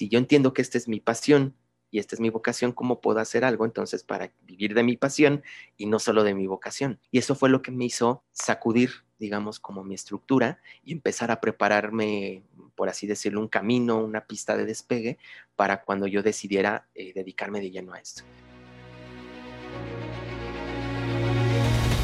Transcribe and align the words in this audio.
si 0.00 0.08
yo 0.08 0.18
entiendo 0.18 0.54
que 0.54 0.62
esta 0.62 0.78
es 0.78 0.88
mi 0.88 0.98
pasión 0.98 1.54
y 1.90 1.98
esta 1.98 2.16
es 2.16 2.20
mi 2.20 2.30
vocación, 2.30 2.72
¿cómo 2.72 3.02
puedo 3.02 3.18
hacer 3.18 3.44
algo 3.44 3.66
entonces 3.66 4.02
para 4.02 4.32
vivir 4.40 4.72
de 4.72 4.82
mi 4.82 4.96
pasión 4.96 5.42
y 5.76 5.84
no 5.84 5.98
solo 5.98 6.24
de 6.24 6.32
mi 6.32 6.46
vocación? 6.46 6.98
Y 7.10 7.18
eso 7.18 7.34
fue 7.34 7.50
lo 7.50 7.60
que 7.60 7.70
me 7.70 7.84
hizo 7.84 8.24
sacudir, 8.32 9.04
digamos, 9.18 9.60
como 9.60 9.84
mi 9.84 9.94
estructura 9.94 10.58
y 10.82 10.92
empezar 10.92 11.30
a 11.30 11.42
prepararme, 11.42 12.44
por 12.76 12.88
así 12.88 13.06
decirlo, 13.06 13.42
un 13.42 13.48
camino, 13.48 14.02
una 14.02 14.26
pista 14.26 14.56
de 14.56 14.64
despegue 14.64 15.18
para 15.54 15.82
cuando 15.82 16.06
yo 16.06 16.22
decidiera 16.22 16.88
eh, 16.94 17.12
dedicarme 17.12 17.60
de 17.60 17.70
lleno 17.70 17.92
a 17.92 17.98
esto. 17.98 18.22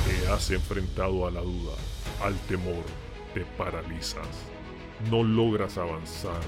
Te 0.07 0.29
has 0.29 0.51
enfrentado 0.51 1.27
a 1.27 1.31
la 1.31 1.41
duda, 1.41 1.73
al 2.21 2.39
temor, 2.41 2.85
te 3.33 3.47
paralizas, 3.57 4.29
no 5.11 5.23
logras 5.23 5.79
avanzar 5.79 6.43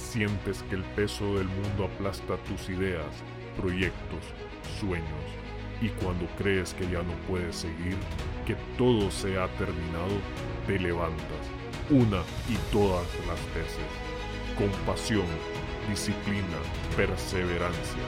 sientes 0.00 0.62
que 0.64 0.76
el 0.76 0.84
peso 0.96 1.36
del 1.36 1.46
mundo 1.46 1.84
aplasta 1.84 2.36
tus 2.48 2.68
ideas, 2.68 3.06
proyectos, 3.56 4.24
sueños, 4.80 5.04
y 5.80 5.88
cuando 6.02 6.26
crees 6.36 6.74
que 6.74 6.84
ya 6.84 7.02
no 7.02 7.12
puedes 7.28 7.56
seguir, 7.56 7.96
que 8.46 8.56
todo 8.76 9.10
se 9.10 9.38
ha 9.38 9.46
terminado, 9.56 10.16
te 10.66 10.78
levantas, 10.78 11.44
una 11.90 12.22
y 12.48 12.56
todas 12.72 13.06
las 13.26 13.40
veces, 13.54 13.90
con 14.58 14.68
pasión, 14.84 15.26
disciplina, 15.88 16.58
perseverancia, 16.96 18.02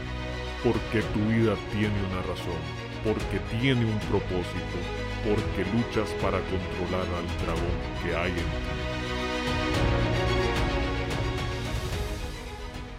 porque 0.64 1.02
tu 1.14 1.20
vida 1.28 1.55
tiene 1.72 1.95
una 2.11 2.22
razón, 2.22 2.62
porque 3.05 3.38
tiene 3.59 3.84
un 3.84 3.98
propósito, 4.11 4.78
porque 5.24 5.64
luchas 5.77 6.11
para 6.22 6.38
controlar 6.41 7.06
al 7.16 7.27
dragón 7.45 7.78
que 8.02 8.16
hay 8.16 8.30
en 8.30 8.36
ti. 8.36 9.02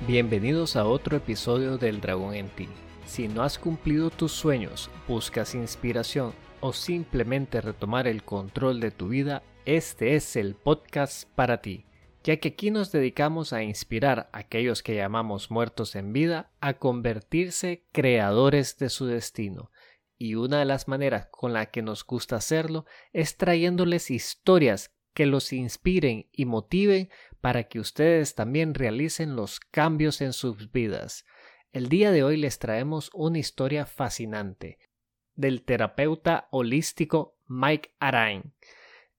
Bienvenidos 0.05 0.75
a 0.75 0.85
otro 0.85 1.15
episodio 1.15 1.77
del 1.77 2.01
Dragón 2.01 2.35
en 2.35 2.49
ti. 2.49 2.67
Si 3.05 3.29
no 3.29 3.41
has 3.41 3.57
cumplido 3.57 4.09
tus 4.09 4.33
sueños, 4.33 4.89
buscas 5.07 5.55
inspiración 5.55 6.33
o 6.59 6.73
simplemente 6.73 7.61
retomar 7.61 8.05
el 8.07 8.21
control 8.21 8.81
de 8.81 8.91
tu 8.91 9.07
vida, 9.07 9.43
este 9.63 10.15
es 10.15 10.35
el 10.35 10.55
podcast 10.55 11.29
para 11.35 11.61
ti, 11.61 11.85
ya 12.21 12.35
que 12.35 12.49
aquí 12.49 12.69
nos 12.69 12.91
dedicamos 12.91 13.53
a 13.53 13.63
inspirar 13.63 14.29
a 14.33 14.39
aquellos 14.39 14.83
que 14.83 14.93
llamamos 14.93 15.49
muertos 15.49 15.95
en 15.95 16.11
vida 16.11 16.51
a 16.59 16.73
convertirse 16.73 17.85
creadores 17.93 18.77
de 18.77 18.89
su 18.89 19.05
destino. 19.05 19.71
Y 20.17 20.35
una 20.35 20.59
de 20.59 20.65
las 20.65 20.89
maneras 20.89 21.29
con 21.31 21.53
la 21.53 21.67
que 21.67 21.81
nos 21.81 22.05
gusta 22.05 22.35
hacerlo 22.35 22.85
es 23.13 23.37
trayéndoles 23.37 24.11
historias 24.11 24.91
que 25.13 25.25
los 25.25 25.53
inspiren 25.53 26.27
y 26.31 26.45
motiven 26.45 27.09
para 27.43 27.65
que 27.65 27.81
ustedes 27.81 28.35
también 28.35 28.73
realicen 28.73 29.35
los 29.35 29.59
cambios 29.59 30.21
en 30.21 30.31
sus 30.31 30.71
vidas. 30.71 31.25
El 31.73 31.89
día 31.89 32.13
de 32.13 32.23
hoy 32.23 32.37
les 32.37 32.57
traemos 32.57 33.09
una 33.13 33.37
historia 33.37 33.85
fascinante 33.85 34.79
del 35.35 35.65
terapeuta 35.65 36.47
holístico 36.51 37.37
Mike 37.47 37.95
Arain. 37.99 38.53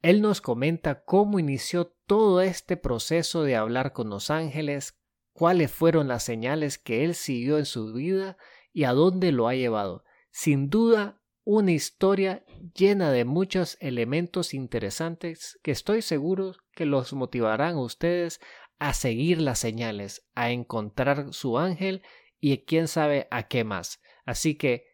Él 0.01 0.23
nos 0.23 0.41
comenta 0.41 1.05
cómo 1.05 1.39
inició 1.39 1.89
todo 2.07 2.41
este 2.41 2.79
proceso 2.79 3.43
de 3.43 3.57
hablar 3.57 3.93
con 3.93 4.09
los 4.09 4.31
ángeles, 4.31 4.99
cuáles 5.35 5.71
fueron 5.71 6.09
las 6.09 6.23
señales 6.23 6.79
que 6.79 7.05
él 7.05 7.15
siguió 7.15 7.59
en 7.59 7.67
su 7.67 7.93
vida 7.93 8.39
y 8.73 8.85
a 8.85 8.95
dónde 8.95 9.33
lo 9.33 9.49
ha 9.49 9.55
llevado. 9.55 10.03
Sin 10.31 10.71
duda, 10.71 11.21
una 11.45 11.73
historia 11.73 12.45
llena 12.75 13.13
de 13.13 13.25
muchos 13.25 13.77
elementos 13.81 14.55
interesantes 14.55 15.59
que 15.63 15.71
estoy 15.71 16.01
seguro 16.01 16.55
que 16.73 16.87
los 16.87 17.13
motivarán 17.13 17.75
a 17.75 17.83
ustedes 17.83 18.41
a 18.79 18.95
seguir 18.95 19.41
las 19.41 19.59
señales, 19.59 20.27
a 20.35 20.51
encontrar 20.51 21.33
su 21.33 21.59
ángel 21.59 22.03
y 22.41 22.65
quién 22.65 22.89
sabe 22.89 23.29
a 23.31 23.49
qué 23.49 23.63
más. 23.65 24.01
Así 24.25 24.57
que 24.57 24.85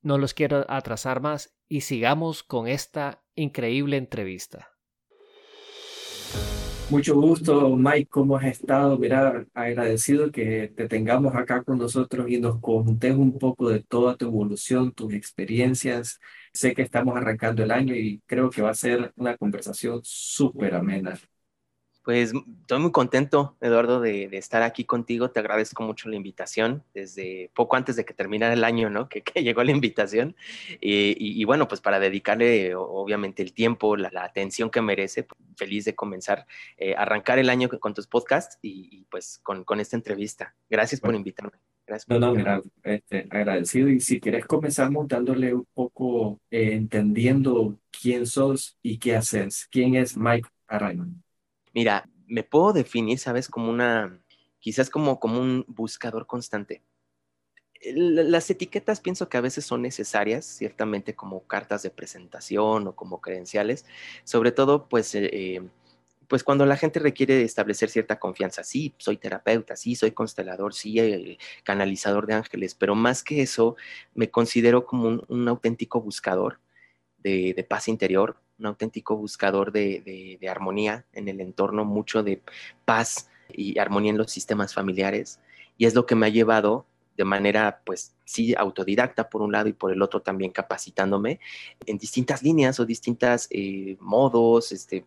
no 0.00 0.18
los 0.18 0.32
quiero 0.32 0.64
atrasar 0.68 1.20
más 1.20 1.56
y 1.68 1.80
sigamos 1.80 2.42
con 2.44 2.68
esta 2.68 3.24
increíble 3.34 3.96
entrevista. 3.96 4.75
Mucho 6.88 7.16
gusto, 7.16 7.76
Mike, 7.76 8.08
¿cómo 8.08 8.36
has 8.36 8.44
estado? 8.44 8.96
Mira, 8.96 9.44
agradecido 9.54 10.30
que 10.30 10.68
te 10.68 10.86
tengamos 10.88 11.34
acá 11.34 11.64
con 11.64 11.78
nosotros 11.78 12.30
y 12.30 12.38
nos 12.38 12.60
contes 12.60 13.12
un 13.16 13.38
poco 13.38 13.68
de 13.70 13.80
toda 13.82 14.16
tu 14.16 14.26
evolución, 14.26 14.92
tus 14.92 15.12
experiencias. 15.12 16.20
Sé 16.52 16.74
que 16.74 16.82
estamos 16.82 17.16
arrancando 17.16 17.64
el 17.64 17.72
año 17.72 17.92
y 17.96 18.22
creo 18.26 18.50
que 18.50 18.62
va 18.62 18.70
a 18.70 18.74
ser 18.74 19.12
una 19.16 19.36
conversación 19.36 20.00
súper 20.04 20.76
amena. 20.76 21.18
Pues 22.06 22.32
estoy 22.60 22.78
muy 22.78 22.92
contento, 22.92 23.56
Eduardo, 23.60 24.00
de, 24.00 24.28
estar 24.30 24.62
aquí 24.62 24.84
contigo. 24.84 25.32
Te 25.32 25.40
agradezco 25.40 25.82
mucho 25.82 26.08
la 26.08 26.14
invitación 26.14 26.84
desde 26.94 27.50
poco 27.52 27.74
antes 27.74 27.96
de 27.96 28.04
que 28.04 28.14
terminara 28.14 28.54
el 28.54 28.62
año, 28.62 28.88
¿no? 28.88 29.08
Que, 29.34 29.42
llegó 29.42 29.64
la 29.64 29.72
invitación. 29.72 30.36
Y, 30.80 31.44
bueno, 31.46 31.66
pues 31.66 31.80
para 31.80 31.98
dedicarle 31.98 32.76
obviamente 32.76 33.42
el 33.42 33.52
tiempo, 33.52 33.96
la, 33.96 34.10
atención 34.22 34.70
que 34.70 34.80
merece, 34.82 35.24
pues, 35.24 35.40
feliz 35.56 35.84
de 35.84 35.96
comenzar, 35.96 36.46
eh, 36.76 36.94
arrancar 36.96 37.40
el 37.40 37.50
año 37.50 37.68
con 37.68 37.92
tus 37.92 38.06
podcasts 38.06 38.56
y, 38.62 39.02
pues 39.10 39.40
con, 39.42 39.64
con, 39.64 39.80
esta 39.80 39.96
entrevista. 39.96 40.54
Gracias 40.70 41.00
por 41.00 41.12
invitarme. 41.12 41.58
Gracias 41.88 42.08
no, 42.08 42.20
no, 42.20 42.34
mira, 42.36 42.62
este, 42.84 43.26
agradecido. 43.30 43.88
Y 43.88 43.98
si 43.98 44.20
quieres 44.20 44.44
comenzamos 44.46 45.08
dándole 45.08 45.52
un 45.54 45.66
poco, 45.74 46.40
eh, 46.52 46.74
entendiendo 46.74 47.80
quién 47.90 48.28
sos 48.28 48.78
y 48.80 48.98
qué 48.98 49.16
haces. 49.16 49.66
¿Quién 49.72 49.96
es 49.96 50.16
Mike 50.16 50.48
Arayman? 50.68 51.25
Mira, 51.76 52.08
me 52.26 52.42
puedo 52.42 52.72
definir, 52.72 53.18
¿sabes? 53.18 53.48
Como 53.48 53.68
una, 53.68 54.18
quizás 54.60 54.88
como, 54.88 55.20
como 55.20 55.38
un 55.38 55.62
buscador 55.68 56.26
constante. 56.26 56.82
Las 57.94 58.48
etiquetas 58.48 59.00
pienso 59.00 59.28
que 59.28 59.36
a 59.36 59.42
veces 59.42 59.66
son 59.66 59.82
necesarias, 59.82 60.46
ciertamente 60.46 61.14
como 61.14 61.46
cartas 61.46 61.82
de 61.82 61.90
presentación 61.90 62.88
o 62.88 62.96
como 62.96 63.20
credenciales, 63.20 63.84
sobre 64.24 64.52
todo 64.52 64.88
pues, 64.88 65.14
eh, 65.14 65.60
pues 66.28 66.42
cuando 66.42 66.64
la 66.64 66.78
gente 66.78 66.98
requiere 66.98 67.42
establecer 67.42 67.90
cierta 67.90 68.18
confianza. 68.18 68.64
Sí, 68.64 68.94
soy 68.96 69.18
terapeuta, 69.18 69.76
sí, 69.76 69.96
soy 69.96 70.12
constelador, 70.12 70.72
sí, 70.72 70.98
eh, 70.98 71.36
canalizador 71.62 72.26
de 72.26 72.34
ángeles, 72.36 72.74
pero 72.74 72.94
más 72.94 73.22
que 73.22 73.42
eso, 73.42 73.76
me 74.14 74.30
considero 74.30 74.86
como 74.86 75.20
un, 75.28 75.48
auténtico 75.48 76.00
buscador 76.00 76.58
de 77.26 77.66
paz 77.68 77.88
interior, 77.88 78.36
un 78.58 78.66
auténtico 78.66 79.16
buscador 79.16 79.72
de, 79.72 80.38
armonía 80.50 81.04
en 81.12 81.28
el 81.28 81.40
entorno, 81.40 81.84
mucho 81.84 82.22
de 82.22 82.42
paz 82.84 83.28
y 83.48 83.78
armonía 83.78 84.10
en 84.10 84.18
los 84.18 84.30
sistemas 84.30 84.74
familiares. 84.74 85.40
Y 85.78 85.86
es 85.86 85.94
lo 85.94 86.06
que 86.06 86.14
me 86.14 86.26
ha 86.26 86.30
llevado 86.30 86.86
de 87.16 87.24
manera, 87.24 87.82
pues 87.84 88.14
sí, 88.24 88.54
autodidacta 88.56 89.30
por 89.30 89.42
un 89.42 89.52
lado 89.52 89.68
y 89.68 89.72
por 89.72 89.92
el 89.92 90.02
otro 90.02 90.20
también 90.20 90.52
capacitándome 90.52 91.40
en 91.86 91.96
distintas 91.96 92.42
líneas 92.42 92.78
o 92.78 92.84
distintos 92.84 93.46
eh, 93.50 93.96
modos, 94.00 94.72
este, 94.72 95.06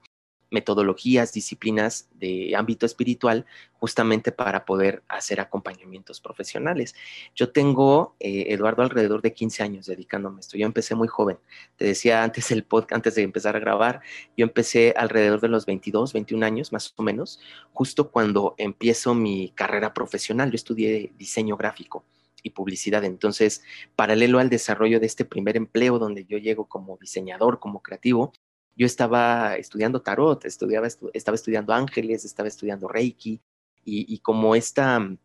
metodologías, 0.51 1.33
disciplinas 1.33 2.09
de 2.13 2.55
ámbito 2.55 2.85
espiritual, 2.85 3.45
justamente 3.73 4.31
para 4.31 4.65
poder 4.65 5.03
hacer 5.07 5.39
acompañamientos 5.39 6.19
profesionales. 6.19 6.95
Yo 7.35 7.51
tengo, 7.51 8.15
eh, 8.19 8.47
Eduardo, 8.49 8.83
alrededor 8.83 9.21
de 9.21 9.33
15 9.33 9.63
años 9.63 9.85
dedicándome 9.85 10.37
a 10.37 10.39
esto. 10.41 10.57
Yo 10.57 10.65
empecé 10.65 10.95
muy 10.95 11.07
joven. 11.07 11.37
Te 11.77 11.85
decía 11.85 12.23
antes 12.23 12.51
el 12.51 12.63
podcast, 12.63 12.93
antes 12.93 13.15
de 13.15 13.23
empezar 13.23 13.55
a 13.55 13.59
grabar, 13.59 14.01
yo 14.35 14.43
empecé 14.43 14.93
alrededor 14.97 15.39
de 15.41 15.47
los 15.47 15.65
22, 15.65 16.13
21 16.13 16.45
años 16.45 16.73
más 16.73 16.93
o 16.95 17.03
menos, 17.03 17.39
justo 17.73 18.11
cuando 18.11 18.55
empiezo 18.57 19.13
mi 19.13 19.51
carrera 19.55 19.93
profesional. 19.93 20.51
Yo 20.51 20.55
estudié 20.55 21.13
diseño 21.17 21.55
gráfico 21.55 22.03
y 22.43 22.51
publicidad. 22.51 23.03
Entonces, 23.03 23.63
paralelo 23.95 24.39
al 24.39 24.49
desarrollo 24.49 24.99
de 24.99 25.05
este 25.05 25.25
primer 25.25 25.57
empleo 25.57 25.99
donde 25.99 26.25
yo 26.25 26.37
llego 26.37 26.67
como 26.67 26.97
diseñador, 26.97 27.59
como 27.59 27.81
creativo, 27.81 28.33
yo 28.75 28.85
estaba 28.85 29.55
estudiando 29.55 30.01
tarot, 30.01 30.45
estudiaba, 30.45 30.87
estaba 30.87 31.35
estudiando 31.35 31.73
ángeles, 31.73 32.25
estaba 32.25 32.47
estudiando 32.47 32.87
reiki 32.87 33.41
y, 33.83 34.19
como 34.19 34.55
esta 34.55 34.99
mm, 34.99 35.17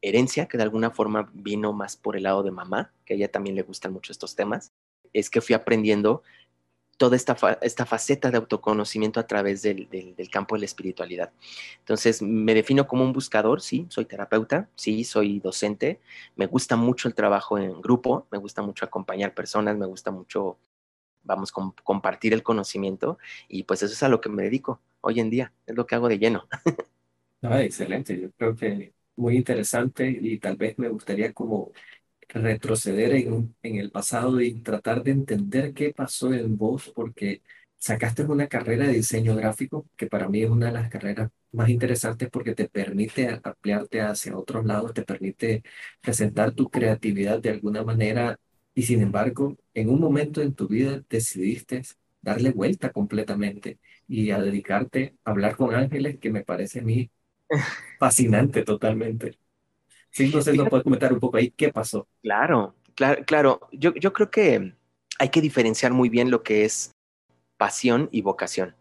herencia 0.00 0.46
que 0.46 0.56
de 0.56 0.62
alguna 0.62 0.90
forma 0.90 1.30
vino 1.34 1.72
más 1.72 1.96
por 1.96 2.16
el 2.16 2.24
lado 2.24 2.42
de 2.42 2.50
mamá, 2.50 2.92
que 3.04 3.14
a 3.14 3.16
ella 3.16 3.30
también 3.30 3.56
le 3.56 3.62
gustan 3.62 3.92
mucho 3.92 4.12
estos 4.12 4.34
temas, 4.34 4.72
es 5.12 5.30
que 5.30 5.40
fui 5.40 5.54
aprendiendo 5.54 6.22
toda 6.96 7.16
esta, 7.16 7.36
esta 7.60 7.84
faceta 7.84 8.30
de 8.30 8.38
autoconocimiento 8.38 9.20
a 9.20 9.26
través 9.26 9.62
del, 9.62 9.88
del, 9.90 10.30
campo 10.30 10.54
de 10.54 10.60
la 10.60 10.64
espiritualidad. 10.64 11.30
Entonces, 11.78 12.22
me 12.22 12.54
defino 12.54 12.86
como 12.86 13.04
un 13.04 13.12
buscador, 13.12 13.60
sí, 13.60 13.86
soy 13.90 14.06
terapeuta, 14.06 14.68
sí, 14.76 15.04
soy 15.04 15.40
docente, 15.40 16.00
me 16.36 16.46
gusta 16.46 16.76
mucho 16.76 17.08
el 17.08 17.14
trabajo 17.14 17.58
en 17.58 17.80
grupo, 17.82 18.26
me 18.30 18.38
gusta 18.38 18.62
mucho 18.62 18.84
acompañar 18.86 19.34
personas, 19.34 19.76
me 19.76 19.86
gusta 19.86 20.10
mucho 20.10 20.56
vamos, 21.26 21.50
a 21.52 21.72
compartir 21.84 22.32
el 22.32 22.42
conocimiento 22.42 23.18
y 23.48 23.64
pues 23.64 23.82
eso 23.82 23.92
es 23.92 24.02
a 24.02 24.08
lo 24.08 24.20
que 24.20 24.28
me 24.28 24.42
dedico 24.44 24.80
hoy 25.00 25.20
en 25.20 25.30
día, 25.30 25.52
es 25.66 25.76
lo 25.76 25.86
que 25.86 25.94
hago 25.94 26.08
de 26.08 26.18
lleno. 26.18 26.48
Excelente, 27.42 28.20
yo 28.20 28.32
creo 28.32 28.56
que 28.56 28.94
muy 29.16 29.36
interesante 29.36 30.08
y 30.08 30.38
tal 30.38 30.56
vez 30.56 30.78
me 30.78 30.88
gustaría 30.88 31.32
como 31.32 31.72
retroceder 32.28 33.14
en, 33.14 33.56
en 33.62 33.76
el 33.76 33.90
pasado 33.92 34.40
y 34.40 34.60
tratar 34.62 35.02
de 35.04 35.12
entender 35.12 35.74
qué 35.74 35.92
pasó 35.94 36.32
en 36.34 36.56
vos, 36.58 36.90
porque 36.94 37.42
sacaste 37.78 38.24
una 38.24 38.48
carrera 38.48 38.86
de 38.88 38.94
diseño 38.94 39.36
gráfico, 39.36 39.88
que 39.96 40.08
para 40.08 40.28
mí 40.28 40.42
es 40.42 40.50
una 40.50 40.66
de 40.66 40.72
las 40.72 40.90
carreras 40.90 41.30
más 41.52 41.68
interesantes 41.70 42.30
porque 42.30 42.54
te 42.54 42.68
permite 42.68 43.28
ampliarte 43.44 44.00
hacia 44.02 44.38
otros 44.38 44.64
lados, 44.66 44.94
te 44.94 45.02
permite 45.04 45.62
presentar 46.00 46.52
tu 46.54 46.70
creatividad 46.70 47.40
de 47.40 47.50
alguna 47.50 47.84
manera 47.84 48.38
y 48.76 48.84
sin 48.84 49.02
embargo, 49.02 49.58
en 49.74 49.90
un 49.90 50.00
momento 50.00 50.42
en 50.42 50.54
tu 50.54 50.68
vida 50.68 51.02
decidiste 51.10 51.82
darle 52.22 52.52
vuelta 52.52 52.92
completamente 52.92 53.80
y 54.08 54.30
a 54.32 54.40
dedicarte 54.40 55.16
a 55.24 55.32
hablar 55.32 55.56
con 55.58 55.74
ángeles 55.74 56.18
que 56.20 56.30
me 56.32 56.44
parece 56.44 56.80
a 56.80 56.84
mí 56.84 57.10
fascinante 57.98 58.64
totalmente. 58.64 59.38
Sí, 60.10 60.28
no 60.30 60.42
sé, 60.42 60.54
no 60.54 60.68
puedes 60.68 60.84
comentar 60.84 61.12
un 61.12 61.20
poco 61.20 61.38
ahí 61.38 61.50
qué 61.52 61.72
pasó. 61.72 62.08
Claro, 62.22 62.74
claro, 62.94 63.24
claro. 63.24 63.60
Yo, 63.72 63.94
yo 63.94 64.12
creo 64.12 64.30
que 64.30 64.74
hay 65.18 65.28
que 65.30 65.40
diferenciar 65.40 65.92
muy 65.92 66.08
bien 66.08 66.30
lo 66.30 66.42
que 66.42 66.64
es 66.64 66.92
pasión 67.58 68.08
y 68.12 68.22
vocación. 68.22 68.76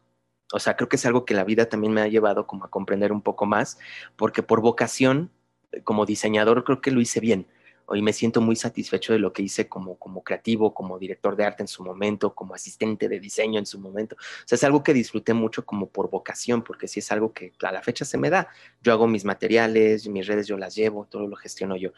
O 0.53 0.59
sea, 0.59 0.75
creo 0.77 0.89
que 0.89 0.97
es 0.97 1.05
algo 1.05 1.25
que 1.25 1.33
la 1.35 1.43
vida 1.45 1.69
también 1.69 1.93
me 1.93 2.01
ha 2.01 2.07
llevado 2.07 2.47
como 2.47 2.65
a 2.65 2.69
comprender 2.71 3.11
un 3.11 3.21
poco 3.21 3.45
más, 3.45 3.79
porque 4.17 4.43
por 4.43 4.61
vocación, 4.61 5.31
como 5.83 6.05
diseñador, 6.05 6.63
creo 6.65 6.81
que 6.81 6.91
lo 6.91 7.01
hice 7.01 7.19
bien. 7.19 7.47
Hoy 7.87 8.01
me 8.01 8.13
siento 8.13 8.41
muy 8.41 8.55
satisfecho 8.55 9.13
de 9.13 9.19
lo 9.19 9.31
que 9.31 9.43
hice 9.43 9.67
como, 9.67 9.97
como 9.97 10.23
creativo, 10.23 10.73
como 10.73 10.97
director 10.97 11.35
de 11.35 11.45
arte 11.45 11.63
en 11.63 11.67
su 11.67 11.83
momento, 11.83 12.33
como 12.33 12.55
asistente 12.55 13.07
de 13.07 13.19
diseño 13.19 13.59
en 13.59 13.65
su 13.65 13.79
momento. 13.79 14.15
O 14.15 14.47
sea, 14.47 14.55
es 14.55 14.63
algo 14.63 14.83
que 14.83 14.93
disfruté 14.93 15.33
mucho 15.33 15.65
como 15.65 15.87
por 15.87 16.09
vocación, 16.09 16.63
porque 16.63 16.87
sí 16.87 16.99
es 16.99 17.11
algo 17.11 17.33
que 17.33 17.53
a 17.61 17.71
la 17.71 17.81
fecha 17.81 18.05
se 18.05 18.17
me 18.17 18.29
da. 18.29 18.47
Yo 18.81 18.93
hago 18.93 19.07
mis 19.07 19.25
materiales, 19.25 20.07
mis 20.07 20.27
redes 20.27 20.47
yo 20.47 20.57
las 20.57 20.75
llevo, 20.75 21.05
todo 21.05 21.27
lo 21.27 21.35
gestiono 21.35 21.75
yo. 21.75 21.91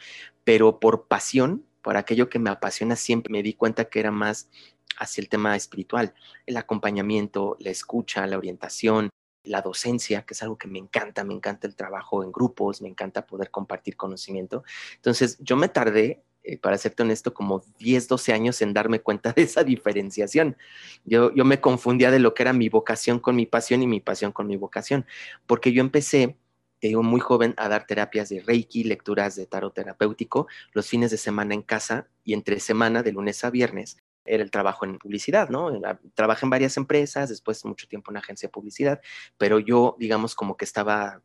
Pero 0.44 0.80
por 0.80 1.08
pasión, 1.08 1.66
por 1.82 1.98
aquello 1.98 2.30
que 2.30 2.40
me 2.40 2.50
apasiona, 2.50 2.96
siempre 2.96 3.32
me 3.32 3.44
di 3.44 3.54
cuenta 3.54 3.86
que 3.86 4.00
era 4.00 4.12
más 4.12 4.50
hacia 4.98 5.22
el 5.22 5.30
tema 5.30 5.56
espiritual, 5.56 6.14
el 6.46 6.58
acompañamiento, 6.58 7.56
la 7.60 7.70
escucha, 7.70 8.26
la 8.28 8.38
orientación, 8.38 9.10
la 9.44 9.62
docencia, 9.62 10.24
que 10.24 10.34
es 10.34 10.44
algo 10.44 10.58
que 10.58 10.68
me 10.68 10.80
encanta, 10.80 11.24
me 11.24 11.34
encanta 11.34 11.68
el 11.68 11.76
trabajo 11.76 12.24
en 12.24 12.32
grupos, 12.32 12.82
me 12.82 12.90
encanta 12.90 13.26
poder 13.26 13.52
compartir 13.52 13.96
conocimiento. 13.96 14.64
Entonces, 14.96 15.38
yo 15.40 15.56
me 15.56 15.70
tardé, 15.70 16.24
eh, 16.44 16.58
para 16.58 16.78
serte 16.78 17.04
honesto, 17.04 17.34
como 17.34 17.64
10, 17.80 18.08
12 18.08 18.34
años 18.34 18.62
en 18.62 18.74
darme 18.74 19.02
cuenta 19.02 19.34
de 19.34 19.44
esa 19.44 19.64
diferenciación. 19.64 20.58
Yo, 21.06 21.34
yo 21.34 21.46
me 21.46 21.60
confundía 21.62 22.12
de 22.12 22.20
lo 22.20 22.34
que 22.34 22.44
era 22.44 22.54
mi 22.54 22.70
vocación 22.70 23.20
con 23.20 23.36
mi 23.36 23.46
pasión 23.46 23.82
y 23.84 23.88
mi 23.88 24.00
pasión 24.00 24.32
con 24.32 24.48
mi 24.48 24.58
vocación, 24.58 25.06
porque 25.46 25.72
yo 25.74 25.82
empecé 25.82 26.38
te 26.80 26.90
digo, 26.90 27.04
muy 27.04 27.20
joven 27.20 27.54
a 27.58 27.70
dar 27.70 27.88
terapias 27.88 28.30
de 28.30 28.42
Reiki, 28.42 28.84
lecturas 28.84 29.36
de 29.36 29.46
tarot 29.48 29.74
terapéutico, 29.74 30.48
los 30.74 30.88
fines 30.88 31.12
de 31.12 31.18
semana 31.18 31.54
en 31.54 31.64
casa 31.64 32.08
y 32.24 32.34
entre 32.34 32.60
semana, 32.60 33.04
de 33.04 33.12
lunes 33.12 33.44
a 33.44 33.50
viernes, 33.50 33.98
era 34.28 34.44
el 34.44 34.52
trabajo 34.52 34.86
en 34.86 34.98
publicidad, 34.98 35.50
¿no? 35.50 35.72
Trabajé 36.14 36.46
en 36.46 36.50
varias 36.50 36.78
empresas, 36.78 37.30
después 37.30 37.64
mucho 37.66 37.88
tiempo 37.88 38.12
en 38.12 38.14
una 38.14 38.20
agencia 38.20 38.48
de 38.48 38.52
publicidad, 38.52 39.02
pero 39.38 39.60
yo, 39.60 39.96
digamos, 40.00 40.36
como 40.36 40.58
que 40.58 40.66
estaba 40.66 41.22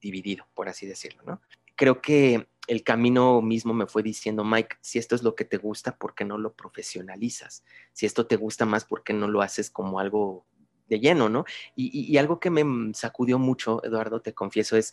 dividido, 0.00 0.46
por 0.54 0.68
así 0.68 0.86
decirlo, 0.86 1.22
¿no? 1.24 1.40
Creo 1.74 2.00
que 2.00 2.48
el 2.68 2.82
camino 2.82 3.42
mismo 3.42 3.74
me 3.74 3.86
fue 3.86 4.02
diciendo, 4.02 4.44
Mike, 4.44 4.76
si 4.80 4.98
esto 4.98 5.14
es 5.14 5.22
lo 5.22 5.34
que 5.34 5.44
te 5.44 5.56
gusta, 5.56 5.96
¿por 5.96 6.14
qué 6.14 6.24
no 6.24 6.38
lo 6.38 6.54
profesionalizas? 6.54 7.64
Si 7.92 8.06
esto 8.06 8.26
te 8.26 8.36
gusta 8.36 8.66
más, 8.66 8.84
¿por 8.84 9.04
qué 9.04 9.12
no 9.12 9.28
lo 9.28 9.42
haces 9.42 9.70
como 9.70 10.00
algo 10.00 10.46
de 10.88 11.00
lleno, 11.00 11.28
¿no? 11.28 11.44
Y, 11.74 12.12
y 12.12 12.16
algo 12.18 12.40
que 12.40 12.50
me 12.50 12.94
sacudió 12.94 13.38
mucho, 13.38 13.84
Eduardo, 13.84 14.20
te 14.20 14.34
confieso, 14.34 14.76
es 14.76 14.92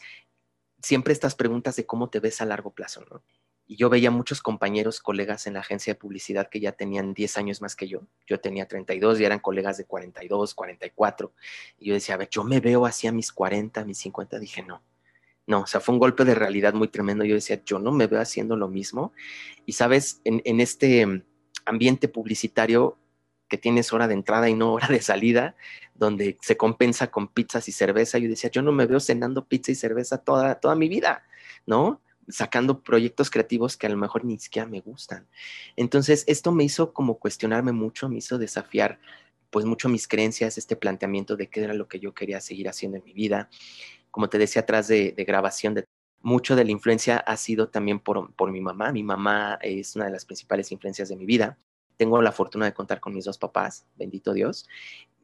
siempre 0.82 1.14
estas 1.14 1.36
preguntas 1.36 1.76
de 1.76 1.86
cómo 1.86 2.10
te 2.10 2.20
ves 2.20 2.42
a 2.42 2.46
largo 2.46 2.72
plazo, 2.72 3.06
¿no? 3.10 3.24
Y 3.74 3.76
yo 3.76 3.90
veía 3.90 4.12
muchos 4.12 4.44
compañeros, 4.44 5.00
colegas 5.00 5.48
en 5.48 5.56
la 5.56 5.62
agencia 5.62 5.96
de 5.96 6.00
publicidad 6.00 6.48
que 6.48 6.60
ya 6.60 6.74
tenían 6.74 7.16
10 7.16 7.38
años 7.40 7.60
más 7.60 7.76
que 7.76 7.88
yo. 7.88 8.02
Yo 8.28 8.40
tenía 8.40 8.68
32 8.68 9.20
y 9.20 9.26
eran 9.26 9.40
colegas 9.40 9.78
de 9.78 9.86
42, 9.86 10.54
44. 10.54 11.34
Y 11.80 11.88
yo 11.88 11.96
decía, 11.96 12.14
a 12.14 12.20
ver, 12.20 12.30
yo 12.30 12.44
me 12.44 12.60
veo 12.60 12.86
así 12.86 13.08
a 13.08 13.12
mis 13.12 13.32
40, 13.32 13.82
a 13.82 13.84
mis 13.84 13.98
50. 13.98 14.38
Dije, 14.38 14.62
no, 14.62 14.84
no, 15.48 15.62
o 15.62 15.66
sea, 15.66 15.80
fue 15.80 15.94
un 15.94 15.98
golpe 15.98 16.24
de 16.24 16.36
realidad 16.36 16.76
muy 16.76 16.88
tremendo. 16.88 17.26
Yo 17.26 17.34
decía, 17.34 17.64
yo 17.66 17.80
no 17.80 17.92
me 17.92 18.06
veo 18.06 18.22
haciendo 18.22 18.56
lo 18.56 18.68
mismo. 18.68 19.12
Y 19.66 19.72
sabes, 19.72 20.22
en, 20.24 20.44
en 20.46 20.60
este 20.62 21.24
ambiente 21.66 22.08
publicitario 22.08 23.00
que 23.48 23.58
tienes 23.58 23.92
hora 23.92 24.08
de 24.08 24.14
entrada 24.14 24.50
y 24.50 24.54
no 24.54 24.74
hora 24.74 24.88
de 24.90 25.02
salida, 25.02 25.56
donde 25.96 26.38
se 26.42 26.58
compensa 26.58 27.10
con 27.10 27.28
pizzas 27.28 27.68
y 27.68 27.72
cerveza, 27.72 28.20
yo 28.20 28.30
decía, 28.30 28.52
yo 28.52 28.62
no 28.62 28.72
me 28.72 28.86
veo 28.86 29.00
cenando 29.00 29.48
pizza 29.48 29.72
y 29.72 29.76
cerveza 29.76 30.20
toda, 30.20 30.60
toda 30.60 30.76
mi 30.76 30.90
vida, 30.90 31.26
¿no? 31.66 32.04
Sacando 32.28 32.82
proyectos 32.82 33.30
creativos 33.30 33.78
que 33.78 33.88
a 33.88 33.90
lo 33.90 33.98
mejor 33.98 34.26
ni 34.26 34.40
siquiera 34.40 34.68
me 34.68 34.82
gustan. 34.82 35.28
Entonces, 35.76 36.24
esto 36.28 36.52
me 36.52 36.64
hizo 36.64 36.94
como 36.94 37.20
cuestionarme 37.20 37.72
mucho, 37.72 38.10
me 38.10 38.18
hizo 38.18 38.38
desafiar 38.38 39.00
pues 39.50 39.66
mucho 39.66 39.88
mis 39.88 40.08
creencias, 40.08 40.58
este 40.58 40.76
planteamiento 40.76 41.36
de 41.36 41.48
qué 41.48 41.64
era 41.64 41.76
lo 41.76 41.88
que 41.88 42.00
yo 42.00 42.14
quería 42.14 42.42
seguir 42.42 42.68
haciendo 42.68 42.98
en 42.98 43.04
mi 43.04 43.14
vida. 43.14 43.50
Como 44.10 44.28
te 44.28 44.40
decía 44.40 44.64
atrás 44.64 44.88
de, 44.88 45.14
grabación, 45.28 45.76
de, 45.76 45.86
mucho 46.22 46.56
de 46.56 46.66
la 46.66 46.72
influencia 46.72 47.18
ha 47.18 47.38
sido 47.38 47.70
también 47.70 48.00
por, 48.00 48.34
por 48.34 48.52
mi 48.52 48.62
mamá. 48.62 48.92
Mi 48.92 49.04
mamá 49.04 49.60
es 49.62 49.96
una 49.96 50.06
de 50.06 50.12
las 50.12 50.26
principales 50.26 50.72
influencias 50.72 51.10
de 51.10 51.16
mi 51.16 51.26
vida. 51.26 51.60
Tengo 51.98 52.20
la 52.22 52.32
fortuna 52.32 52.66
de 52.66 52.74
contar 52.74 53.00
con 53.00 53.14
mis 53.14 53.26
dos 53.26 53.38
papás, 53.38 53.86
bendito 53.96 54.34
Dios, 54.34 54.68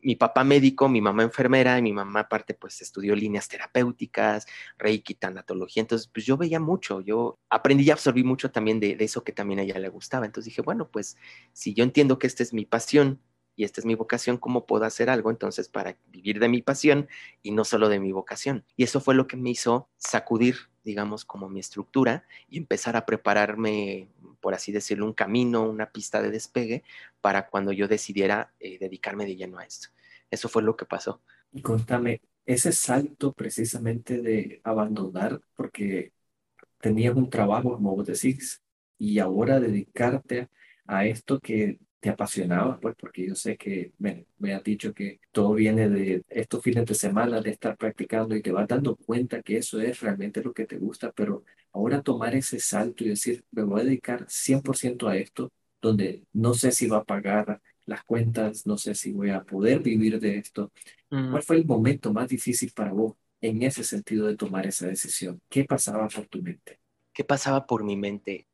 mi 0.04 0.16
papá 0.16 0.44
médico, 0.44 0.90
mi 0.90 1.02
mamá 1.02 1.24
enfermera 1.24 1.78
y 1.78 1.82
mi 1.82 1.94
mamá 1.94 2.22
aparte 2.22 2.54
pues 2.54 2.82
estudió 2.82 3.16
líneas 3.16 3.48
terapéuticas, 3.48 4.46
reiki, 4.78 5.16
tanatología, 5.16 5.82
entonces 5.82 6.08
pues 6.08 6.26
yo 6.26 6.38
veía 6.38 6.60
mucho, 6.60 7.02
yo 7.02 7.40
aprendí 7.50 7.84
y 7.84 7.92
absorbí 7.92 8.24
mucho 8.24 8.52
también 8.52 8.80
de, 8.80 8.96
de, 8.96 9.06
eso 9.06 9.24
que 9.24 9.32
también 9.32 9.60
a 9.60 9.64
ella 9.64 9.80
le 9.80 9.90
gustaba, 9.90 10.26
entonces 10.26 10.52
dije, 10.52 10.62
bueno, 10.62 10.90
pues 10.90 11.18
si 11.54 11.74
yo 11.74 11.84
entiendo 11.84 12.20
que 12.20 12.28
esta 12.28 12.44
es 12.44 12.54
mi 12.54 12.66
pasión 12.66 13.20
y 13.60 13.66
esta 13.66 13.82
es 13.82 13.86
mi 13.86 13.94
vocación, 13.94 14.38
¿cómo 14.38 14.66
puedo 14.66 14.86
hacer 14.86 15.10
algo 15.10 15.30
entonces 15.30 15.68
para 15.68 15.98
vivir 16.14 16.40
de 16.40 16.48
mi 16.48 16.62
pasión 16.62 17.10
y 17.44 17.52
no 17.52 17.66
solo 17.66 17.90
de 17.90 18.00
mi 18.00 18.14
vocación? 18.14 18.64
Y 18.78 18.84
eso 18.84 19.02
fue 19.02 19.16
lo 19.16 19.28
que 19.28 19.36
me 19.36 19.50
hizo 19.50 19.90
sacudir, 19.98 20.56
digamos, 20.86 21.26
como 21.26 21.50
mi 21.50 21.60
estructura 21.60 22.24
y 22.48 22.58
empezar 22.58 22.96
a 22.96 23.06
prepararme, 23.06 24.08
por 24.40 24.54
así 24.54 24.72
decirlo, 24.72 25.06
un 25.06 25.12
camino, 25.12 25.70
una 25.70 25.92
pista 25.92 26.22
de 26.22 26.32
despegue 26.32 26.84
para 27.20 27.50
cuando 27.50 27.74
yo 27.74 27.90
decidiera 27.90 28.54
eh, 28.62 28.80
dedicarme 28.80 29.26
de 29.26 29.36
lleno 29.36 29.58
a 29.58 29.66
esto. 29.66 29.90
Eso 30.32 30.48
fue 30.48 30.64
lo 30.64 30.78
que 30.78 30.86
pasó. 30.86 31.22
Y 31.52 31.62
contame, 31.62 32.22
ese 32.46 32.72
salto 32.72 33.34
precisamente 33.34 34.22
de 34.22 34.62
abandonar, 34.64 35.42
porque 35.54 36.14
tenías 36.80 37.14
un 37.14 37.30
trabajo, 37.30 37.74
como 37.74 37.94
vos 37.94 38.08
decís, 38.08 38.62
y 38.98 39.20
ahora 39.20 39.60
dedicarte 39.60 40.48
a 40.88 41.06
esto 41.06 41.42
que 41.42 41.78
te 42.00 42.10
apasionaba, 42.10 42.80
pues 42.80 42.96
porque 42.98 43.28
yo 43.28 43.36
sé 43.36 43.58
que 43.58 43.92
me, 43.98 44.26
me 44.38 44.54
has 44.54 44.64
dicho 44.64 44.94
que 44.94 45.20
todo 45.32 45.54
viene 45.54 45.90
de 45.90 46.24
estos 46.30 46.64
fines 46.64 46.86
de 46.86 46.96
semana, 46.96 47.42
de 47.42 47.52
estar 47.52 47.76
practicando 47.78 48.36
y 48.36 48.42
te 48.42 48.52
vas 48.52 48.68
dando 48.68 48.96
cuenta 48.96 49.42
que 49.42 49.58
eso 49.58 49.82
es 49.82 50.00
realmente 50.00 50.42
lo 50.42 50.54
que 50.54 50.66
te 50.66 50.78
gusta, 50.78 51.12
pero 51.12 51.44
ahora 51.74 52.02
tomar 52.02 52.36
ese 52.36 52.60
salto 52.60 53.04
y 53.04 53.10
decir, 53.10 53.44
me 53.52 53.64
voy 53.64 53.82
a 53.82 53.84
dedicar 53.84 54.26
100% 54.30 55.08
a 55.08 55.18
esto, 55.18 55.52
donde 55.82 56.24
no 56.34 56.54
sé 56.54 56.72
si 56.72 56.88
va 56.88 56.98
a 56.98 57.04
pagar 57.04 57.62
las 57.86 58.04
cuentas, 58.04 58.66
no 58.66 58.78
sé 58.78 58.96
si 58.96 59.12
voy 59.12 59.32
a 59.32 59.44
poder 59.44 59.80
vivir 59.80 60.20
de 60.20 60.38
esto. 60.38 60.72
Mm. 61.10 61.32
¿Cuál 61.32 61.44
fue 61.44 61.58
el 61.58 61.66
momento 61.66 62.14
más 62.14 62.30
difícil 62.30 62.72
para 62.74 62.94
vos 62.94 63.16
en 63.42 63.64
ese 63.64 63.84
sentido 63.84 64.28
de 64.28 64.38
tomar 64.38 64.68
esa 64.68 64.88
decisión? 64.88 65.42
¿Qué 65.50 65.66
pasaba 65.66 66.08
por 66.08 66.28
tu 66.28 66.42
mente? 66.42 66.80
¿Qué 67.14 67.24
pasaba 67.24 67.66
por 67.66 67.84
mi 67.84 67.98
mente? 67.98 68.49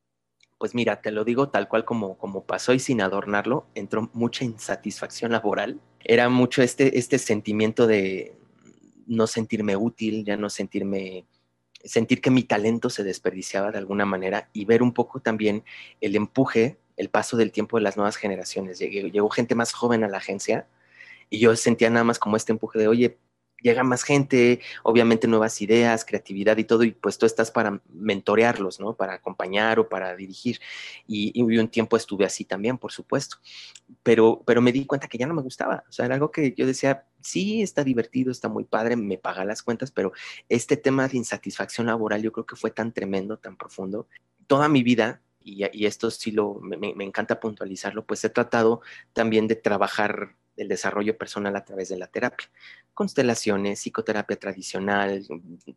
Pues 0.66 0.74
mira, 0.74 1.00
te 1.00 1.12
lo 1.12 1.24
digo 1.24 1.50
tal 1.50 1.68
cual 1.68 1.86
como, 1.86 2.18
como 2.18 2.44
pasó 2.44 2.74
y 2.74 2.80
sin 2.80 3.00
adornarlo, 3.00 3.68
entró 3.76 4.10
mucha 4.14 4.46
insatisfacción 4.46 5.32
laboral. 5.32 5.80
Era 6.04 6.28
mucho 6.28 6.64
este, 6.64 6.98
este 6.98 7.20
sentimiento 7.20 7.86
de 7.86 8.36
no 9.06 9.28
sentirme 9.28 9.76
útil, 9.76 10.26
ya 10.26 10.38
no 10.38 10.50
sentirme, 10.50 11.28
sentir 11.84 12.20
que 12.20 12.32
mi 12.32 12.42
talento 12.42 12.90
se 12.90 13.04
desperdiciaba 13.04 13.72
de 13.72 13.78
alguna 13.78 14.08
manera 14.08 14.50
y 14.54 14.66
ver 14.66 14.82
un 14.82 14.92
poco 14.92 15.20
también 15.20 15.64
el 16.02 16.16
empuje, 16.16 16.80
el 16.98 17.10
paso 17.10 17.38
del 17.38 17.52
tiempo 17.52 17.78
de 17.78 17.84
las 17.84 17.96
nuevas 17.96 18.16
generaciones. 18.16 18.80
llegó 18.80 19.30
gente 19.30 19.54
más 19.54 19.72
joven 19.72 20.04
a 20.04 20.08
la 20.08 20.18
agencia 20.18 20.66
y 21.30 21.38
yo 21.38 21.56
sentía 21.56 21.92
nada 21.92 22.06
más 22.06 22.18
como 22.18 22.38
este 22.38 22.54
empuje 22.54 22.80
de, 22.80 22.88
oye, 22.88 23.20
llega 23.66 23.84
más 23.84 24.04
gente, 24.04 24.62
obviamente 24.84 25.28
nuevas 25.28 25.60
ideas, 25.60 26.06
creatividad 26.06 26.56
y 26.58 26.66
todo, 26.66 26.84
y 26.84 26.92
pues 26.92 27.18
tú 27.18 27.26
estás 27.26 27.50
para 27.50 27.82
mentorearlos, 27.92 28.80
¿no? 28.80 28.96
Para 28.96 29.16
acompañar 29.16 29.80
o 29.80 29.90
para 29.90 30.16
dirigir. 30.16 30.60
Y, 31.08 31.42
un 31.42 31.68
tiempo 31.70 31.98
estuve 31.98 32.26
así 32.26 32.46
también, 32.46 32.78
por 32.78 32.92
supuesto. 32.92 33.38
Pero, 34.04 34.44
pero 34.46 34.62
me 34.62 34.72
di 34.72 34.86
cuenta 34.86 35.08
que 35.08 35.18
ya 35.18 35.26
no 35.26 35.34
me 35.34 35.42
gustaba. 35.42 35.84
O 35.90 35.92
sea, 35.92 36.06
era 36.06 36.14
algo 36.14 36.30
que 36.30 36.54
yo 36.56 36.68
decía, 36.68 37.06
sí, 37.22 37.64
está 37.64 37.84
divertido, 37.84 38.32
está 38.32 38.50
muy 38.50 38.66
padre, 38.66 38.96
me 38.96 39.18
paga 39.18 39.44
las 39.46 39.64
cuentas, 39.64 39.90
pero 39.90 40.12
este 40.48 40.78
tema 40.78 41.08
de 41.08 41.18
insatisfacción 41.18 41.88
laboral 41.88 42.22
yo 42.22 42.32
creo 42.32 42.46
que 42.46 42.56
fue 42.56 42.70
tan 42.70 42.92
tremendo, 42.92 43.38
tan 43.38 43.58
profundo. 43.58 44.08
Toda 44.46 44.70
mi 44.70 44.84
vida, 44.84 45.22
y, 45.44 45.86
esto 45.86 46.12
sí 46.12 46.32
lo, 46.32 46.60
me, 46.62 46.78
me 46.78 47.04
encanta 47.04 47.40
puntualizarlo, 47.40 48.06
pues 48.06 48.24
he 48.26 48.30
tratado 48.30 48.82
también 49.14 49.48
de 49.48 49.56
trabajar 49.56 50.36
el 50.58 50.68
desarrollo 50.68 51.18
personal 51.18 51.56
a 51.56 51.66
través 51.66 51.90
de 51.90 51.98
la 51.98 52.08
terapia. 52.08 52.48
Constelaciones, 52.94 53.80
psicoterapia 53.80 54.38
tradicional, 54.38 55.26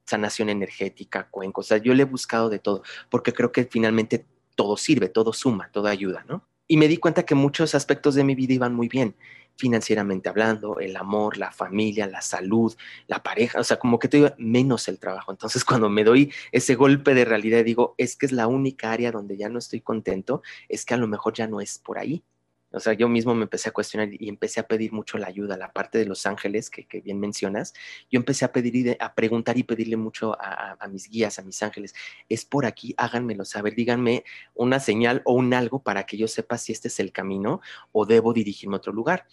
sanación 0.04 0.48
energética, 0.48 1.28
cuencos. 1.30 1.66
O 1.66 1.68
sea, 1.68 1.78
yo 1.78 1.94
le 1.94 2.02
he 2.02 2.06
buscado 2.06 2.48
de 2.48 2.58
todo, 2.58 2.82
porque 3.10 3.32
creo 3.32 3.52
que 3.52 3.64
finalmente 3.64 4.26
todo 4.54 4.76
sirve, 4.76 5.08
todo 5.08 5.32
suma, 5.32 5.70
todo 5.72 5.88
ayuda, 5.88 6.24
¿no? 6.28 6.46
Y 6.66 6.76
me 6.76 6.88
di 6.88 6.98
cuenta 6.98 7.24
que 7.24 7.34
muchos 7.34 7.74
aspectos 7.74 8.14
de 8.14 8.24
mi 8.24 8.34
vida 8.34 8.52
iban 8.52 8.74
muy 8.74 8.88
bien, 8.88 9.16
financieramente 9.56 10.28
hablando, 10.28 10.78
el 10.78 10.96
amor, 10.96 11.36
la 11.36 11.50
familia, 11.50 12.06
la 12.06 12.20
salud, 12.20 12.74
la 13.06 13.22
pareja, 13.22 13.58
o 13.58 13.64
sea, 13.64 13.78
como 13.78 13.98
que 13.98 14.08
te 14.08 14.18
digo, 14.18 14.30
menos 14.38 14.86
el 14.88 14.98
trabajo. 14.98 15.32
Entonces, 15.32 15.64
cuando 15.64 15.88
me 15.88 16.04
doy 16.04 16.32
ese 16.52 16.76
golpe 16.76 17.14
de 17.14 17.24
realidad, 17.24 17.64
digo, 17.64 17.94
es 17.98 18.16
que 18.16 18.26
es 18.26 18.32
la 18.32 18.46
única 18.46 18.92
área 18.92 19.10
donde 19.10 19.36
ya 19.36 19.48
no 19.48 19.58
estoy 19.58 19.80
contento, 19.80 20.42
es 20.68 20.84
que 20.84 20.94
a 20.94 20.98
lo 20.98 21.08
mejor 21.08 21.34
ya 21.34 21.46
no 21.46 21.60
es 21.60 21.78
por 21.78 21.98
ahí. 21.98 22.22
O 22.70 22.80
sea, 22.80 22.92
yo 22.92 23.08
mismo 23.08 23.34
me 23.34 23.44
empecé 23.44 23.70
a 23.70 23.72
cuestionar 23.72 24.08
y 24.12 24.28
empecé 24.28 24.60
a 24.60 24.68
pedir 24.68 24.92
mucho 24.92 25.16
la 25.18 25.28
ayuda, 25.28 25.56
la 25.56 25.72
parte 25.72 25.98
de 25.98 26.04
los 26.04 26.26
ángeles 26.26 26.70
que, 26.70 26.86
bien 27.00 27.18
mencionas. 27.18 27.72
Yo 28.10 28.18
empecé 28.18 28.44
a 28.44 28.52
pedir 28.52 28.76
y 28.76 28.96
a 28.98 29.14
preguntar 29.14 29.56
y 29.56 29.62
pedirle 29.62 29.96
mucho 29.96 30.36
a, 30.40 30.76
a, 30.78 30.88
mis 30.88 31.08
guías, 31.08 31.38
a 31.38 31.42
mis 31.42 31.62
ángeles. 31.62 31.94
Es 32.28 32.44
por 32.44 32.66
aquí, 32.66 32.94
háganmelo 32.98 33.44
saber, 33.44 33.74
díganme 33.74 34.24
una 34.54 34.80
señal 34.80 35.22
o 35.24 35.32
un 35.32 35.54
algo 35.54 35.82
para 35.82 36.04
que 36.04 36.16
yo 36.18 36.28
sepa 36.28 36.58
si 36.58 36.72
este 36.72 36.88
es 36.88 37.00
el 37.00 37.12
camino 37.12 37.60
o 37.92 38.04
debo 38.06 38.32
dirigirme 38.32 38.76
a 38.76 38.78
otro 38.78 38.92
lugar 38.92 39.26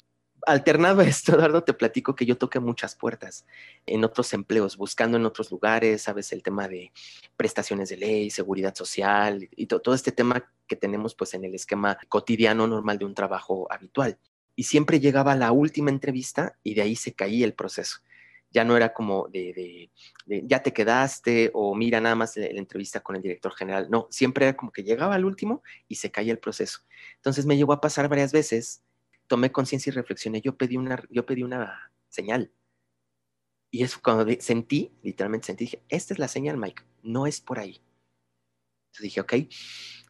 alternado 0.46 1.02
esto, 1.02 1.34
Eduardo, 1.36 1.64
te 1.64 1.74
platico 1.74 2.16
que 2.16 2.25
yo 2.25 2.38
toqué 2.38 2.60
muchas 2.60 2.96
puertas 2.96 3.46
en 3.86 4.04
otros 4.04 4.34
empleos, 4.34 4.78
buscando 4.78 5.18
en 5.18 5.25
otros 5.25 5.52
lugares, 5.52 6.04
sabes, 6.04 6.32
el 6.32 6.44
tema 6.44 6.68
de 6.68 6.92
prestaciones 7.38 7.90
de 7.90 7.98
ley, 7.98 8.30
seguridad 8.30 8.75
social 8.75 9.50
y 9.56 9.68
todo 9.68 9.94
este 9.94 10.12
tema 10.12 10.52
que 10.68 10.75
tenemos 10.75 11.16
pues 11.16 11.34
en 11.34 11.46
el 11.46 11.56
esquema 11.56 11.98
cotidiano 12.10 12.68
normal 12.68 12.98
de 12.98 13.06
un 13.06 13.14
trabajo 13.14 13.68
habitual. 13.72 14.18
Y 14.56 14.64
siempre 14.64 15.00
llegaba 15.00 15.36
la 15.36 15.52
última 15.52 15.90
entrevista 15.90 16.58
y 16.64 16.75
de 16.75 16.82
ahí 16.82 16.96
se 16.96 17.14
caía 17.14 17.46
el 17.46 17.54
proceso. 17.54 18.00
Ya 18.52 18.64
no 18.64 18.78
era 18.78 18.94
como 18.94 19.28
de, 19.28 19.90
ya 20.25 20.64
te 20.64 20.72
quedaste 20.72 21.52
o 21.54 21.75
mira 21.75 22.00
nada 22.00 22.16
más 22.16 22.38
la, 22.38 22.48
la 22.48 22.60
entrevista 22.60 23.02
con 23.02 23.18
el 23.18 23.22
director 23.22 23.54
general. 23.54 23.88
No, 23.90 24.08
siempre 24.10 24.46
era 24.46 24.56
como 24.56 24.72
que 24.72 24.84
llegaba 24.84 25.16
al 25.16 25.25
último 25.25 25.62
y 25.90 25.96
se 25.96 26.10
caía 26.10 26.32
el 26.32 26.40
proceso. 26.40 26.80
Entonces 27.18 27.46
me 27.46 27.58
llegó 27.58 27.74
a 27.74 27.82
pasar 27.82 28.08
varias 28.08 28.32
veces 28.32 28.85
tomé 29.27 29.51
conciencia 29.51 29.89
y 29.89 29.94
reflexioné, 29.94 30.41
yo 30.41 30.58
pedí 30.58 30.77
una, 30.77 31.03
yo 31.10 31.25
pedí 31.25 31.44
una 31.44 31.91
señal. 32.10 32.51
Y 33.72 33.84
eso 33.84 34.00
cuando 34.03 34.25
sentí, 34.39 34.91
literalmente 35.03 35.48
sentí, 35.48 35.65
dije, 35.65 35.84
esta 35.89 36.13
es 36.13 36.20
la 36.20 36.27
señal, 36.27 36.58
Mike, 36.58 36.84
no 37.03 37.27
es 37.27 37.41
por 37.41 37.60
ahí. 37.60 37.82
Entonces 38.88 39.03
dije, 39.03 39.22
ok, 39.22 39.34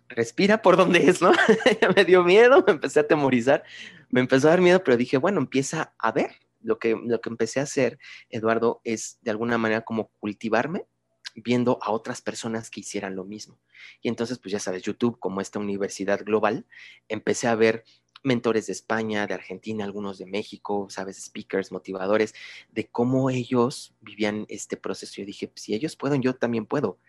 respira 0.07 0.61
por 0.61 0.77
donde 0.77 1.09
es, 1.09 1.21
¿no? 1.21 1.31
me 1.95 2.05
dio 2.05 2.23
miedo, 2.23 2.63
me 2.67 2.73
empecé 2.73 2.99
a 2.99 3.03
atemorizar, 3.03 3.63
me 4.09 4.19
empezó 4.19 4.47
a 4.47 4.51
dar 4.51 4.61
miedo, 4.61 4.83
pero 4.83 4.97
dije, 4.97 5.17
bueno, 5.17 5.39
empieza 5.39 5.93
a 5.97 6.11
ver. 6.11 6.31
Lo 6.61 6.79
que, 6.79 6.95
lo 6.99 7.21
que 7.21 7.29
empecé 7.29 7.59
a 7.59 7.63
hacer, 7.63 7.99
Eduardo, 8.27 8.81
es 8.83 9.19
de 9.21 9.29
alguna 9.29 9.59
manera 9.59 9.81
como 9.81 10.07
cultivarme 10.19 10.87
viendo 11.35 11.77
a 11.81 11.91
otras 11.91 12.21
personas 12.21 12.71
que 12.71 12.79
hicieran 12.79 13.15
lo 13.15 13.23
mismo. 13.23 13.59
Y 14.01 14.07
entonces, 14.07 14.39
pues 14.39 14.51
ya 14.51 14.59
sabes, 14.59 14.81
YouTube, 14.81 15.19
como 15.19 15.41
esta 15.41 15.59
universidad 15.59 16.23
global, 16.23 16.65
empecé 17.07 17.47
a 17.47 17.55
ver 17.55 17.83
mentores 18.25 18.67
de 18.67 18.73
España, 18.73 19.27
de 19.27 19.33
Argentina, 19.33 19.85
algunos 19.85 20.17
de 20.17 20.25
México, 20.25 20.87
sabes, 20.89 21.23
speakers, 21.23 21.71
motivadores, 21.71 22.33
de 22.71 22.87
cómo 22.87 23.29
ellos 23.29 23.95
vivían 24.01 24.45
este 24.49 24.77
proceso. 24.77 25.13
Yo 25.17 25.25
dije, 25.25 25.51
si 25.55 25.73
ellos 25.73 25.95
pueden, 25.95 26.21
yo 26.21 26.35
también 26.35 26.65
puedo. 26.65 26.99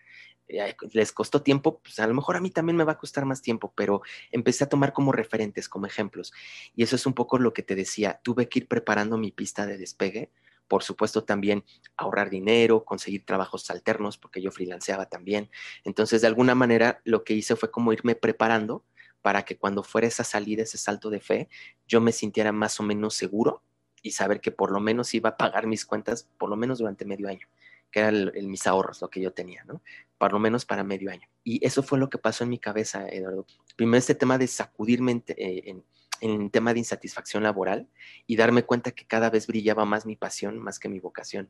Eh, 0.47 0.75
les 0.93 1.11
costó 1.11 1.41
tiempo, 1.41 1.79
pues 1.79 1.99
a 1.99 2.07
lo 2.07 2.13
mejor 2.13 2.37
a 2.37 2.39
mí 2.39 2.49
también 2.51 2.77
me 2.77 2.85
va 2.85 2.93
a 2.93 2.97
costar 2.97 3.25
más 3.25 3.41
tiempo, 3.41 3.73
pero 3.75 4.01
empecé 4.31 4.63
a 4.63 4.69
tomar 4.69 4.93
como 4.93 5.11
referentes, 5.11 5.67
como 5.67 5.87
ejemplos. 5.87 6.31
Y 6.75 6.83
eso 6.83 6.95
es 6.95 7.05
un 7.05 7.13
poco 7.13 7.37
lo 7.37 7.53
que 7.53 7.63
te 7.63 7.75
decía, 7.75 8.21
tuve 8.23 8.47
que 8.47 8.59
ir 8.59 8.67
preparando 8.67 9.17
mi 9.17 9.31
pista 9.31 9.65
de 9.65 9.77
despegue, 9.77 10.31
por 10.67 10.83
supuesto 10.83 11.23
también 11.23 11.63
ahorrar 11.95 12.29
dinero, 12.29 12.85
conseguir 12.85 13.25
trabajos 13.25 13.69
alternos, 13.71 14.17
porque 14.17 14.41
yo 14.41 14.51
freelanceaba 14.51 15.07
también. 15.07 15.49
Entonces, 15.83 16.21
de 16.21 16.27
alguna 16.27 16.55
manera, 16.55 17.01
lo 17.05 17.23
que 17.23 17.33
hice 17.33 17.55
fue 17.55 17.71
como 17.71 17.93
irme 17.93 18.15
preparando 18.15 18.85
para 19.27 19.43
que 19.43 19.57
cuando 19.57 19.83
fuera 19.83 20.07
esa 20.07 20.23
salida, 20.23 20.63
ese 20.63 20.77
salto 20.77 21.09
de 21.09 21.19
fe, 21.19 21.49
yo 21.85 21.99
me 21.99 22.13
sintiera 22.13 22.53
más 22.53 22.79
o 22.79 22.83
menos 22.83 23.13
seguro 23.13 23.61
y 24.01 24.11
saber 24.11 24.39
que 24.39 24.53
por 24.53 24.71
lo 24.71 24.79
menos 24.79 25.13
iba 25.13 25.31
a 25.31 25.35
pagar 25.35 25.67
mis 25.67 25.85
cuentas 25.85 26.29
por 26.37 26.49
lo 26.49 26.55
menos 26.55 26.79
durante 26.79 27.03
medio 27.03 27.27
año, 27.27 27.45
que 27.91 27.99
eran 27.99 28.31
mis 28.43 28.65
ahorros, 28.67 29.01
lo 29.01 29.09
que 29.09 29.19
yo 29.19 29.33
tenía, 29.33 29.65
¿no? 29.65 29.81
Por 30.17 30.31
lo 30.31 30.39
menos 30.39 30.63
para 30.63 30.85
medio 30.85 31.11
año. 31.11 31.27
Y 31.43 31.59
eso 31.65 31.83
fue 31.83 31.99
lo 31.99 32.09
que 32.09 32.17
pasó 32.17 32.45
en 32.45 32.51
mi 32.51 32.57
cabeza, 32.57 33.05
Eduardo. 33.09 33.45
Primero 33.75 33.97
este 33.97 34.15
tema 34.15 34.37
de 34.37 34.47
sacudirme 34.47 35.11
en, 35.11 35.23
eh, 35.35 35.63
en, 35.65 35.83
en 36.21 36.41
el 36.43 36.49
tema 36.49 36.71
de 36.71 36.79
insatisfacción 36.79 37.43
laboral 37.43 37.89
y 38.27 38.37
darme 38.37 38.63
cuenta 38.63 38.91
que 38.91 39.05
cada 39.05 39.29
vez 39.29 39.45
brillaba 39.45 39.83
más 39.83 40.05
mi 40.05 40.15
pasión 40.15 40.57
más 40.57 40.79
que 40.79 40.87
mi 40.87 41.01
vocación 41.01 41.49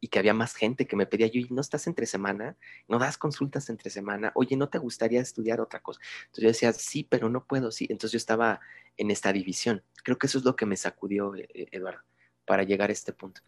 y 0.00 0.08
que 0.08 0.18
había 0.18 0.34
más 0.34 0.54
gente 0.54 0.86
que 0.86 0.96
me 0.96 1.06
pedía, 1.06 1.26
yo, 1.26 1.42
¿no 1.50 1.60
estás 1.60 1.86
entre 1.86 2.06
semana? 2.06 2.56
¿No 2.88 2.98
das 2.98 3.18
consultas 3.18 3.68
entre 3.68 3.90
semana? 3.90 4.32
Oye, 4.34 4.56
¿no 4.56 4.68
te 4.68 4.78
gustaría 4.78 5.20
estudiar 5.20 5.60
otra 5.60 5.80
cosa? 5.80 6.00
Entonces 6.26 6.42
yo 6.42 6.48
decía, 6.48 6.72
sí, 6.72 7.06
pero 7.08 7.28
no 7.28 7.44
puedo, 7.44 7.70
sí. 7.70 7.86
Entonces 7.90 8.12
yo 8.12 8.16
estaba 8.16 8.60
en 8.96 9.10
esta 9.10 9.32
división. 9.32 9.82
Creo 10.02 10.18
que 10.18 10.26
eso 10.26 10.38
es 10.38 10.44
lo 10.44 10.56
que 10.56 10.66
me 10.66 10.76
sacudió, 10.76 11.34
eh, 11.36 11.48
eh, 11.52 11.66
Eduardo, 11.72 12.00
para 12.46 12.62
llegar 12.62 12.88
a 12.90 12.92
este 12.92 13.12
punto. 13.12 13.42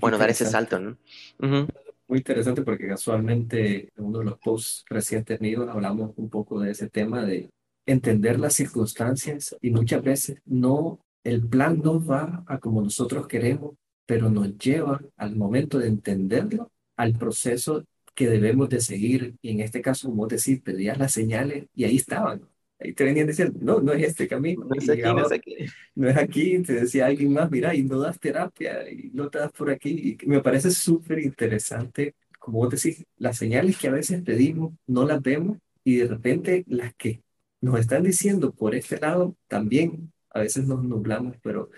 bueno, 0.00 0.18
dar 0.18 0.30
ese 0.30 0.46
salto, 0.46 0.80
¿no? 0.80 0.98
Muy 1.38 2.18
interesante 2.18 2.62
porque 2.62 2.88
casualmente 2.88 3.92
en 3.96 4.04
uno 4.04 4.18
de 4.18 4.24
los 4.24 4.38
posts 4.40 4.84
recientes 4.88 5.40
míos 5.40 5.68
hablamos 5.70 6.12
un 6.16 6.28
poco 6.28 6.58
de 6.58 6.72
ese 6.72 6.90
tema 6.90 7.24
de 7.24 7.50
entender 7.86 8.40
las 8.40 8.54
circunstancias 8.54 9.56
y 9.60 9.70
muchas 9.70 10.02
veces 10.02 10.40
no, 10.44 10.98
el 11.22 11.46
plan 11.46 11.80
no 11.80 12.04
va 12.04 12.42
a 12.48 12.58
como 12.58 12.82
nosotros 12.82 13.28
queremos 13.28 13.76
pero 14.10 14.28
nos 14.28 14.58
lleva 14.58 15.00
al 15.16 15.36
momento 15.36 15.78
de 15.78 15.86
entenderlo, 15.86 16.72
al 16.96 17.12
proceso 17.12 17.84
que 18.12 18.28
debemos 18.28 18.68
de 18.68 18.80
seguir. 18.80 19.36
Y 19.40 19.50
en 19.50 19.60
este 19.60 19.80
caso, 19.82 20.08
como 20.08 20.26
decir, 20.26 20.64
pedías 20.64 20.98
las 20.98 21.12
señales 21.12 21.68
y 21.76 21.84
ahí 21.84 21.94
estaban. 21.94 22.42
Ahí 22.80 22.92
te 22.92 23.04
venían 23.04 23.28
diciendo, 23.28 23.56
no, 23.62 23.80
no 23.80 23.92
es 23.92 24.02
este 24.02 24.26
camino. 24.26 24.64
No 24.64 24.74
es 24.74 24.90
aquí, 24.90 25.02
no 25.02 25.24
es 25.24 25.30
aquí. 25.30 25.56
No 25.94 26.08
es 26.08 26.16
aquí, 26.16 26.60
te 26.64 26.72
decía 26.72 27.06
alguien 27.06 27.32
más, 27.32 27.52
mira, 27.52 27.72
y 27.72 27.84
no 27.84 28.00
das 28.00 28.18
terapia, 28.18 28.90
y 28.90 29.12
no 29.14 29.30
te 29.30 29.38
das 29.38 29.52
por 29.52 29.70
aquí. 29.70 30.18
Y 30.20 30.26
me 30.26 30.40
parece 30.40 30.72
súper 30.72 31.20
interesante, 31.20 32.16
como 32.40 32.58
vos 32.58 32.70
decís, 32.70 33.06
las 33.16 33.38
señales 33.38 33.78
que 33.78 33.86
a 33.86 33.92
veces 33.92 34.22
pedimos, 34.22 34.72
no 34.88 35.06
las 35.06 35.22
vemos, 35.22 35.58
y 35.84 35.98
de 35.98 36.08
repente 36.08 36.64
las 36.66 36.94
que 36.96 37.22
nos 37.60 37.78
están 37.78 38.02
diciendo 38.02 38.52
por 38.52 38.74
este 38.74 38.98
lado, 38.98 39.36
también 39.46 40.12
a 40.30 40.40
veces 40.40 40.66
nos 40.66 40.82
nublamos, 40.82 41.36
pero 41.44 41.70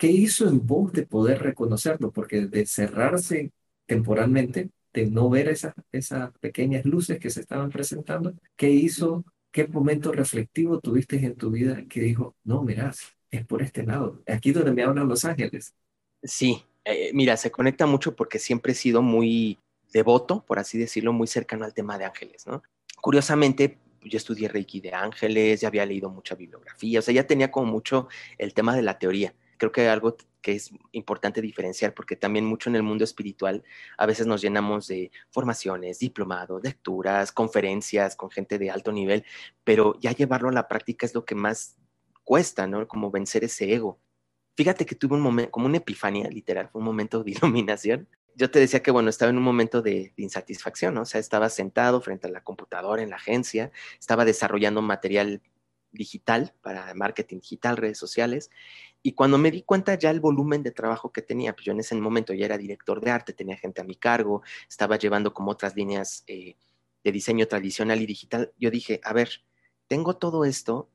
¿Qué 0.00 0.06
hizo 0.06 0.48
en 0.48 0.66
vos 0.66 0.94
de 0.94 1.04
poder 1.04 1.42
reconocerlo? 1.42 2.10
Porque 2.10 2.46
de 2.46 2.64
cerrarse 2.64 3.52
temporalmente, 3.84 4.70
de 4.94 5.10
no 5.10 5.28
ver 5.28 5.48
esas, 5.48 5.74
esas 5.92 6.30
pequeñas 6.38 6.86
luces 6.86 7.18
que 7.18 7.28
se 7.28 7.40
estaban 7.42 7.68
presentando, 7.68 8.32
¿qué 8.56 8.70
hizo? 8.70 9.26
¿Qué 9.50 9.68
momento 9.68 10.10
reflectivo 10.10 10.80
tuviste 10.80 11.16
en 11.16 11.34
tu 11.34 11.50
vida 11.50 11.84
que 11.86 12.00
dijo, 12.00 12.34
no, 12.44 12.62
mirás, 12.62 13.12
es 13.30 13.44
por 13.44 13.60
este 13.60 13.82
lado, 13.82 14.22
aquí 14.26 14.52
donde 14.52 14.72
me 14.72 14.84
hablan 14.84 15.06
los 15.06 15.26
ángeles? 15.26 15.74
Sí, 16.22 16.64
eh, 16.86 17.10
mira, 17.12 17.36
se 17.36 17.50
conecta 17.50 17.84
mucho 17.84 18.16
porque 18.16 18.38
siempre 18.38 18.72
he 18.72 18.76
sido 18.76 19.02
muy 19.02 19.58
devoto, 19.92 20.46
por 20.46 20.58
así 20.58 20.78
decirlo, 20.78 21.12
muy 21.12 21.26
cercano 21.26 21.66
al 21.66 21.74
tema 21.74 21.98
de 21.98 22.06
ángeles, 22.06 22.46
¿no? 22.46 22.62
Curiosamente, 23.02 23.76
yo 24.02 24.16
estudié 24.16 24.48
Reiki 24.48 24.80
de 24.80 24.94
ángeles, 24.94 25.60
ya 25.60 25.68
había 25.68 25.84
leído 25.84 26.08
mucha 26.08 26.36
bibliografía, 26.36 27.00
o 27.00 27.02
sea, 27.02 27.12
ya 27.12 27.26
tenía 27.26 27.50
como 27.50 27.70
mucho 27.70 28.08
el 28.38 28.54
tema 28.54 28.74
de 28.74 28.80
la 28.80 28.98
teoría 28.98 29.34
creo 29.60 29.70
que 29.70 29.88
algo 29.88 30.16
que 30.40 30.52
es 30.52 30.70
importante 30.92 31.42
diferenciar, 31.42 31.94
porque 31.94 32.16
también 32.16 32.46
mucho 32.46 32.70
en 32.70 32.76
el 32.76 32.82
mundo 32.82 33.04
espiritual 33.04 33.62
a 33.98 34.06
veces 34.06 34.26
nos 34.26 34.40
llenamos 34.40 34.88
de 34.88 35.12
formaciones, 35.30 35.98
diplomados, 35.98 36.62
lecturas, 36.64 37.30
conferencias 37.30 38.16
con 38.16 38.30
gente 38.30 38.58
de 38.58 38.70
alto 38.70 38.90
nivel, 38.90 39.24
pero 39.62 39.94
ya 40.00 40.12
llevarlo 40.12 40.48
a 40.48 40.52
la 40.52 40.66
práctica 40.66 41.04
es 41.04 41.14
lo 41.14 41.24
que 41.26 41.34
más 41.34 41.76
cuesta, 42.24 42.66
¿no? 42.66 42.88
Como 42.88 43.10
vencer 43.10 43.44
ese 43.44 43.72
ego. 43.72 44.00
Fíjate 44.56 44.86
que 44.86 44.94
tuve 44.94 45.14
un 45.14 45.20
momento, 45.20 45.50
como 45.50 45.66
una 45.66 45.76
epifanía, 45.76 46.28
literal, 46.30 46.68
fue 46.70 46.80
un 46.80 46.86
momento 46.86 47.22
de 47.22 47.30
iluminación. 47.32 48.08
Yo 48.34 48.50
te 48.50 48.60
decía 48.60 48.82
que, 48.82 48.90
bueno, 48.90 49.10
estaba 49.10 49.30
en 49.30 49.36
un 49.36 49.44
momento 49.44 49.82
de, 49.82 50.14
de 50.16 50.22
insatisfacción, 50.22 50.94
¿no? 50.94 51.02
O 51.02 51.04
sea, 51.04 51.20
estaba 51.20 51.50
sentado 51.50 52.00
frente 52.00 52.28
a 52.28 52.30
la 52.30 52.42
computadora 52.42 53.02
en 53.02 53.10
la 53.10 53.16
agencia, 53.16 53.70
estaba 53.98 54.24
desarrollando 54.24 54.80
material 54.80 55.42
digital 55.92 56.54
para 56.62 56.94
marketing 56.94 57.40
digital, 57.40 57.76
redes 57.76 57.98
sociales, 57.98 58.50
y 59.02 59.12
cuando 59.12 59.38
me 59.38 59.50
di 59.50 59.62
cuenta 59.62 59.94
ya 59.94 60.10
el 60.10 60.20
volumen 60.20 60.62
de 60.62 60.72
trabajo 60.72 61.12
que 61.12 61.22
tenía, 61.22 61.54
pues 61.54 61.64
yo 61.64 61.72
en 61.72 61.80
ese 61.80 61.94
momento 61.94 62.34
ya 62.34 62.44
era 62.44 62.58
director 62.58 63.00
de 63.00 63.10
arte, 63.10 63.32
tenía 63.32 63.56
gente 63.56 63.80
a 63.80 63.84
mi 63.84 63.94
cargo, 63.94 64.42
estaba 64.68 64.96
llevando 64.96 65.32
como 65.32 65.50
otras 65.50 65.74
líneas 65.74 66.24
eh, 66.26 66.56
de 67.02 67.12
diseño 67.12 67.46
tradicional 67.46 68.00
y 68.02 68.06
digital, 68.06 68.52
yo 68.58 68.70
dije, 68.70 69.00
a 69.04 69.12
ver, 69.12 69.42
tengo 69.86 70.16
todo 70.16 70.44
esto, 70.44 70.90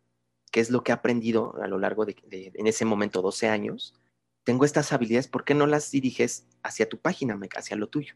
que 0.51 0.59
es 0.59 0.69
lo 0.69 0.83
que 0.83 0.91
he 0.91 0.95
aprendido 0.95 1.55
a 1.61 1.67
lo 1.67 1.79
largo 1.79 2.05
de, 2.05 2.15
en 2.53 2.67
ese 2.67 2.85
momento, 2.85 3.21
12 3.21 3.49
años, 3.49 3.95
tengo 4.43 4.65
estas 4.65 4.93
habilidades, 4.93 5.27
¿por 5.27 5.43
qué 5.43 5.55
no 5.55 5.65
las 5.65 5.89
diriges 5.89 6.47
hacia 6.61 6.87
tu 6.87 6.99
página, 6.99 7.39
hacia 7.57 7.75
lo 7.75 7.87
tuyo? 7.87 8.15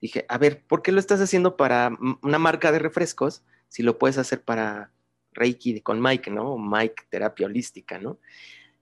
Dije, 0.00 0.26
a 0.28 0.36
ver, 0.36 0.64
¿por 0.66 0.82
qué 0.82 0.90
lo 0.90 0.98
estás 0.98 1.20
haciendo 1.20 1.56
para 1.56 1.96
una 2.22 2.38
marca 2.40 2.72
de 2.72 2.80
refrescos 2.80 3.44
si 3.68 3.84
lo 3.84 3.98
puedes 3.98 4.18
hacer 4.18 4.42
para 4.42 4.92
Reiki 5.32 5.80
con 5.80 6.02
Mike, 6.02 6.30
¿no? 6.30 6.58
Mike 6.58 7.04
terapia 7.08 7.46
holística, 7.46 7.98
¿no? 7.98 8.18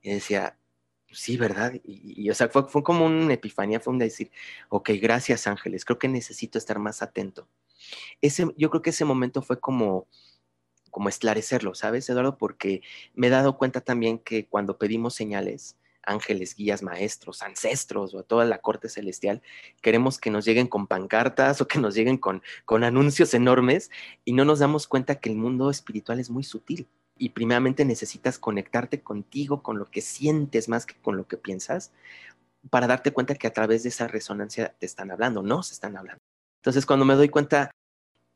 Y 0.01 0.13
decía, 0.13 0.57
sí, 1.11 1.37
¿verdad? 1.37 1.73
Y, 1.83 2.29
o 2.29 2.35
sea, 2.35 2.49
fue, 2.49 2.67
fue, 2.67 2.83
como 2.83 3.05
una 3.05 3.33
epifanía, 3.33 3.79
fue 3.79 3.93
un 3.93 3.99
decir, 3.99 4.31
ok, 4.69 4.91
gracias 5.01 5.47
ángeles, 5.47 5.85
creo 5.85 5.99
que 5.99 6.07
necesito 6.07 6.57
estar 6.57 6.79
más 6.79 7.01
atento. 7.01 7.47
Ese, 8.21 8.47
yo 8.57 8.69
creo 8.69 8.81
que 8.81 8.91
ese 8.91 9.05
momento 9.05 9.41
fue 9.41 9.59
como, 9.59 10.07
como 10.91 11.09
esclarecerlo, 11.09 11.75
¿sabes, 11.75 12.09
Eduardo? 12.09 12.37
Porque 12.37 12.81
me 13.13 13.27
he 13.27 13.29
dado 13.29 13.57
cuenta 13.57 13.81
también 13.81 14.19
que 14.19 14.47
cuando 14.47 14.77
pedimos 14.77 15.15
señales, 15.15 15.77
ángeles, 16.03 16.55
guías, 16.55 16.81
maestros, 16.81 17.41
ancestros 17.43 18.15
o 18.15 18.23
toda 18.23 18.45
la 18.45 18.59
corte 18.59 18.89
celestial, 18.89 19.41
queremos 19.81 20.19
que 20.19 20.31
nos 20.31 20.45
lleguen 20.45 20.67
con 20.67 20.87
pancartas 20.87 21.61
o 21.61 21.67
que 21.67 21.79
nos 21.79 21.95
lleguen 21.95 22.17
con, 22.17 22.41
con 22.65 22.83
anuncios 22.83 23.33
enormes 23.33 23.91
y 24.25 24.33
no 24.33 24.45
nos 24.45 24.59
damos 24.59 24.87
cuenta 24.87 25.19
que 25.19 25.29
el 25.29 25.35
mundo 25.35 25.69
espiritual 25.69 26.19
es 26.19 26.29
muy 26.29 26.43
sutil 26.43 26.87
y 27.21 27.29
primeramente 27.29 27.85
necesitas 27.85 28.39
conectarte 28.39 29.03
contigo, 29.03 29.61
con 29.61 29.77
lo 29.77 29.85
que 29.85 30.01
sientes 30.01 30.67
más 30.67 30.87
que 30.87 30.95
con 30.95 31.17
lo 31.17 31.27
que 31.27 31.37
piensas, 31.37 31.91
para 32.71 32.87
darte 32.87 33.11
cuenta 33.11 33.35
que 33.35 33.45
a 33.45 33.53
través 33.53 33.83
de 33.83 33.89
esa 33.89 34.07
resonancia 34.07 34.73
te 34.79 34.87
están 34.87 35.11
hablando, 35.11 35.43
no 35.43 35.61
se 35.61 35.75
están 35.75 35.95
hablando. 35.95 36.19
Entonces, 36.61 36.83
cuando 36.83 37.05
me 37.05 37.13
doy 37.13 37.29
cuenta, 37.29 37.69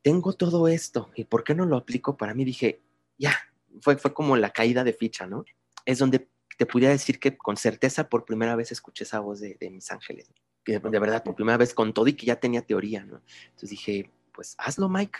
tengo 0.04 0.34
todo 0.34 0.68
esto, 0.68 1.10
¿y 1.16 1.24
por 1.24 1.44
qué 1.44 1.56
no 1.56 1.66
lo 1.66 1.78
aplico? 1.78 2.16
Para 2.16 2.36
mí 2.36 2.46
dije, 2.46 2.80
ya, 3.18 3.34
fue, 3.82 3.98
fue 3.98 4.14
como 4.14 4.38
la 4.38 4.52
caída 4.52 4.84
de 4.84 4.94
ficha, 4.94 5.26
¿no? 5.26 5.46
Es 5.84 5.98
donde 5.98 6.30
te 6.56 6.68
pudiera 6.68 6.92
decir 6.92 7.20
que 7.20 7.36
con 7.36 7.58
certeza 7.58 8.08
por 8.08 8.24
primera 8.24 8.56
vez 8.56 8.72
escuché 8.72 9.04
esa 9.04 9.20
voz 9.20 9.40
de, 9.40 9.58
mis 9.72 9.90
ángeles. 9.90 10.30
De, 10.64 10.80
de 10.80 11.00
verdad, 11.00 11.24
por 11.24 11.34
primera 11.34 11.58
vez 11.58 11.74
con 11.74 11.92
todo 11.92 12.08
y 12.08 12.14
que 12.14 12.28
ya 12.28 12.40
tenía 12.40 12.62
teoría, 12.62 13.04
¿no? 13.04 13.24
Entonces 13.46 13.72
dije, 13.72 14.12
pues 14.32 14.54
hazlo, 14.60 14.90
Mike, 14.90 15.18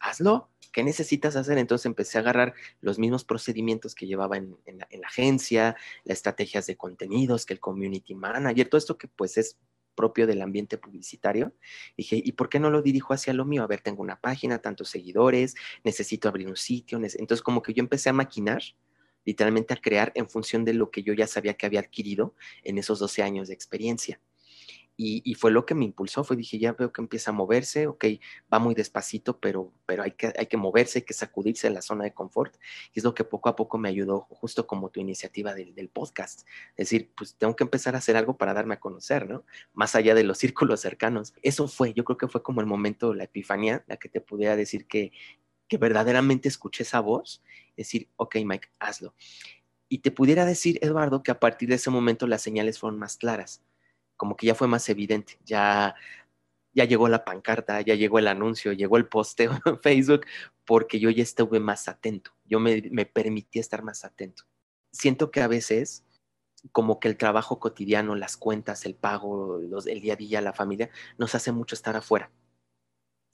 hazlo. 0.00 0.51
¿Qué 0.72 0.82
necesitas 0.82 1.36
hacer? 1.36 1.58
Entonces 1.58 1.86
empecé 1.86 2.18
a 2.18 2.22
agarrar 2.22 2.54
los 2.80 2.98
mismos 2.98 3.24
procedimientos 3.24 3.94
que 3.94 4.06
llevaba 4.06 4.36
en, 4.36 4.56
la, 4.78 4.88
en, 4.90 5.00
la, 5.00 5.06
agencia, 5.06 5.76
las 6.04 6.18
estrategias 6.18 6.66
de 6.66 6.76
contenidos, 6.76 7.46
que 7.46 7.52
el 7.54 7.60
community 7.60 8.14
manager, 8.14 8.68
todo 8.68 8.78
esto 8.78 8.98
que 8.98 9.08
pues 9.08 9.36
es 9.36 9.58
propio 9.94 10.26
del 10.26 10.42
ambiente 10.42 10.78
publicitario. 10.78 11.52
Dije, 11.96 12.20
¿y 12.24 12.32
por 12.32 12.48
qué 12.48 12.58
no 12.58 12.70
lo 12.70 12.82
dirijo 12.82 13.12
hacia 13.14 13.32
lo 13.32 13.44
mío? 13.44 13.62
A 13.62 13.66
ver, 13.66 13.80
tengo 13.80 14.02
una 14.02 14.20
página, 14.20 14.58
tantos 14.58 14.88
seguidores, 14.88 15.54
necesito 15.84 16.28
abrir 16.28 16.48
un 16.48 16.56
sitio. 16.56 16.98
Entonces 16.98 17.42
como 17.42 17.62
que 17.62 17.74
yo 17.74 17.82
empecé 17.82 18.08
a 18.08 18.14
maquinar 18.14 18.62
literalmente 19.24 19.74
a 19.74 19.76
crear 19.76 20.10
en 20.14 20.28
función 20.28 20.64
de 20.64 20.74
lo 20.74 20.90
que 20.90 21.02
yo 21.02 21.12
ya 21.12 21.26
sabía 21.26 21.54
que 21.54 21.66
había 21.66 21.80
adquirido 21.80 22.34
en 22.64 22.78
esos 22.78 22.98
12 22.98 23.22
años 23.22 23.48
de 23.48 23.54
experiencia. 23.54 24.20
Y, 24.96 25.34
fue 25.34 25.50
lo 25.50 25.66
que 25.66 25.74
me 25.74 25.84
impulsó, 25.84 26.22
fue 26.22 26.36
dije, 26.36 26.58
ya 26.58 26.74
veo 26.74 26.92
que 26.92 27.00
empieza 27.00 27.30
a 27.30 27.34
moverse, 27.34 27.86
ok, 27.86 28.04
va 28.52 28.58
muy 28.58 28.74
despacito, 28.74 29.38
pero, 29.40 29.72
pero 29.86 30.02
hay, 30.02 30.12
que, 30.12 30.32
hay 30.38 30.46
que 30.46 30.56
moverse, 30.56 31.00
hay 31.00 31.04
que 31.04 31.14
sacudirse 31.14 31.68
de 31.68 31.74
la 31.74 31.82
zona 31.82 32.04
de 32.04 32.12
confort. 32.12 32.54
Y 32.92 33.00
es 33.00 33.04
lo 33.04 33.14
que 33.14 33.24
poco 33.24 33.48
a 33.48 33.56
poco 33.56 33.78
me 33.78 33.88
ayudó, 33.88 34.26
justo 34.30 34.66
como 34.66 34.90
tu 34.90 35.00
iniciativa 35.00 35.54
del, 35.54 35.88
podcast. 35.88 36.46
Es 36.76 36.88
decir, 36.88 37.10
pues 37.16 37.34
tengo 37.36 37.56
que 37.56 37.64
empezar 37.64 37.94
a 37.94 37.98
hacer 37.98 38.16
algo 38.16 38.36
para 38.36 38.54
darme 38.54 38.74
a 38.74 38.80
conocer, 38.80 39.28
¿no? 39.28 39.44
Más 39.72 39.94
allá 39.94 40.14
de 40.14 40.24
los 40.24 40.38
círculos 40.42 40.80
cercanos. 40.80 41.34
Eso 41.42 41.68
fue, 41.68 41.94
yo 41.94 42.04
creo 42.04 42.18
que 42.18 42.28
fue 42.28 42.42
como 42.42 42.60
el 42.60 42.66
momento, 42.66 43.14
la 43.14 43.24
epifanía, 43.24 43.84
la 43.88 43.96
que 43.96 44.08
te 44.08 44.20
pudiera 44.20 44.56
decir 44.56 44.86
que, 44.86 45.12
que 45.68 45.78
verdaderamente 45.78 46.48
escuché 46.48 46.82
esa 46.82 47.00
voz, 47.00 47.42
decir, 47.76 48.08
ok, 48.16 48.36
Mike, 48.44 48.68
hazlo. 48.78 49.14
Y 49.88 49.98
te 49.98 50.10
pudiera 50.10 50.44
decir, 50.44 50.78
Eduardo, 50.82 51.22
que 51.22 51.30
a 51.30 51.40
partir 51.40 51.68
de 51.68 51.74
ese 51.74 51.90
momento 51.90 52.26
las 52.26 52.42
señales 52.42 52.78
fueron 52.78 52.98
más 52.98 53.16
claras, 53.16 53.62
como 54.22 54.36
que 54.36 54.46
ya 54.46 54.54
fue 54.54 54.68
más 54.68 54.88
evidente, 54.88 55.40
ya, 55.44 55.96
ya 56.72 56.84
llegó 56.84 57.08
la 57.08 57.24
pancarta, 57.24 57.80
ya 57.80 57.96
llegó 57.96 58.20
el 58.20 58.28
anuncio, 58.28 58.72
llegó 58.72 58.96
el 58.96 59.08
posteo 59.08 59.50
en 59.66 59.80
Facebook, 59.80 60.26
porque 60.64 61.00
yo 61.00 61.10
ya 61.10 61.24
estuve 61.24 61.58
más 61.58 61.88
atento, 61.88 62.30
yo 62.44 62.60
me, 62.60 62.88
me 62.92 63.04
permití 63.04 63.58
estar 63.58 63.82
más 63.82 64.04
atento. 64.04 64.44
Siento 64.92 65.32
que 65.32 65.40
a 65.40 65.48
veces 65.48 66.06
como 66.70 67.00
que 67.00 67.08
el 67.08 67.16
trabajo 67.16 67.58
cotidiano, 67.58 68.14
las 68.14 68.36
cuentas, 68.36 68.86
el 68.86 68.94
pago, 68.94 69.58
los, 69.58 69.88
el 69.88 70.00
día 70.00 70.12
a 70.12 70.16
día, 70.16 70.40
la 70.40 70.52
familia, 70.52 70.88
nos 71.18 71.34
hace 71.34 71.50
mucho 71.50 71.74
estar 71.74 71.96
afuera 71.96 72.30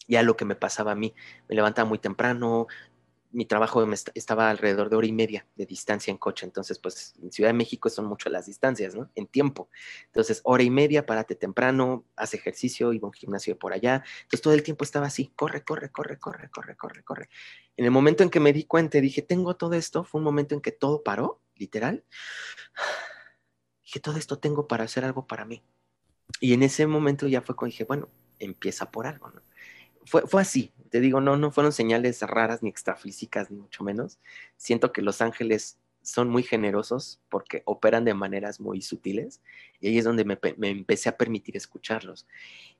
ya 0.06 0.22
lo 0.22 0.38
que 0.38 0.46
me 0.46 0.54
pasaba 0.54 0.92
a 0.92 0.94
mí. 0.94 1.14
Me 1.50 1.54
levantaba 1.54 1.86
muy 1.86 1.98
temprano, 1.98 2.66
mi 3.30 3.44
trabajo 3.44 3.86
estaba 4.14 4.48
alrededor 4.48 4.88
de 4.88 4.96
hora 4.96 5.06
y 5.06 5.12
media 5.12 5.46
de 5.54 5.66
distancia 5.66 6.10
en 6.10 6.16
coche, 6.16 6.46
entonces 6.46 6.78
pues 6.78 7.14
en 7.22 7.30
Ciudad 7.30 7.50
de 7.50 7.54
México 7.54 7.90
son 7.90 8.06
mucho 8.06 8.30
las 8.30 8.46
distancias, 8.46 8.94
¿no? 8.94 9.10
En 9.14 9.26
tiempo. 9.26 9.68
Entonces, 10.06 10.40
hora 10.44 10.62
y 10.62 10.70
media, 10.70 11.04
párate 11.04 11.34
temprano, 11.34 12.04
haz 12.16 12.34
ejercicio, 12.34 12.92
iba 12.92 13.06
a 13.06 13.08
un 13.08 13.12
gimnasio 13.12 13.58
por 13.58 13.72
allá. 13.72 14.02
Entonces 14.22 14.40
todo 14.40 14.54
el 14.54 14.62
tiempo 14.62 14.84
estaba 14.84 15.06
así, 15.06 15.32
corre, 15.36 15.62
corre, 15.62 15.90
corre, 15.90 16.18
corre, 16.18 16.48
corre, 16.50 16.76
corre, 16.76 17.04
corre. 17.04 17.28
En 17.76 17.84
el 17.84 17.90
momento 17.90 18.22
en 18.22 18.30
que 18.30 18.40
me 18.40 18.52
di 18.52 18.64
cuenta 18.64 18.98
y 18.98 19.02
dije, 19.02 19.22
tengo 19.22 19.56
todo 19.56 19.74
esto, 19.74 20.04
fue 20.04 20.20
un 20.20 20.24
momento 20.24 20.54
en 20.54 20.60
que 20.60 20.72
todo 20.72 21.02
paró, 21.02 21.40
literal. 21.54 22.04
Dije, 23.84 24.00
todo 24.00 24.16
esto 24.16 24.38
tengo 24.38 24.66
para 24.66 24.84
hacer 24.84 25.04
algo 25.04 25.26
para 25.26 25.44
mí. 25.44 25.62
Y 26.40 26.52
en 26.52 26.62
ese 26.62 26.86
momento 26.86 27.26
ya 27.26 27.42
fue 27.42 27.56
cuando 27.56 27.72
dije, 27.72 27.84
bueno, 27.84 28.08
empieza 28.38 28.90
por 28.90 29.06
algo, 29.06 29.30
¿no? 29.30 29.42
fue, 30.08 30.22
fue 30.26 30.40
así, 30.40 30.72
te 30.88 31.00
digo, 31.00 31.20
no, 31.20 31.36
no 31.36 31.50
fueron 31.50 31.72
señales 31.72 32.22
raras 32.22 32.62
ni 32.62 32.70
extrafísicas, 32.70 33.50
ni 33.50 33.58
mucho 33.58 33.84
menos. 33.84 34.18
Siento 34.56 34.92
que 34.92 35.02
los 35.02 35.20
ángeles 35.20 35.78
son 36.02 36.28
muy 36.30 36.42
generosos 36.42 37.20
porque 37.28 37.62
operan 37.66 38.04
de 38.04 38.14
maneras 38.14 38.60
muy 38.60 38.80
sutiles 38.80 39.42
y 39.80 39.88
ahí 39.88 39.98
es 39.98 40.04
donde 40.04 40.24
me, 40.24 40.38
me 40.56 40.70
empecé 40.70 41.08
a 41.08 41.16
permitir 41.16 41.56
escucharlos. 41.56 42.26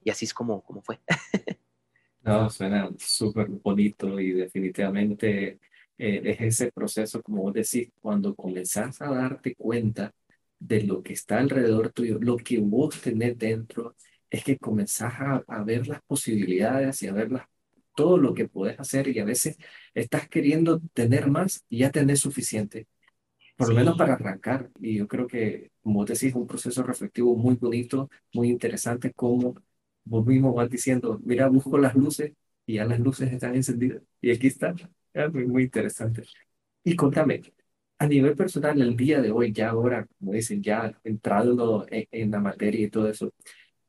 Y 0.03 0.11
así 0.11 0.25
es 0.25 0.35
como, 0.35 0.63
como 0.63 0.83
fue. 0.83 0.99
no, 2.23 2.49
suena 2.51 2.91
súper 2.99 3.49
bonito 3.49 4.19
y 4.21 4.33
definitivamente 4.33 5.59
eh, 5.99 6.23
es 6.25 6.41
ese 6.41 6.73
proceso, 6.73 7.23
como 7.23 7.43
vos 7.43 7.55
decís, 7.55 7.91
cuando 8.01 8.35
comenzás 8.35 9.03
a 9.03 9.11
darte 9.11 9.55
cuenta 9.57 10.15
de 10.59 10.83
lo 10.85 11.03
que 11.03 11.13
está 11.13 11.39
alrededor 11.39 11.93
tuyo, 11.93 12.19
lo 12.21 12.37
que 12.37 12.59
vos 12.59 13.01
tenés 13.01 13.37
dentro 13.39 13.97
es 14.31 14.45
que 14.45 14.59
comenzás 14.59 15.15
a, 15.47 15.63
ver 15.65 15.89
las 15.89 16.03
posibilidades 16.03 17.03
y 17.03 17.09
a 17.09 17.13
ver 17.13 17.31
todo 17.99 18.17
lo 18.19 18.33
que 18.35 18.49
puedes 18.49 18.79
hacer 18.81 19.09
y 19.09 19.19
a 19.19 19.25
veces 19.25 19.59
estás 19.95 20.29
queriendo 20.29 20.81
tener 20.95 21.29
más 21.31 21.65
y 21.69 21.79
ya 21.81 21.91
tenés 21.91 22.21
suficiente, 22.21 22.87
por 23.57 23.69
lo 23.69 23.75
menos 23.75 23.97
para 23.97 24.15
arrancar. 24.15 24.71
Y 24.81 24.99
yo 24.99 25.09
creo 25.09 25.27
que, 25.27 25.73
como 25.83 26.05
te 26.05 26.15
decís, 26.15 26.35
un 26.35 26.47
proceso 26.47 26.83
reflectivo 26.85 27.37
muy 27.37 27.57
bonito, 27.57 28.11
muy 28.35 28.51
interesante, 28.51 29.13
como 29.13 29.55
vos 30.05 30.27
mismo 30.27 30.55
vas 30.55 30.71
diciendo, 30.71 31.21
mira, 31.25 31.49
busco 31.49 31.79
las 31.79 31.95
luces 31.97 32.33
y 32.67 32.75
ya 32.77 32.85
las 32.87 33.01
luces 33.01 33.33
están 33.33 33.57
encendidas 33.57 34.03
y 34.21 34.31
aquí 34.33 34.49
están. 34.49 34.77
muy, 35.33 35.47
muy 35.47 35.63
interesante. 35.65 36.23
Y 36.85 36.97
contame, 36.97 37.43
a 37.99 38.07
nivel 38.07 38.37
personal, 38.37 38.81
el 38.81 38.97
día 38.97 39.21
de 39.21 39.33
hoy, 39.33 39.53
ya 39.53 39.71
ahora, 39.71 40.07
como 40.19 40.33
dicen, 40.33 40.63
ya 40.63 40.99
entrando 41.05 41.87
en, 41.91 42.07
en 42.13 42.31
la 42.31 42.41
materia 42.41 42.87
y 42.87 42.91
todo 42.91 43.09
eso, 43.11 43.33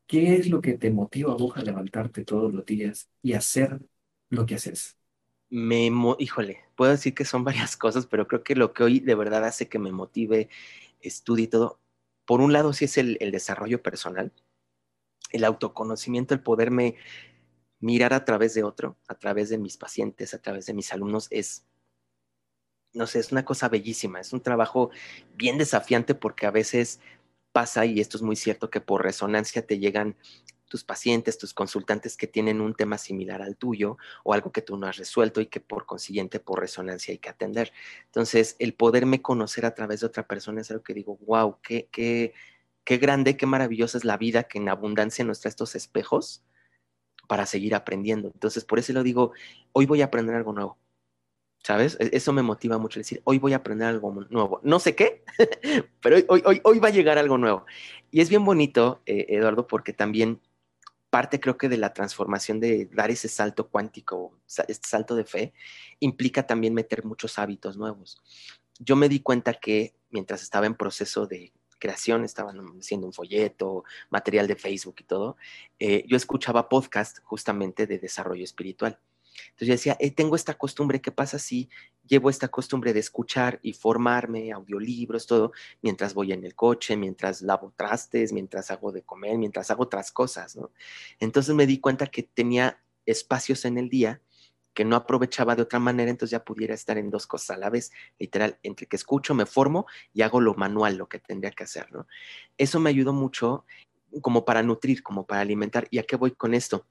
¿Qué 0.08 0.36
es 0.36 0.50
lo 0.50 0.62
que 0.62 0.78
te 0.78 0.92
motiva 0.92 1.34
a 1.34 1.36
vos 1.36 1.56
a 1.58 1.62
levantarte 1.64 2.26
todos 2.26 2.54
los 2.54 2.66
días 2.66 3.10
y 3.22 3.34
hacer 3.34 3.80
lo 4.30 4.46
que 4.46 4.56
haces? 4.56 4.98
Me, 5.50 5.92
híjole, 6.20 6.60
puedo 6.76 6.92
decir 6.92 7.14
que 7.14 7.26
son 7.26 7.44
varias 7.46 7.78
cosas, 7.78 8.06
pero 8.06 8.28
creo 8.28 8.44
que 8.44 8.56
lo 8.56 8.74
que 8.74 8.84
hoy 8.84 9.00
de 9.00 9.16
verdad 9.16 9.46
hace 9.46 9.68
que 9.70 9.80
me 9.80 9.92
motive, 9.92 10.50
estudie 11.02 11.46
y 11.46 11.48
todo, 11.48 11.80
por 12.26 12.42
un 12.42 12.54
lado 12.54 12.74
sí 12.74 12.86
es 12.86 12.98
el, 12.98 13.18
el 13.22 13.32
desarrollo 13.32 13.82
personal, 13.82 14.32
el 15.32 15.44
autoconocimiento, 15.44 16.34
el 16.34 16.42
poderme 16.42 16.96
mirar 17.80 18.14
a 18.14 18.26
través 18.26 18.54
de 18.54 18.64
otro, 18.64 18.98
a 19.08 19.16
través 19.16 19.50
de 19.50 19.58
mis 19.58 19.78
pacientes, 19.78 20.34
a 20.34 20.42
través 20.42 20.66
de 20.66 20.74
mis 20.74 20.92
alumnos, 20.94 21.28
es, 21.32 21.66
no 22.94 23.08
sé, 23.08 23.20
es 23.20 23.32
una 23.32 23.46
cosa 23.46 23.70
bellísima, 23.70 24.20
es 24.20 24.34
un 24.34 24.42
trabajo 24.42 24.90
bien 25.36 25.58
desafiante 25.58 26.16
porque 26.16 26.46
a 26.46 26.52
veces 26.52 27.00
pasa, 27.52 27.86
y 27.86 28.00
esto 28.00 28.18
es 28.18 28.24
muy 28.24 28.36
cierto, 28.36 28.70
que 28.70 28.82
por 28.82 29.04
resonancia 29.04 29.66
te 29.66 29.80
llegan 29.80 30.16
tus 30.70 30.86
pacientes, 30.86 31.38
tus 31.38 31.54
consultantes 31.54 32.16
que 32.16 32.28
tienen 32.28 32.62
un 32.62 32.74
tema 32.74 32.98
similar 32.98 33.42
al 33.42 33.58
tuyo 33.58 33.98
o 34.24 34.34
algo 34.34 34.52
que 34.52 34.62
tú 34.62 34.78
no 34.78 34.88
has 34.88 34.98
resuelto 34.98 35.42
y 35.42 35.48
que 35.48 35.60
por 35.60 35.86
consiguiente 35.86 36.40
por 36.40 36.60
resonancia 36.60 37.12
hay 37.12 37.18
que 37.18 37.30
atender. 37.30 37.74
Entonces, 38.06 38.56
el 38.60 38.74
poderme 38.74 39.22
conocer 39.22 39.66
a 39.66 39.76
través 39.76 40.00
de 40.00 40.08
otra 40.08 40.28
persona 40.28 40.62
es 40.62 40.72
algo 40.72 40.84
que 40.84 40.94
digo, 40.94 41.18
wow, 41.26 41.58
qué, 41.62 41.90
qué, 41.92 42.34
qué 42.86 42.98
grande, 42.98 43.36
qué 43.36 43.46
maravillosa 43.46 43.98
es 43.98 44.06
la 44.06 44.18
vida 44.18 44.44
que 44.44 44.60
en 44.60 44.70
abundancia 44.70 45.26
nos 45.26 45.42
trae 45.42 45.50
estos 45.50 45.76
espejos 45.76 46.44
para 47.28 47.46
seguir 47.46 47.76
aprendiendo. 47.76 48.32
Entonces, 48.34 48.64
por 48.64 48.80
eso 48.80 48.94
lo 48.94 49.04
digo, 49.04 49.34
hoy 49.74 49.86
voy 49.86 50.02
a 50.02 50.06
aprender 50.06 50.36
algo 50.36 50.54
nuevo 50.54 50.78
¿Sabes? 51.64 51.98
E-, 52.00 52.10
eso 52.14 52.34
me 52.34 52.42
motiva 52.42 52.78
mucho 52.78 53.00
decir, 53.00 53.22
hoy 53.24 53.40
voy 53.40 53.54
a 53.54 53.58
aprender 53.58 53.88
algo 53.88 54.12
nuevo. 54.30 54.60
No 54.64 54.80
sé 54.80 54.96
qué, 54.96 55.24
pero 56.02 56.18
hoy, 56.28 56.44
hoy, 56.46 56.62
hoy 56.64 56.80
va 56.80 56.88
a 56.90 56.92
llegar 56.92 57.18
algo 57.18 57.38
nuevo. 57.38 57.66
Y 58.12 58.22
es 58.22 58.30
bien 58.30 58.46
bonito, 58.46 59.02
eh, 59.06 59.26
Eduardo, 59.30 59.68
porque 59.68 59.94
también 59.94 60.40
parte 61.10 61.40
creo 61.40 61.58
que 61.58 61.70
de 61.70 61.78
la 61.78 61.94
transformación 61.94 62.60
de 62.60 62.86
dar 62.92 63.12
ese 63.12 63.28
salto 63.28 63.70
cuántico, 63.70 64.38
este 64.68 64.88
salto 64.88 65.16
de 65.16 65.26
fe, 65.26 65.54
implica 66.00 66.46
también 66.46 66.74
meter 66.74 67.04
muchos 67.06 67.40
hábitos 67.40 67.78
nuevos. 67.78 68.22
Yo 68.80 68.96
me 68.96 69.10
di 69.10 69.20
cuenta 69.20 69.54
que 69.54 69.96
mientras 70.10 70.42
estaba 70.42 70.66
en 70.66 70.76
proceso 70.76 71.28
de 71.28 71.54
creación, 71.80 72.26
estaba 72.26 72.54
haciendo 72.80 73.08
un 73.08 73.14
folleto, 73.14 73.84
material 74.10 74.48
de 74.48 74.56
Facebook 74.56 74.96
y 75.00 75.04
todo, 75.04 75.38
eh, 75.80 76.04
yo 76.08 76.18
escuchaba 76.18 76.70
podcast 76.70 77.20
justamente 77.24 77.88
de 77.88 78.00
desarrollo 78.00 78.44
espiritual. 78.44 79.00
Entonces 79.52 79.68
yo 79.68 79.74
decía, 79.74 79.98
eh, 80.00 80.12
tengo 80.12 80.36
esta 80.36 80.56
costumbre, 80.56 81.02
¿qué 81.02 81.12
pasa 81.12 81.40
si 81.40 81.70
llevo 82.10 82.30
esta 82.30 82.50
costumbre 82.50 82.92
de 82.92 83.00
escuchar 83.00 83.60
y 83.62 83.74
formarme, 83.74 84.52
audiolibros, 84.52 85.28
todo, 85.28 85.54
mientras 85.82 86.14
voy 86.14 86.34
en 86.34 86.44
el 86.44 86.56
coche, 86.56 86.98
mientras 86.98 87.42
lavo 87.42 87.72
trastes, 87.78 88.34
mientras 88.34 88.72
hago 88.72 88.92
de 88.92 89.04
comer, 89.04 89.38
mientras 89.38 89.72
hago 89.72 89.84
otras 89.84 90.12
cosas, 90.12 90.58
¿no? 90.58 90.72
Entonces 91.20 91.56
me 91.56 91.68
di 91.68 91.80
cuenta 91.80 92.08
que 92.08 92.24
tenía 92.24 92.82
espacios 93.06 93.64
en 93.64 93.78
el 93.78 93.90
día 93.90 94.22
que 94.74 94.86
no 94.86 94.96
aprovechaba 94.96 95.56
de 95.56 95.62
otra 95.62 95.80
manera, 95.80 96.10
entonces 96.10 96.32
ya 96.32 96.44
pudiera 96.44 96.74
estar 96.74 96.98
en 96.98 97.10
dos 97.10 97.28
cosas 97.28 97.58
a 97.58 97.60
la 97.60 97.70
vez, 97.70 97.92
literal, 98.18 98.60
entre 98.64 98.88
que 98.88 98.96
escucho, 98.96 99.34
me 99.34 99.46
formo 99.46 99.86
y 100.14 100.22
hago 100.22 100.42
lo 100.42 100.56
manual, 100.56 100.98
lo 100.98 101.08
que 101.08 101.20
tendría 101.20 101.52
que 101.52 101.64
hacer, 101.64 101.92
¿no? 101.92 102.08
Eso 102.58 102.80
me 102.80 102.90
ayudó 102.90 103.14
mucho 103.14 103.66
como 104.22 104.46
para 104.46 104.64
nutrir, 104.64 105.04
como 105.04 105.28
para 105.28 105.42
alimentar. 105.42 105.88
¿Y 105.92 106.00
a 106.00 106.04
qué 106.04 106.16
voy 106.16 106.32
con 106.32 106.54
esto? 106.54 106.88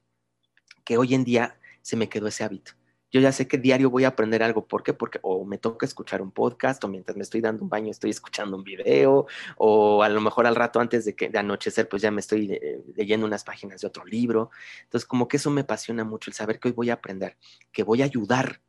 Que 0.85 0.99
hoy 0.99 1.15
en 1.15 1.25
día 1.25 1.59
se 1.83 1.97
me 1.97 2.09
quedó 2.09 2.29
ese 2.29 2.45
hábito 2.45 2.78
yo 3.11 3.21
ya 3.21 3.33
sé 3.33 3.49
que 3.49 3.59
diario 3.59 3.91
voy 3.91 4.05
a 4.05 4.09
aprender 4.09 4.43
algo. 4.43 4.67
¿Por 4.67 4.83
qué? 4.83 4.93
Porque 4.93 5.19
o 5.23 5.45
me 5.45 5.59
toca 5.59 5.87
escuchar 5.87 6.21
un 6.21 6.31
podcast, 6.31 6.83
o 6.85 6.89
mientras 6.89 7.17
me 7.17 7.23
estoy 7.23 7.41
dando 7.41 7.63
un 7.63 7.69
baño 7.71 7.91
estoy 7.91 8.11
escuchando 8.11 8.57
un 8.57 8.65
video, 8.65 9.27
o 9.57 10.03
a 10.03 10.09
lo 10.09 10.21
mejor 10.21 10.47
al 10.47 10.55
rato 10.55 10.81
antes 10.81 11.05
de, 11.05 11.15
que, 11.15 11.29
de 11.29 11.39
anochecer, 11.39 11.89
pues 11.89 12.03
ya 12.03 12.11
me 12.11 12.21
estoy 12.21 12.53
eh, 12.53 12.83
leyendo 12.95 13.27
unas 13.27 13.45
páginas 13.45 13.81
de 13.81 13.87
otro 13.87 14.05
libro. 14.05 14.51
Entonces, 14.85 15.07
como 15.07 15.27
que 15.27 15.39
eso 15.39 15.51
me 15.51 15.63
apasiona 15.63 16.05
mucho, 16.05 16.31
el 16.31 16.35
saber 16.35 16.61
que 16.61 16.69
hoy 16.69 16.75
voy 16.75 16.91
a 16.91 16.95
aprender, 16.95 17.37
que 17.73 17.83
voy 17.83 18.03
a 18.03 18.07
ayudar, 18.07 18.61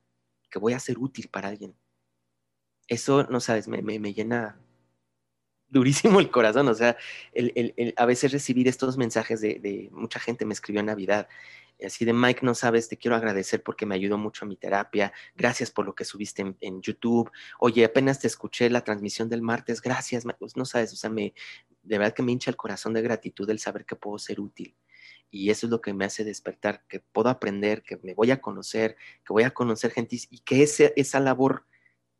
que 0.49 0.59
voy 0.59 0.73
a 0.73 0.79
ser 0.79 0.97
útil 0.99 1.29
para 1.29 1.49
alguien. 1.49 1.75
Eso, 2.87 3.23
no 3.29 3.39
sabes, 3.39 3.67
me, 3.67 3.81
me, 3.81 4.13
llena 4.13 4.57
durísimo 5.67 6.19
el 6.19 6.31
corazón. 6.31 6.67
O 6.69 6.73
sea, 6.73 6.97
a 7.97 8.05
veces 8.05 8.31
recibir 8.31 8.67
estos 8.67 8.97
mensajes 8.97 9.41
de, 9.41 9.59
de, 9.59 9.89
mucha 9.91 10.19
gente 10.19 10.45
me 10.45 10.53
escribió 10.53 10.79
en 10.79 10.87
Navidad 10.87 11.27
así 11.85 12.05
de 12.05 12.13
Mike, 12.13 12.41
no 12.43 12.55
sabes, 12.55 12.89
te 12.89 12.97
quiero 12.97 13.15
agradecer 13.15 13.63
porque 13.63 13.85
me 13.85 13.95
ayudó 13.95 14.17
mucho 14.17 14.45
a 14.45 14.47
mi 14.47 14.57
terapia, 14.57 15.13
gracias 15.35 15.71
por 15.71 15.85
lo 15.85 15.95
que 15.95 16.05
subiste 16.05 16.55
en, 16.59 16.81
YouTube, 16.81 17.31
oye, 17.59 17.85
apenas 17.85 18.19
te 18.19 18.27
escuché 18.27 18.69
la 18.69 18.83
transmisión 18.83 19.29
del 19.29 19.41
martes, 19.41 19.81
gracias, 19.81 20.25
pues 20.37 20.57
no 20.57 20.65
sabes, 20.65 20.93
o 20.93 20.95
sea, 20.95 21.09
me, 21.09 21.33
de 21.83 21.97
verdad 21.97 22.13
que 22.13 22.23
me 22.23 22.31
hincha 22.31 22.51
el 22.51 22.57
corazón 22.57 22.93
de 22.93 23.01
gratitud 23.01 23.49
el 23.49 23.59
saber 23.59 23.85
que 23.85 23.95
puedo 23.95 24.17
ser 24.17 24.39
útil. 24.39 24.75
Y 25.31 25.51
eso 25.51 25.67
es 25.67 25.71
lo 25.71 25.79
que 25.79 25.93
me 25.93 26.05
hace 26.05 26.23
despertar, 26.23 26.83
que 26.87 26.99
puedo 26.99 27.29
aprender, 27.29 27.83
que 27.83 27.97
me 27.97 28.15
voy 28.15 28.31
a 28.31 28.41
conocer, 28.41 28.95
que 29.23 29.31
voy 29.31 29.43
a 29.43 29.51
conocer 29.51 29.91
gente 29.91 30.17
y 30.29 30.39
que 30.39 30.63
ese, 30.63 30.91
esa 30.95 31.19
labor 31.19 31.65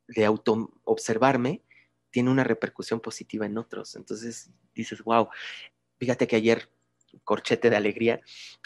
de 0.07 0.25
auto 0.25 0.71
observarme 0.83 1.63
tiene 2.11 2.29
una 2.29 2.43
repercusión 2.43 2.99
positiva 2.99 3.45
en 3.45 3.57
otros. 3.57 3.95
Entonces 3.95 4.51
dices, 4.75 5.03
wow, 5.03 5.29
fíjate 5.97 6.27
que 6.27 6.35
ayer 6.35 6.69
corchete 7.23 7.69
de 7.69 7.75
alegría, 7.75 8.21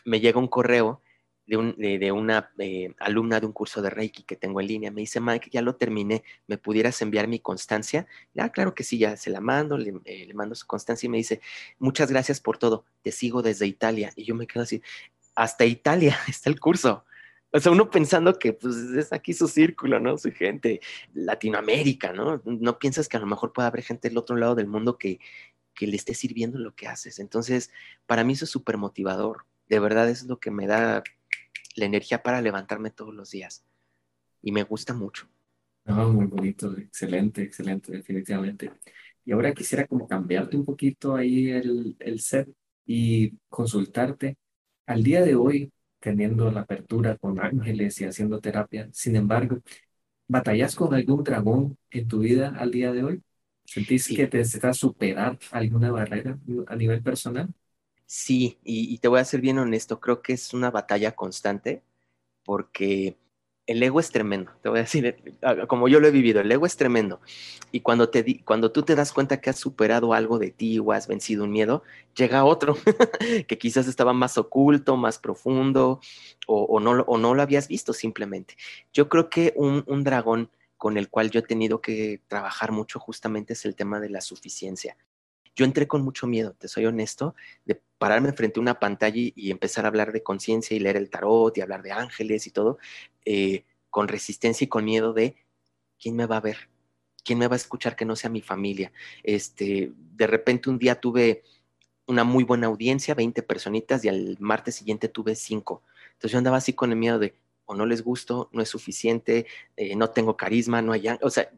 me 0.06 0.20
llega 0.20 0.40
un 0.40 0.48
correo 0.48 1.02
de, 1.46 1.58
un, 1.58 1.76
de, 1.78 2.12
una 2.12 2.52
eh, 2.58 2.94
alumna 3.00 3.40
de 3.40 3.46
un 3.46 3.52
curso 3.52 3.82
de 3.82 3.90
Reiki 3.90 4.24
que 4.24 4.36
tengo 4.36 4.62
en 4.62 4.68
línea. 4.68 4.92
Me 4.92 5.02
dice, 5.02 5.20
Mike, 5.20 5.50
ya 5.52 5.62
lo 5.62 5.76
terminé, 5.76 6.24
¿me 6.48 6.58
pudieras 6.58 7.02
enviar 7.02 7.28
mi 7.28 7.40
constancia? 7.40 8.08
Ya, 8.34 8.50
claro 8.50 8.74
que 8.74 8.84
sí, 8.84 8.98
ya 8.98 9.18
se 9.18 9.30
la 9.30 9.42
mando, 9.42 9.78
le, 9.78 9.94
eh, 10.06 10.26
le, 10.26 10.34
mando 10.34 10.56
su 10.56 10.66
constancia 10.68 11.08
y 11.08 11.10
me 11.10 11.18
dice, 11.18 11.42
muchas 11.80 12.10
gracias 12.10 12.40
por 12.40 12.58
todo, 12.58 12.86
te 13.02 13.12
sigo 13.12 13.42
desde 13.42 13.68
Italia. 13.68 14.12
Y 14.16 14.24
yo 14.24 14.36
me 14.36 14.48
quedo 14.48 14.64
así, 14.64 14.82
hasta 15.36 15.66
Italia 15.66 16.18
está 16.28 16.50
el 16.50 16.60
curso. 16.60 17.06
O 17.56 17.60
sea, 17.60 17.72
uno 17.72 17.92
pensando 17.92 18.40
que 18.40 18.54
pues 18.54 18.76
es 18.76 19.14
aquí 19.14 19.32
su 19.32 19.48
círculo, 19.48 20.00
¿no? 20.00 20.18
Su 20.18 20.32
gente, 20.32 20.82
Latinoamérica, 21.14 22.12
¿no? 22.12 22.42
No 22.46 22.80
piensas 22.80 23.08
que 23.08 23.18
a 23.18 23.20
lo 23.20 23.28
mejor 23.28 23.54
puede 23.54 23.68
haber 23.68 23.84
gente 23.84 24.10
del 24.10 24.18
otro 24.18 24.36
lado 24.36 24.56
del 24.56 24.66
mundo 24.66 24.98
que, 24.98 25.20
que 25.74 25.88
le 25.88 25.96
esté 25.96 26.14
sirviendo 26.14 26.60
lo 26.60 26.76
que 26.76 26.88
haces. 26.88 27.20
Entonces, 27.20 27.72
para 28.06 28.24
mí 28.24 28.34
eso 28.34 28.46
es 28.46 28.52
súper 28.52 28.78
motivador. 28.78 29.46
De 29.68 29.80
verdad 29.80 30.10
es 30.10 30.24
lo 30.26 30.40
que 30.40 30.52
me 30.52 30.68
da 30.68 31.04
la 31.76 31.86
energía 31.86 32.24
para 32.24 32.42
levantarme 32.42 32.92
todos 32.92 33.14
los 33.14 33.32
días. 33.32 33.66
Y 34.42 34.52
me 34.54 34.64
gusta 34.64 34.94
mucho. 34.94 35.30
muy 35.86 36.26
bonito, 36.28 36.78
excelente, 36.78 37.42
excelente, 37.44 37.92
definitivamente. 37.92 38.72
Y 39.26 39.32
ahora 39.32 39.54
quisiera 39.54 39.86
como 39.88 40.08
cambiarte 40.08 40.58
un 40.58 40.66
poquito 40.66 41.16
ahí 41.16 41.50
el, 41.50 41.96
el 42.00 42.20
set 42.20 42.50
y 42.86 43.32
consultarte. 43.50 44.38
Al 44.86 45.04
día 45.04 45.22
de 45.22 45.36
hoy, 45.36 45.72
teniendo 46.00 46.52
la 46.52 46.62
apertura 46.62 47.18
con 47.18 47.40
ángeles 47.40 48.00
y 48.02 48.06
haciendo 48.06 48.40
terapia, 48.42 48.90
sin 48.94 49.16
embargo, 49.16 49.60
¿batallas 50.28 50.76
con 50.76 50.94
algún 50.94 51.24
dragón 51.24 51.78
en 51.92 52.08
tu 52.08 52.20
vida 52.20 52.56
al 52.58 52.72
día 52.72 52.92
de 52.94 53.04
hoy? 53.04 53.24
¿Sentís 53.66 54.08
que 54.08 54.28
te 54.28 54.38
necesitas 54.38 54.78
superar 54.78 55.38
alguna 55.52 55.92
barrera 55.92 56.38
a 56.68 56.76
nivel 56.76 57.02
personal? 57.02 57.50
Sí, 58.06 58.60
y, 58.64 58.98
te 59.00 59.08
voy 59.08 59.20
a 59.20 59.26
ser 59.26 59.42
bien 59.42 59.58
honesto, 59.58 60.00
creo 60.00 60.22
que 60.22 60.34
es 60.34 60.54
una 60.54 60.70
batalla 60.70 61.14
constante 61.16 61.82
porque 62.46 63.18
el 63.66 63.82
ego 63.82 64.00
es 64.00 64.12
tremendo, 64.12 64.52
te 64.62 64.70
voy 64.70 64.80
a 64.80 64.82
decir, 64.84 65.16
como 65.68 65.88
yo 65.88 66.00
lo 66.00 66.08
he 66.08 66.12
vivido, 66.12 66.42
el 66.42 66.52
ego 66.52 66.66
es 66.66 66.76
tremendo. 66.78 67.22
Y 67.72 67.80
cuando, 67.82 68.10
te, 68.10 68.44
cuando 68.44 68.72
tú 68.72 68.84
te 68.84 68.96
das 68.96 69.14
cuenta 69.14 69.42
que 69.42 69.50
has 69.50 69.58
superado 69.60 70.14
algo 70.14 70.38
de 70.38 70.52
ti 70.52 70.80
o 70.80 70.92
has 70.92 71.08
vencido 71.08 71.46
un 71.46 71.52
miedo, 71.52 71.84
llega 72.16 72.44
otro 72.46 72.76
que 73.48 73.58
quizás 73.58 73.88
estaba 73.88 74.14
más 74.14 74.38
oculto, 74.38 74.98
más 74.98 75.18
profundo 75.18 76.00
o, 76.46 76.80
no, 76.80 76.92
o 77.08 77.18
no 77.18 77.34
lo 77.34 77.42
habías 77.42 77.68
visto 77.68 77.94
simplemente. 77.94 78.56
Yo 78.94 79.10
creo 79.10 79.30
que 79.30 79.54
un, 79.56 79.84
un 79.88 80.04
dragón 80.04 80.52
con 80.78 80.98
el 80.98 81.10
cual 81.10 81.32
yo 81.32 81.40
he 81.40 81.44
tenido 81.44 81.82
que 81.82 82.22
trabajar 82.28 82.72
mucho 82.72 83.00
justamente 83.00 83.54
es 83.54 83.66
el 83.66 83.76
tema 83.76 84.00
de 84.00 84.10
la 84.10 84.22
suficiencia. 84.22 84.98
Yo 85.56 85.66
entré 85.66 85.88
con 85.88 86.02
mucho 86.04 86.26
miedo, 86.28 86.54
te 86.54 86.68
soy 86.68 86.86
honesto, 86.86 87.36
de 87.66 87.82
pararme 87.98 88.34
frente 88.34 88.60
a 88.60 88.62
una 88.62 88.80
pantalla 88.80 89.16
y, 89.16 89.52
empezar 89.52 89.86
a 89.86 89.90
hablar 89.90 90.12
de 90.12 90.24
conciencia 90.24 90.76
y 90.76 90.80
leer 90.80 90.98
el 90.98 91.10
tarot 91.10 91.56
y 91.58 91.62
hablar 91.62 91.84
de 91.84 91.92
ángeles 91.92 92.48
y 92.48 92.52
todo, 92.52 92.80
eh, 93.24 93.66
con 93.90 94.08
resistencia 94.08 94.66
y 94.66 94.68
con 94.68 94.84
miedo 94.84 95.14
de 95.14 95.36
quién 96.02 96.16
me 96.16 96.26
va 96.26 96.38
a 96.38 96.42
ver, 96.42 96.70
quién 97.24 97.40
me 97.40 97.48
va 97.48 97.56
a 97.56 97.58
escuchar 97.58 97.96
que 97.96 98.06
no 98.06 98.16
sea 98.16 98.30
mi 98.30 98.42
familia. 98.42 98.92
Este, 99.22 99.92
de 99.96 100.28
repente 100.28 100.70
un 100.70 100.80
día 100.80 101.00
tuve 101.00 101.44
una 102.08 102.24
muy 102.24 102.44
buena 102.44 102.68
audiencia, 102.68 103.16
20 103.16 103.44
personitas, 103.44 104.04
y 104.04 104.10
al 104.10 104.38
martes 104.40 104.76
siguiente 104.76 105.08
tuve 105.08 105.36
5. 105.36 105.84
Entonces 106.14 106.32
yo 106.32 106.38
andaba 106.38 106.58
así 106.58 106.74
con 106.74 106.92
el 106.92 106.98
miedo 106.98 107.20
de, 107.20 107.36
o 107.66 107.76
no 107.76 107.86
les 107.86 108.04
gusto, 108.04 108.50
no 108.52 108.62
es 108.62 108.70
suficiente, 108.70 109.46
eh, 109.78 109.96
no 109.96 110.10
tengo 110.10 110.36
carisma, 110.36 110.82
no 110.82 110.92
hay... 110.92 111.06
O 111.22 111.30
sea, 111.30 111.50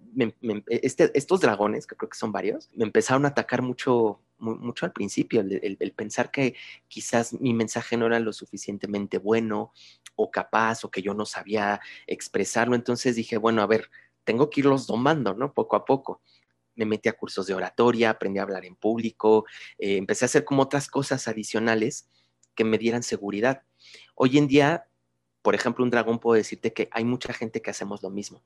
este, 0.68 1.12
estos 1.18 1.42
dragones, 1.42 1.88
que 1.88 1.96
creo 1.96 2.10
que 2.10 2.18
son 2.18 2.32
varios, 2.32 2.70
me 2.74 2.86
empezaron 2.86 3.26
a 3.26 3.30
atacar 3.30 3.62
mucho, 3.62 4.20
mucho 4.38 4.86
al 4.86 4.94
principio, 4.94 5.42
el, 5.42 5.94
pensar 5.96 6.32
que 6.32 6.56
quizás 6.88 7.34
mi 7.34 7.54
mensaje 7.54 7.98
no 7.98 8.06
era 8.06 8.20
lo 8.20 8.34
suficientemente 8.34 9.18
bueno 9.18 9.72
o 10.16 10.32
capaz 10.32 10.86
o 10.86 10.92
que 10.92 11.02
yo 11.02 11.14
no 11.14 11.26
sabía 11.26 11.82
expresarlo. 12.08 12.76
Entonces 12.76 13.16
dije, 13.16 13.38
bueno, 13.38 13.62
a 13.62 13.68
ver, 13.68 13.90
tengo 14.24 14.50
que 14.50 14.62
irlos 14.62 14.88
domando, 14.88 15.34
¿no? 15.34 15.54
Poco 15.54 15.76
a 15.76 15.86
poco 15.86 16.22
me 16.76 16.86
metí 16.86 17.10
a 17.10 17.14
cursos 17.14 17.48
de 17.48 17.54
oratoria, 17.54 18.10
aprendí 18.10 18.40
a 18.40 18.44
hablar 18.44 18.66
en 18.66 18.76
público, 18.76 19.46
eh, 19.78 19.98
empecé 19.98 20.26
a 20.26 20.28
hacer 20.28 20.44
como 20.44 20.64
otras 20.64 20.90
cosas 20.90 21.28
adicionales 21.28 22.10
que 22.54 22.64
me 22.64 22.78
dieran 22.78 23.02
seguridad. 23.02 23.64
Hoy 24.14 24.38
en 24.38 24.48
día 24.48 24.88
por 25.46 25.54
ejemplo, 25.54 25.84
un 25.84 25.92
dragón 25.92 26.18
puedo 26.18 26.36
decirte 26.36 26.74
que 26.74 26.90
hay 26.92 27.06
mucha 27.06 27.32
gente 27.32 27.62
que 27.62 27.70
hacemos 27.70 28.02
lo 28.02 28.10
mismo, 28.10 28.42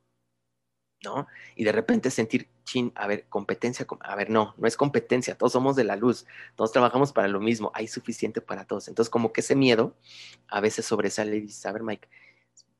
¿no? 1.01 1.27
Y 1.55 1.63
de 1.63 1.71
repente 1.71 2.11
sentir, 2.11 2.49
chin, 2.65 2.91
a 2.93 3.07
ver, 3.07 3.25
competencia, 3.29 3.87
a 4.01 4.15
ver, 4.17 4.29
no, 4.29 4.53
no 4.57 4.67
es 4.67 4.75
competencia, 4.75 5.37
todos 5.37 5.53
somos 5.53 5.77
de 5.77 5.85
la 5.85 5.95
luz, 5.95 6.25
todos 6.57 6.73
trabajamos 6.73 7.13
para 7.13 7.29
lo 7.29 7.39
mismo, 7.39 7.71
hay 7.73 7.87
suficiente 7.87 8.41
para 8.41 8.65
todos. 8.65 8.89
Entonces, 8.89 9.09
como 9.09 9.31
que 9.31 9.39
ese 9.39 9.55
miedo 9.55 9.95
a 10.49 10.59
veces 10.59 10.85
sobresale 10.87 11.37
y 11.37 11.39
dices, 11.39 11.65
a 11.65 11.71
ver, 11.71 11.83
Mike, 11.83 12.09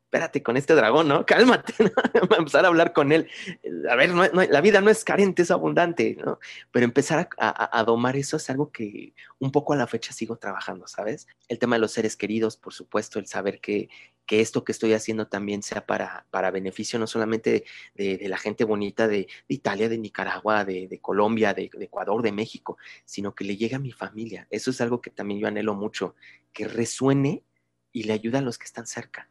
espérate 0.10 0.42
con 0.42 0.58
este 0.58 0.74
dragón, 0.74 1.08
¿no? 1.08 1.24
Cálmate, 1.28 1.74
¿no? 1.84 2.36
a 2.36 2.40
empezar 2.40 2.66
a 2.66 2.70
hablar 2.70 2.94
con 2.94 3.12
él. 3.12 3.30
A 3.90 3.96
ver, 3.96 4.10
la 4.10 4.62
vida 4.62 4.82
no 4.82 4.90
es 4.90 5.04
carente, 5.04 5.44
es 5.44 5.52
abundante, 5.52 6.18
¿no? 6.20 6.40
Pero 6.72 6.84
empezar 6.84 7.30
a, 7.38 7.84
domar 7.84 8.18
eso 8.18 8.38
es 8.38 8.50
algo 8.50 8.72
que 8.72 9.14
un 9.38 9.52
poco 9.52 9.74
a 9.74 9.76
la 9.76 9.86
fecha 9.86 10.12
sigo 10.12 10.38
trabajando, 10.38 10.88
¿sabes? 10.88 11.28
El 11.48 11.60
tema 11.60 11.76
de 11.76 11.82
los 11.82 11.92
seres 11.92 12.16
queridos, 12.16 12.58
por 12.58 12.74
supuesto, 12.74 13.20
el 13.20 13.28
saber 13.28 13.62
que, 13.62 13.88
esto 14.28 14.64
que 14.64 14.72
estoy 14.72 14.94
haciendo 14.94 15.28
también 15.28 15.64
sea 15.64 15.86
para, 15.86 16.26
para 16.30 16.52
beneficio 16.52 17.00
no 17.00 17.08
solamente 17.08 17.66
de, 17.96 18.20
la 18.28 18.38
gente 18.38 18.64
bonita 18.64 19.08
de, 19.08 19.28
Italia, 19.48 19.90
de 19.90 19.98
Nicaragua, 20.00 20.66
de, 20.66 21.00
Colombia, 21.02 21.54
de, 21.54 21.70
Ecuador, 21.80 22.24
de 22.24 22.32
México, 22.32 22.78
sino 23.06 23.36
que 23.36 23.44
le 23.44 23.58
llegue 23.58 23.76
a 23.76 23.80
mi 23.80 23.92
familia. 23.92 24.48
Eso 24.50 24.72
es 24.72 24.82
algo 24.82 25.02
que 25.02 25.12
también 25.12 25.40
yo 25.40 25.48
anhelo 25.48 25.76
mucho, 25.76 26.16
que 26.52 26.68
resuene 26.68 27.44
y 27.92 28.04
le 28.04 28.14
ayude 28.14 28.40
a 28.40 28.42
los 28.42 28.58
que 28.58 28.66
están 28.66 28.88
cerca 28.88 29.30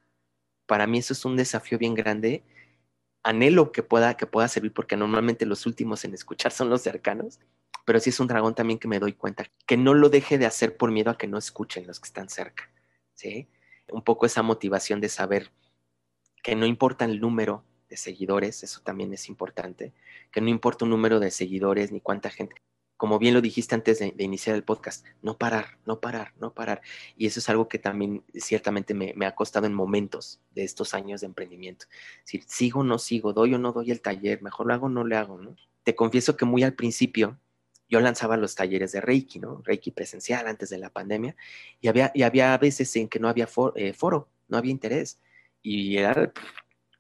para 0.69 0.87
mí 0.87 0.99
eso 0.99 1.15
es 1.15 1.25
un 1.25 1.35
desafío 1.35 1.79
bien 1.79 1.95
grande. 1.95 2.45
Anhelo 3.25 3.73
que 3.73 3.83
pueda, 3.83 4.17
que 4.17 4.27
pueda 4.27 4.47
servir 4.49 4.73
porque 4.73 4.97
normalmente 4.97 5.47
los 5.47 5.67
últimos 5.67 6.05
en 6.05 6.15
escuchar 6.15 6.53
son 6.53 6.69
los 6.69 6.83
cercanos, 6.83 7.41
pero 7.87 7.99
sí 7.99 8.11
es 8.11 8.21
un 8.21 8.29
dragón 8.29 8.55
también 8.55 8.79
que 8.79 8.87
me 8.87 9.01
doy 9.01 9.15
cuenta, 9.15 9.47
que 9.67 9.79
no 9.79 9.95
lo 9.95 10.11
deje 10.11 10.37
de 10.37 10.45
hacer 10.45 10.77
por 10.77 10.93
miedo 10.93 11.11
a 11.11 11.17
que 11.17 11.27
no 11.27 11.39
escuchen 11.39 11.87
los 11.87 11.99
que 11.99 12.07
están 12.07 12.29
cerca, 12.29 12.71
¿sí? 13.15 13.49
Un 13.89 14.03
poco 14.03 14.27
esa 14.27 14.43
motivación 14.43 15.01
de 15.01 15.09
saber 15.09 15.51
que 16.43 16.55
no 16.55 16.67
importa 16.67 17.07
el 17.07 17.19
número 17.19 17.65
de 17.89 17.97
seguidores, 17.97 18.63
eso 18.63 18.83
también 18.83 19.13
es 19.15 19.29
importante, 19.31 19.95
que 20.31 20.43
no 20.43 20.51
importa 20.51 20.85
un 20.85 20.91
número 20.91 21.19
de 21.19 21.31
seguidores 21.31 21.91
ni 21.93 22.01
cuánta 22.03 22.29
gente, 22.29 22.57
como 22.99 23.21
bien 23.21 23.33
lo 23.33 23.41
dijiste 23.41 23.77
antes 23.77 24.01
de, 24.01 24.13
iniciar 24.19 24.57
el 24.57 24.65
podcast, 24.65 25.07
no 25.23 25.39
parar, 25.39 25.79
no 25.87 26.01
parar, 26.01 26.35
no 26.41 26.53
parar. 26.53 26.83
Y 27.17 27.27
eso 27.27 27.39
es 27.39 27.49
algo 27.49 27.69
que 27.69 27.79
también 27.79 28.25
ciertamente 28.35 28.93
me, 28.93 29.15
ha 29.25 29.35
costado 29.37 29.67
en 29.67 29.73
momentos 29.73 30.41
de 30.51 30.65
estos 30.65 30.95
años 30.95 31.21
de 31.21 31.29
emprendimiento. 31.29 31.87
Si 32.25 32.43
sigo 32.43 32.81
o 32.81 32.85
no 32.85 32.99
sigo, 32.99 33.33
doy 33.33 33.55
o 33.55 33.59
no 33.59 33.73
doy 33.73 33.93
el 33.93 34.03
taller, 34.03 34.43
mejor 34.43 34.67
lo 34.67 34.75
hago 34.75 34.87
o 34.87 34.91
no 34.91 35.05
le 35.07 35.17
hago. 35.17 35.41
Te 35.85 35.95
confieso 35.95 36.37
que 36.37 36.45
muy 36.45 36.65
al 36.65 36.75
principio 36.75 37.39
yo 37.89 38.01
lanzaba 38.01 38.37
los 38.37 38.57
talleres 38.57 38.91
de 38.91 39.01
Reiki, 39.01 39.39
¿no? 39.39 39.63
Reiki 39.65 39.93
presencial 39.93 40.49
antes 40.49 40.69
de 40.69 40.79
la 40.79 40.91
pandemia, 40.91 41.37
y 41.81 41.87
había, 41.87 42.11
y 42.15 42.25
había 42.25 42.59
veces 42.59 42.95
en 42.97 43.09
que 43.09 43.21
no 43.21 43.29
había 43.29 43.49
eh, 43.77 43.93
foro, 43.93 44.29
no 44.49 44.59
había 44.59 44.73
interés 44.73 45.21
y 45.63 45.99
era 45.99 46.33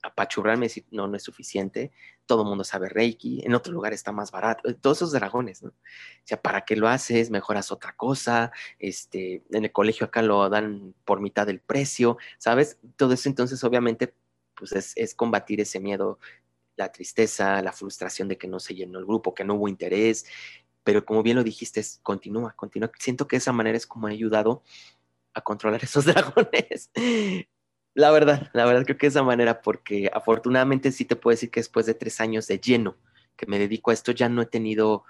apachurrarme 0.03 0.67
decir, 0.67 0.87
no, 0.93 1.09
no 1.09 1.17
es 1.17 1.25
suficiente, 1.25 1.91
todo 2.29 2.43
el 2.43 2.49
mundo 2.49 2.63
sabe 2.63 2.89
Reiki, 2.89 3.43
en 3.45 3.55
otro 3.55 3.73
lugar 3.73 3.93
está 3.93 4.13
más 4.13 4.31
barato, 4.31 4.73
todos 4.77 4.99
esos 4.99 5.13
dragones, 5.13 5.63
¿no? 5.63 5.71
O 5.71 5.75
sea, 6.25 6.41
¿para 6.41 6.65
qué 6.65 6.77
lo 6.77 6.87
haces? 6.87 7.31
Mejoras 7.31 7.73
otra 7.73 7.97
cosa, 7.97 8.53
este, 8.79 9.43
en 9.51 9.65
el 9.65 9.73
colegio 9.73 10.07
acá 10.07 10.23
lo 10.23 10.49
dan 10.51 10.95
por 11.05 11.21
mitad 11.21 11.47
del 11.47 11.61
precio, 11.61 12.19
¿sabes? 12.39 12.79
Todo 12.97 13.15
eso 13.15 13.29
entonces 13.29 13.65
obviamente 13.65 14.15
pues 14.55 14.73
es, 14.73 14.93
es 14.97 15.15
combatir 15.15 15.61
ese 15.61 15.81
miedo, 15.81 16.19
la 16.77 16.93
tristeza, 16.93 17.63
la 17.63 17.73
frustración 17.73 18.29
de 18.29 18.37
que 18.37 18.47
no 18.47 18.61
se 18.61 18.75
llenó 18.75 18.99
el 18.99 19.07
grupo, 19.07 19.35
que 19.35 19.45
no 19.45 19.55
hubo 19.55 19.69
interés, 19.69 20.27
pero 20.85 21.05
como 21.05 21.23
bien 21.23 21.37
lo 21.37 21.45
dijiste, 21.45 21.81
es, 21.81 22.01
continúa, 22.03 22.53
continúa. 22.57 22.91
Siento 22.99 23.27
que 23.27 23.37
de 23.37 23.39
esa 23.39 23.53
manera 23.53 23.77
es 23.77 23.87
como 23.87 24.09
he 24.09 24.13
ayudado 24.13 24.63
a 25.35 25.41
controlar 25.41 25.83
esos 25.85 26.05
dragones. 26.05 26.91
La 27.99 28.13
verdad, 28.13 28.49
la 28.53 28.65
verdad 28.65 28.85
creo 28.85 28.97
que 28.97 29.07
de 29.07 29.11
esa 29.11 29.25
manera, 29.25 29.61
porque 29.61 30.09
afortunadamente 30.15 30.93
sí 30.93 31.05
te 31.05 31.17
puedo 31.17 31.33
decir 31.33 31.51
que 31.51 31.59
después 31.59 31.85
de 31.85 31.95
tres 31.95 32.21
años 32.21 32.47
de 32.47 32.61
lleno 32.61 32.97
que 33.35 33.47
me 33.47 33.59
dedico 33.59 33.91
a 33.91 33.95
esto, 33.95 34.13
ya 34.13 34.29
no 34.29 34.41
he 34.41 34.47
tenido 34.47 35.03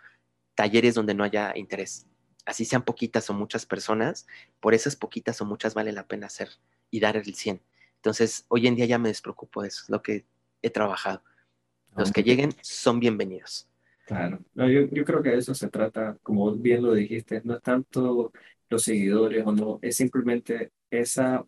talleres 0.54 0.94
donde 0.94 1.12
no 1.12 1.22
haya 1.22 1.52
interés. 1.54 2.06
Así 2.46 2.64
sean 2.64 2.80
poquitas 2.80 3.28
o 3.28 3.34
muchas 3.34 3.66
personas, 3.66 4.26
por 4.58 4.72
esas 4.72 4.96
poquitas 4.96 5.38
o 5.42 5.44
muchas 5.44 5.74
vale 5.74 5.92
la 5.92 6.06
pena 6.06 6.28
hacer 6.28 6.48
y 6.90 6.98
dar 7.00 7.18
el 7.18 7.34
100. 7.34 7.60
Entonces, 7.96 8.46
hoy 8.48 8.66
en 8.66 8.74
día 8.74 8.86
ya 8.86 8.96
me 8.96 9.10
despreocupo 9.10 9.60
de 9.60 9.68
eso, 9.68 9.82
es 9.82 9.90
lo 9.90 10.00
que 10.00 10.24
he 10.62 10.70
trabajado. 10.70 11.22
Los 11.94 12.10
que 12.10 12.22
lleguen 12.22 12.54
son 12.62 13.00
bienvenidos. 13.00 13.68
Claro, 14.06 14.40
yo, 14.54 14.88
yo 14.90 15.04
creo 15.04 15.22
que 15.22 15.28
de 15.28 15.36
eso 15.36 15.52
se 15.52 15.68
trata, 15.68 16.16
como 16.22 16.54
bien 16.54 16.82
lo 16.82 16.94
dijiste, 16.94 17.42
no 17.44 17.56
es 17.56 17.62
tanto 17.62 18.32
los 18.70 18.82
seguidores 18.82 19.46
o 19.46 19.52
no, 19.52 19.78
es 19.82 19.94
simplemente 19.94 20.72
esa 20.90 21.44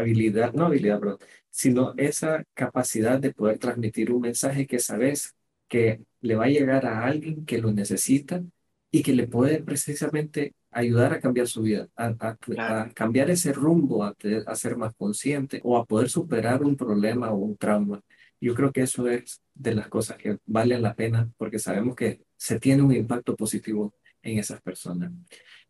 habilidad, 0.00 0.52
no 0.52 0.66
habilidad, 0.66 1.00
perdón, 1.00 1.18
sino 1.50 1.94
esa 1.96 2.44
capacidad 2.54 3.18
de 3.20 3.32
poder 3.32 3.58
transmitir 3.58 4.12
un 4.12 4.22
mensaje 4.22 4.66
que 4.66 4.78
sabes 4.78 5.34
que 5.68 6.00
le 6.20 6.34
va 6.36 6.44
a 6.46 6.48
llegar 6.48 6.86
a 6.86 7.04
alguien 7.06 7.44
que 7.46 7.58
lo 7.58 7.72
necesita 7.72 8.42
y 8.90 9.02
que 9.02 9.14
le 9.14 9.26
puede 9.28 9.62
precisamente 9.62 10.54
ayudar 10.70 11.12
a 11.12 11.20
cambiar 11.20 11.46
su 11.46 11.62
vida, 11.62 11.88
a, 11.96 12.14
a, 12.18 12.90
cambiar 12.94 13.30
ese 13.30 13.52
rumbo, 13.52 14.04
a, 14.04 14.14
a, 14.46 14.54
ser 14.56 14.76
más 14.76 14.94
consciente 14.94 15.60
o 15.64 15.76
a 15.76 15.84
poder 15.84 16.08
superar 16.08 16.62
un 16.62 16.76
problema 16.76 17.30
o 17.32 17.36
un 17.36 17.56
trauma. 17.56 18.00
Yo 18.40 18.54
creo 18.54 18.72
que 18.72 18.82
eso 18.82 19.08
es 19.08 19.42
de 19.54 19.74
las 19.74 19.88
cosas 19.88 20.16
que 20.16 20.38
valen 20.46 20.82
la 20.82 20.94
pena 20.94 21.30
porque 21.36 21.58
sabemos 21.58 21.96
que 21.96 22.22
se 22.36 22.58
tiene 22.58 22.82
un 22.82 22.94
impacto 22.94 23.36
positivo 23.36 23.94
en 24.22 24.38
esas 24.38 24.60
personas. 24.60 25.12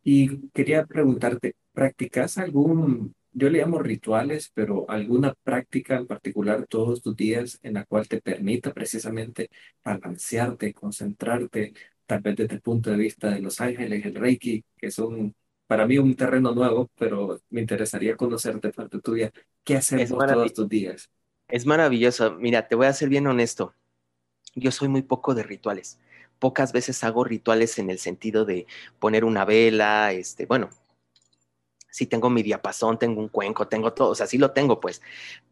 Y 0.03 0.49
quería 0.51 0.87
preguntarte, 0.87 1.57
¿practicas 1.73 2.39
algún, 2.39 3.15
yo 3.33 3.49
le 3.49 3.59
llamo 3.59 3.79
rituales, 3.79 4.51
pero 4.55 4.89
alguna 4.91 5.35
práctica 5.43 5.97
en 5.97 6.07
particular 6.07 6.67
todos 6.67 7.03
tus 7.03 7.17
días 7.17 7.59
en 7.63 7.75
la 7.75 7.85
cual 7.85 8.09
te 8.09 8.21
permita 8.21 8.73
precisamente 8.73 9.51
balancearte, 9.85 10.75
concentrarte, 10.75 11.73
tal 12.07 12.21
vez 12.21 12.37
desde 12.37 12.55
el 12.57 12.61
punto 12.61 12.91
de 12.91 12.97
vista 12.97 13.31
de 13.31 13.41
los 13.41 13.61
ángeles, 13.61 14.05
el 14.05 14.15
Reiki, 14.15 14.65
que 14.77 14.91
son 14.91 15.35
para 15.67 15.87
mí 15.87 15.99
un 15.99 16.17
terreno 16.17 16.53
nuevo, 16.53 16.91
pero 16.99 17.41
me 17.51 17.61
interesaría 17.61 18.17
conocerte 18.17 18.69
de 18.69 18.75
parte 18.75 19.01
tuya. 19.01 19.31
¿Qué 19.63 19.77
hacemos 19.77 20.09
todos 20.09 20.53
tus 20.53 20.69
días? 20.69 21.09
Es 21.47 21.65
maravilloso. 21.65 22.37
Mira, 22.41 22.67
te 22.67 22.75
voy 22.75 22.87
a 22.87 22.93
ser 22.93 23.09
bien 23.09 23.29
honesto. 23.29 23.75
Yo 24.57 24.73
soy 24.73 24.89
muy 24.89 25.03
poco 25.03 25.35
de 25.35 25.45
rituales. 25.45 26.01
Pocas 26.41 26.73
veces 26.73 27.05
hago 27.05 27.23
rituales 27.23 27.79
en 27.79 27.91
el 27.91 27.99
sentido 27.99 28.45
de 28.45 28.67
poner 28.99 29.25
una 29.25 29.45
vela, 29.45 30.13
este, 30.13 30.47
bueno, 30.47 30.71
sí 31.91 32.07
tengo 32.07 32.31
mi 32.31 32.43
diapasón, 32.43 32.99
tengo 32.99 33.21
un 33.21 33.29
cuenco, 33.29 33.69
tengo 33.69 33.93
todo, 33.93 34.11
o 34.11 34.15
sea, 34.15 34.27
sí 34.27 34.39
lo 34.39 34.53
tengo, 34.53 34.81
pues, 34.81 35.03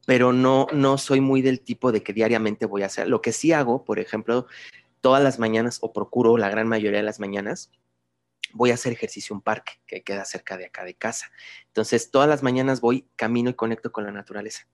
pero 0.07 0.33
no, 0.33 0.67
no 0.73 0.99
soy 0.99 1.21
muy 1.21 1.43
del 1.43 1.61
tipo 1.61 1.93
de 1.93 2.03
que 2.03 2.13
diariamente 2.13 2.67
voy 2.67 2.83
a 2.83 2.87
hacer. 2.87 3.09
Lo 3.09 3.21
que 3.21 3.33
sí 3.33 3.53
hago, 3.53 3.85
por 3.85 3.99
ejemplo, 3.99 4.47
todas 5.01 5.23
las 5.23 5.39
mañanas, 5.39 5.79
o 5.83 5.93
procuro 5.93 6.37
la 6.37 6.49
gran 6.49 6.69
mayoría 6.69 6.99
de 6.99 7.05
las 7.05 7.21
mañanas, 7.21 7.71
voy 8.53 8.71
a 8.71 8.75
hacer 8.75 8.93
ejercicio 8.93 9.35
en 9.35 9.39
un 9.39 9.43
parque 9.43 9.73
que 9.87 10.03
queda 10.03 10.25
cerca 10.25 10.57
de 10.57 10.67
acá 10.67 10.85
de 10.85 10.95
casa. 10.95 11.31
Entonces, 11.67 12.11
todas 12.11 12.29
las 12.29 12.43
mañanas 12.43 12.81
voy, 12.81 13.07
camino 13.17 13.51
y 13.51 13.55
conecto 13.55 13.93
con 13.93 14.05
la 14.05 14.13
naturaleza. 14.13 14.67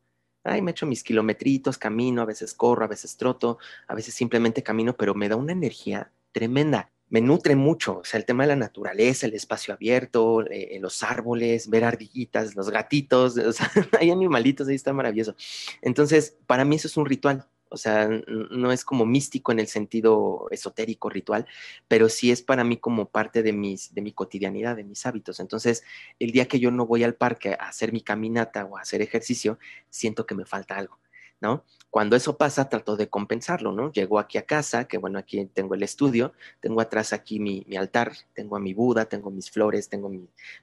Ay, 0.44 0.60
me 0.60 0.72
echo 0.72 0.86
mis 0.86 1.02
kilometritos, 1.02 1.78
camino, 1.78 2.22
a 2.22 2.26
veces 2.26 2.52
corro, 2.54 2.84
a 2.84 2.88
veces 2.88 3.16
troto, 3.16 3.58
a 3.88 3.94
veces 3.94 4.14
simplemente 4.14 4.62
camino, 4.62 4.94
pero 4.94 5.14
me 5.14 5.28
da 5.28 5.36
una 5.36 5.52
energía 5.52 6.12
tremenda. 6.32 6.90
Me 7.14 7.20
nutre 7.20 7.54
mucho, 7.54 7.98
o 7.98 8.04
sea, 8.04 8.18
el 8.18 8.26
tema 8.26 8.42
de 8.42 8.48
la 8.48 8.56
naturaleza, 8.56 9.26
el 9.26 9.34
espacio 9.34 9.72
abierto, 9.72 10.44
eh, 10.50 10.78
los 10.80 11.04
árboles, 11.04 11.70
ver 11.70 11.84
ardillitas, 11.84 12.56
los 12.56 12.70
gatitos, 12.70 13.38
o 13.38 13.52
sea, 13.52 13.70
hay 14.00 14.10
animalitos, 14.10 14.66
ahí 14.66 14.74
está 14.74 14.92
maravilloso. 14.92 15.36
Entonces, 15.80 16.36
para 16.48 16.64
mí 16.64 16.74
eso 16.74 16.88
es 16.88 16.96
un 16.96 17.06
ritual, 17.06 17.46
o 17.68 17.76
sea, 17.76 18.08
no 18.08 18.72
es 18.72 18.84
como 18.84 19.06
místico 19.06 19.52
en 19.52 19.60
el 19.60 19.68
sentido 19.68 20.48
esotérico, 20.50 21.08
ritual, 21.08 21.46
pero 21.86 22.08
sí 22.08 22.32
es 22.32 22.42
para 22.42 22.64
mí 22.64 22.78
como 22.78 23.08
parte 23.08 23.44
de, 23.44 23.52
mis, 23.52 23.94
de 23.94 24.02
mi 24.02 24.10
cotidianidad, 24.10 24.74
de 24.74 24.82
mis 24.82 25.06
hábitos. 25.06 25.38
Entonces, 25.38 25.84
el 26.18 26.32
día 26.32 26.48
que 26.48 26.58
yo 26.58 26.72
no 26.72 26.84
voy 26.84 27.04
al 27.04 27.14
parque 27.14 27.50
a 27.60 27.68
hacer 27.68 27.92
mi 27.92 28.00
caminata 28.00 28.64
o 28.64 28.76
a 28.76 28.80
hacer 28.80 29.02
ejercicio, 29.02 29.60
siento 29.88 30.26
que 30.26 30.34
me 30.34 30.46
falta 30.46 30.76
algo. 30.76 30.98
¿No? 31.40 31.64
Cuando 31.90 32.16
eso 32.16 32.36
pasa, 32.36 32.68
trato 32.68 32.96
de 32.96 33.08
compensarlo, 33.08 33.70
¿no? 33.70 33.92
Llego 33.92 34.18
aquí 34.18 34.36
a 34.36 34.46
casa, 34.46 34.86
que 34.86 34.98
bueno, 34.98 35.16
aquí 35.16 35.46
tengo 35.46 35.74
el 35.74 35.82
estudio, 35.84 36.32
tengo 36.58 36.80
atrás 36.80 37.12
aquí 37.12 37.38
mi, 37.38 37.64
altar, 37.76 38.12
tengo 38.32 38.56
a 38.56 38.60
mi 38.60 38.74
Buda, 38.74 39.04
tengo 39.04 39.30
mis 39.30 39.48
flores, 39.50 39.88
tengo 39.88 40.10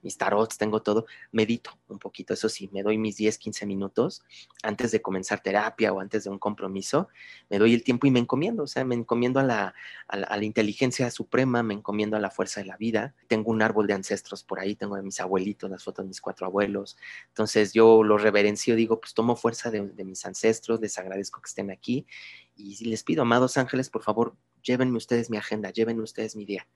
mis 0.02 0.18
tarots, 0.18 0.58
tengo 0.58 0.82
todo, 0.82 1.06
medito 1.32 1.72
un 1.88 2.00
poquito, 2.00 2.34
eso 2.34 2.50
sí, 2.50 2.70
me 2.74 2.84
doy 2.84 2.98
mis 2.98 3.16
10, 3.16 3.38
15 3.38 3.66
minutos 3.66 4.24
antes 4.62 4.92
de 4.92 5.02
comenzar 5.02 5.42
terapia 5.42 5.94
o 5.94 6.02
antes 6.02 6.26
de 6.26 6.30
un 6.30 6.38
compromiso, 6.38 7.08
me 7.50 7.60
doy 7.60 7.74
el 7.74 7.84
tiempo 7.84 8.08
y 8.08 8.12
me 8.12 8.20
encomiendo, 8.20 8.64
o 8.64 8.68
sea, 8.68 8.84
me 8.84 8.96
encomiendo 8.96 9.40
a 9.40 9.44
la, 9.44 9.74
inteligencia 10.42 11.10
suprema, 11.12 11.64
me 11.64 11.76
encomiendo 11.76 12.18
a 12.18 12.20
la 12.20 12.30
fuerza 12.30 12.60
de 12.60 12.66
la 12.66 12.76
vida, 12.76 13.14
tengo 13.28 13.52
un 13.52 13.62
árbol 13.62 13.88
de 13.88 13.94
ancestros 13.94 14.44
por 14.44 14.60
ahí, 14.60 14.76
tengo 14.76 14.98
de 14.98 15.04
mis 15.04 15.22
abuelitos, 15.22 15.70
las 15.70 15.84
fotos 15.84 16.04
de 16.04 16.10
mis 16.10 16.20
cuatro 16.20 16.46
abuelos, 16.46 16.98
entonces 17.30 17.72
yo 17.72 18.04
lo 18.04 18.18
reverencio, 18.18 18.76
digo, 18.76 19.00
pues 19.00 19.14
tomo 19.14 19.38
fuerza 19.38 19.72
de 19.72 20.04
mis 20.04 20.26
ancestros, 20.26 20.61
les 20.82 20.98
agradezco 20.98 21.42
que 21.42 21.48
estén 21.48 21.72
aquí 21.72 22.06
y 22.56 22.86
les 22.86 23.04
pido, 23.04 23.24
amados 23.24 23.58
ángeles, 23.58 23.90
por 23.90 24.04
favor, 24.04 24.36
llévenme 24.64 24.98
ustedes 24.98 25.30
mi 25.30 25.38
agenda, 25.38 25.72
llévenme 25.72 26.04
ustedes 26.04 26.36
mi 26.36 26.46
día. 26.46 26.68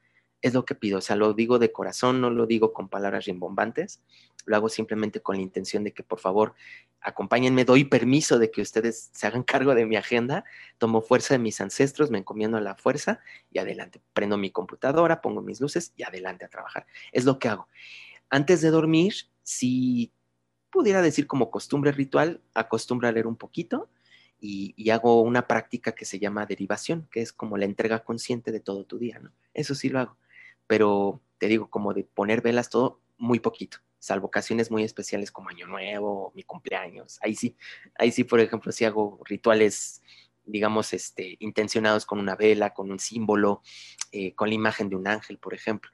Es 0.41 0.53
lo 0.53 0.65
que 0.65 0.75
pido, 0.75 0.99
o 0.99 1.01
sea, 1.01 1.15
lo 1.15 1.33
digo 1.33 1.59
de 1.59 1.71
corazón, 1.71 2.21
no 2.21 2.29
lo 2.29 2.45
digo 2.45 2.73
con 2.73 2.89
palabras 2.89 3.25
rimbombantes, 3.25 4.01
lo 4.45 4.55
hago 4.55 4.69
simplemente 4.69 5.21
con 5.21 5.37
la 5.37 5.41
intención 5.41 5.83
de 5.83 5.91
que 5.91 6.03
por 6.03 6.19
favor 6.19 6.53
acompáñenme, 7.01 7.65
doy 7.65 7.85
permiso 7.85 8.37
de 8.37 8.51
que 8.51 8.61
ustedes 8.61 9.09
se 9.13 9.27
hagan 9.27 9.43
cargo 9.43 9.75
de 9.75 9.85
mi 9.85 9.95
agenda, 9.95 10.43
tomo 10.77 11.01
fuerza 11.01 11.33
de 11.35 11.39
mis 11.39 11.61
ancestros, 11.61 12.11
me 12.11 12.19
encomiendo 12.19 12.57
a 12.57 12.61
la 12.61 12.75
fuerza 12.75 13.21
y 13.51 13.59
adelante, 13.59 14.01
prendo 14.13 14.37
mi 14.37 14.51
computadora, 14.51 15.21
pongo 15.21 15.41
mis 15.41 15.61
luces 15.61 15.93
y 15.95 16.03
adelante 16.03 16.45
a 16.45 16.49
trabajar. 16.49 16.85
Es 17.11 17.25
lo 17.25 17.39
que 17.39 17.49
hago. 17.49 17.67
Antes 18.29 18.61
de 18.61 18.71
dormir, 18.71 19.13
si 19.43 20.11
pudiera 20.75 21.01
decir 21.01 21.25
como 21.25 21.49
costumbre 21.51 21.93
ritual, 21.93 22.41
acostumbro 22.53 23.07
a 23.07 23.11
leer 23.13 23.27
un 23.27 23.37
poquito 23.37 23.89
y, 24.41 24.89
hago 24.89 25.21
una 25.21 25.47
práctica 25.47 25.93
que 25.93 26.03
se 26.03 26.19
llama 26.19 26.45
derivación, 26.45 27.07
que 27.09 27.21
es 27.21 27.31
como 27.31 27.57
la 27.57 27.63
entrega 27.63 28.03
consciente 28.03 28.51
de 28.51 28.59
todo 28.59 28.83
tu 28.83 28.99
día, 28.99 29.19
¿no? 29.19 29.31
Eso 29.53 29.73
sí 29.73 29.87
lo 29.87 29.99
hago, 29.99 30.17
pero 30.67 31.21
te 31.37 31.47
digo, 31.47 31.69
como 31.69 31.93
de 31.93 32.03
poner 32.03 32.41
velas 32.41 32.69
todo, 32.69 32.99
muy 33.17 33.39
poquito, 33.39 33.77
salvo 33.99 34.27
ocasiones 34.27 34.69
muy 34.69 34.83
especiales 34.83 35.31
como 35.31 35.49
Año 35.49 35.65
Nuevo, 35.65 36.33
mi 36.35 36.43
cumpleaños, 36.43 37.19
ahí 37.21 37.35
sí, 37.35 37.55
ahí 37.97 38.11
sí, 38.11 38.25
por 38.25 38.41
ejemplo, 38.41 38.73
sí 38.73 38.83
hago 38.83 39.21
rituales 39.23 40.01
digamos, 40.47 40.93
este, 40.93 41.37
intencionados 41.39 42.05
con 42.05 42.19
una 42.19 42.35
vela, 42.35 42.75
con 42.75 42.91
un 42.91 42.99
símbolo, 42.99 43.63
eh, 44.11 44.35
con 44.35 44.49
la 44.49 44.53
imagen 44.53 44.89
de 44.89 44.95
un 44.95 45.07
ángel, 45.07 45.39
por 45.39 45.55
ejemplo. 45.55 45.89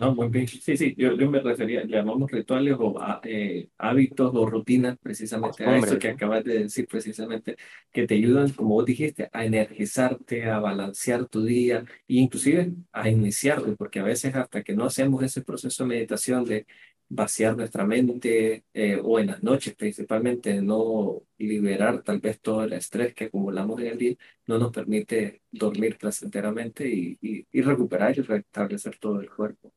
No, 0.00 0.14
muy 0.14 0.28
bien. 0.28 0.46
Sí, 0.46 0.76
sí, 0.76 0.94
yo, 0.96 1.16
yo 1.16 1.28
me 1.28 1.40
refería, 1.40 1.84
llamamos 1.84 2.30
rituales 2.30 2.76
o 2.78 2.94
eh, 3.24 3.68
hábitos 3.78 4.30
o 4.32 4.46
rutinas 4.46 4.96
precisamente 4.98 5.64
a 5.64 5.76
eso 5.76 5.98
que 5.98 6.06
acabas 6.10 6.44
de 6.44 6.60
decir 6.60 6.86
precisamente, 6.86 7.56
que 7.90 8.06
te 8.06 8.14
ayudan, 8.14 8.50
como 8.52 8.74
vos 8.76 8.84
dijiste, 8.84 9.28
a 9.32 9.44
energizarte, 9.44 10.44
a 10.48 10.60
balancear 10.60 11.26
tu 11.26 11.42
día 11.44 11.78
e 12.06 12.14
inclusive 12.14 12.72
a 12.92 13.08
iniciarlo, 13.10 13.74
porque 13.74 13.98
a 13.98 14.04
veces 14.04 14.36
hasta 14.36 14.62
que 14.62 14.72
no 14.76 14.84
hacemos 14.84 15.20
ese 15.24 15.42
proceso 15.42 15.82
de 15.82 15.88
meditación 15.88 16.44
de 16.44 16.64
vaciar 17.08 17.56
nuestra 17.56 17.84
mente 17.84 18.64
eh, 18.74 19.00
o 19.02 19.18
en 19.18 19.26
las 19.28 19.42
noches 19.42 19.74
principalmente, 19.74 20.62
no 20.62 21.22
liberar 21.38 22.02
tal 22.04 22.20
vez 22.20 22.40
todo 22.40 22.62
el 22.62 22.72
estrés 22.74 23.14
que 23.14 23.24
acumulamos 23.24 23.80
en 23.80 23.86
el 23.88 23.98
día, 23.98 24.14
no 24.46 24.58
nos 24.58 24.70
permite 24.70 25.42
dormir 25.50 25.98
placenteramente 25.98 26.88
y, 26.88 27.18
y, 27.20 27.46
y 27.50 27.62
recuperar 27.62 28.16
y 28.16 28.22
restablecer 28.22 28.96
todo 28.98 29.20
el 29.20 29.28
cuerpo. 29.30 29.72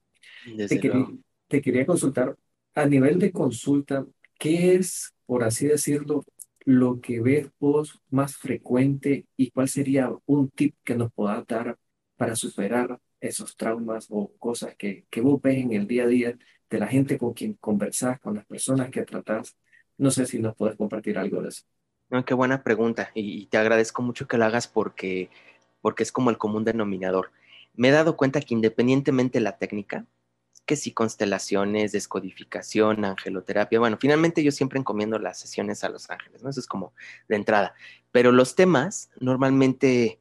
Te 1.48 1.62
quería, 1.62 1.86
consultar, 1.86 2.38
a 2.76 2.86
nivel 2.86 3.20
de 3.20 3.32
consulta, 3.32 4.06
¿qué 4.40 4.76
es, 4.76 5.14
por 5.26 5.44
así 5.44 5.68
decirlo, 5.68 6.24
lo 6.64 7.02
que 7.02 7.20
ves 7.20 7.50
vos 7.60 8.00
más 8.10 8.36
frecuente 8.36 9.26
y 9.36 9.52
cuál 9.52 9.68
sería 9.68 10.12
un 10.26 10.50
tip 10.50 10.76
que 10.84 10.96
nos 10.96 11.12
puedas 11.12 11.46
dar 11.48 11.78
para 12.16 12.36
superar 12.36 13.00
esos 13.20 13.56
traumas 13.56 14.08
o 14.10 14.32
cosas 14.38 14.76
que, 14.76 15.06
que 15.10 15.22
vos 15.22 15.42
ves 15.42 15.58
en 15.58 15.74
el 15.74 15.88
día 15.88 16.04
a 16.04 16.08
día 16.08 16.38
de 16.70 16.80
la 16.80 16.88
gente 16.88 17.18
con 17.18 17.34
quien 17.34 17.54
conversás, 17.54 18.20
con 18.20 18.36
las 18.36 18.46
personas 18.46 18.90
que 18.90 19.04
tratás 19.04 19.58
No 19.98 20.10
sé 20.10 20.26
si 20.26 20.40
nos 20.40 20.56
puedes 20.56 20.78
compartir 20.78 21.18
algo 21.18 21.42
de 21.42 21.50
eso. 21.50 21.64
No, 22.10 22.26
qué 22.26 22.34
buena 22.34 22.64
pregunta 22.64 23.12
y, 23.14 23.46
te 23.48 23.58
agradezco 23.58 24.02
mucho 24.02 24.28
que 24.28 24.38
lo 24.38 24.46
hagas 24.46 24.68
porque, 24.68 25.30
porque 25.82 26.04
es 26.04 26.12
como 26.12 26.30
el 26.30 26.38
común 26.38 26.64
denominador. 26.64 27.32
Me 27.76 27.90
he 27.90 27.92
dado 27.92 28.18
cuenta 28.18 28.42
que 28.42 28.54
independientemente 28.54 29.40
de 29.40 29.44
la 29.44 29.58
técnica, 29.58 30.06
que 30.66 30.76
si 30.76 30.94
constelaciones, 30.94 31.92
descodificación, 31.92 33.04
angeloterapia, 33.06 33.80
bueno, 33.80 33.98
finalmente 34.00 34.44
yo 34.44 34.52
siempre 34.52 34.80
encomiendo 34.80 35.20
las 35.20 35.40
sesiones 35.40 35.84
a 35.84 35.90
los 35.90 36.10
ángeles, 36.10 36.44
¿no? 36.44 36.50
Eso 36.50 36.60
es 36.60 36.68
como 36.68 36.94
de 37.28 37.36
entrada. 37.36 37.74
Pero 38.12 38.32
los 38.32 38.56
temas 38.56 39.10
normalmente 39.20 40.20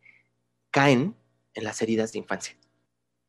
caen 0.71 1.17
en 1.55 1.65
las 1.65 1.83
heridas 1.83 2.13
de 2.13 2.19
infancia. 2.19 2.60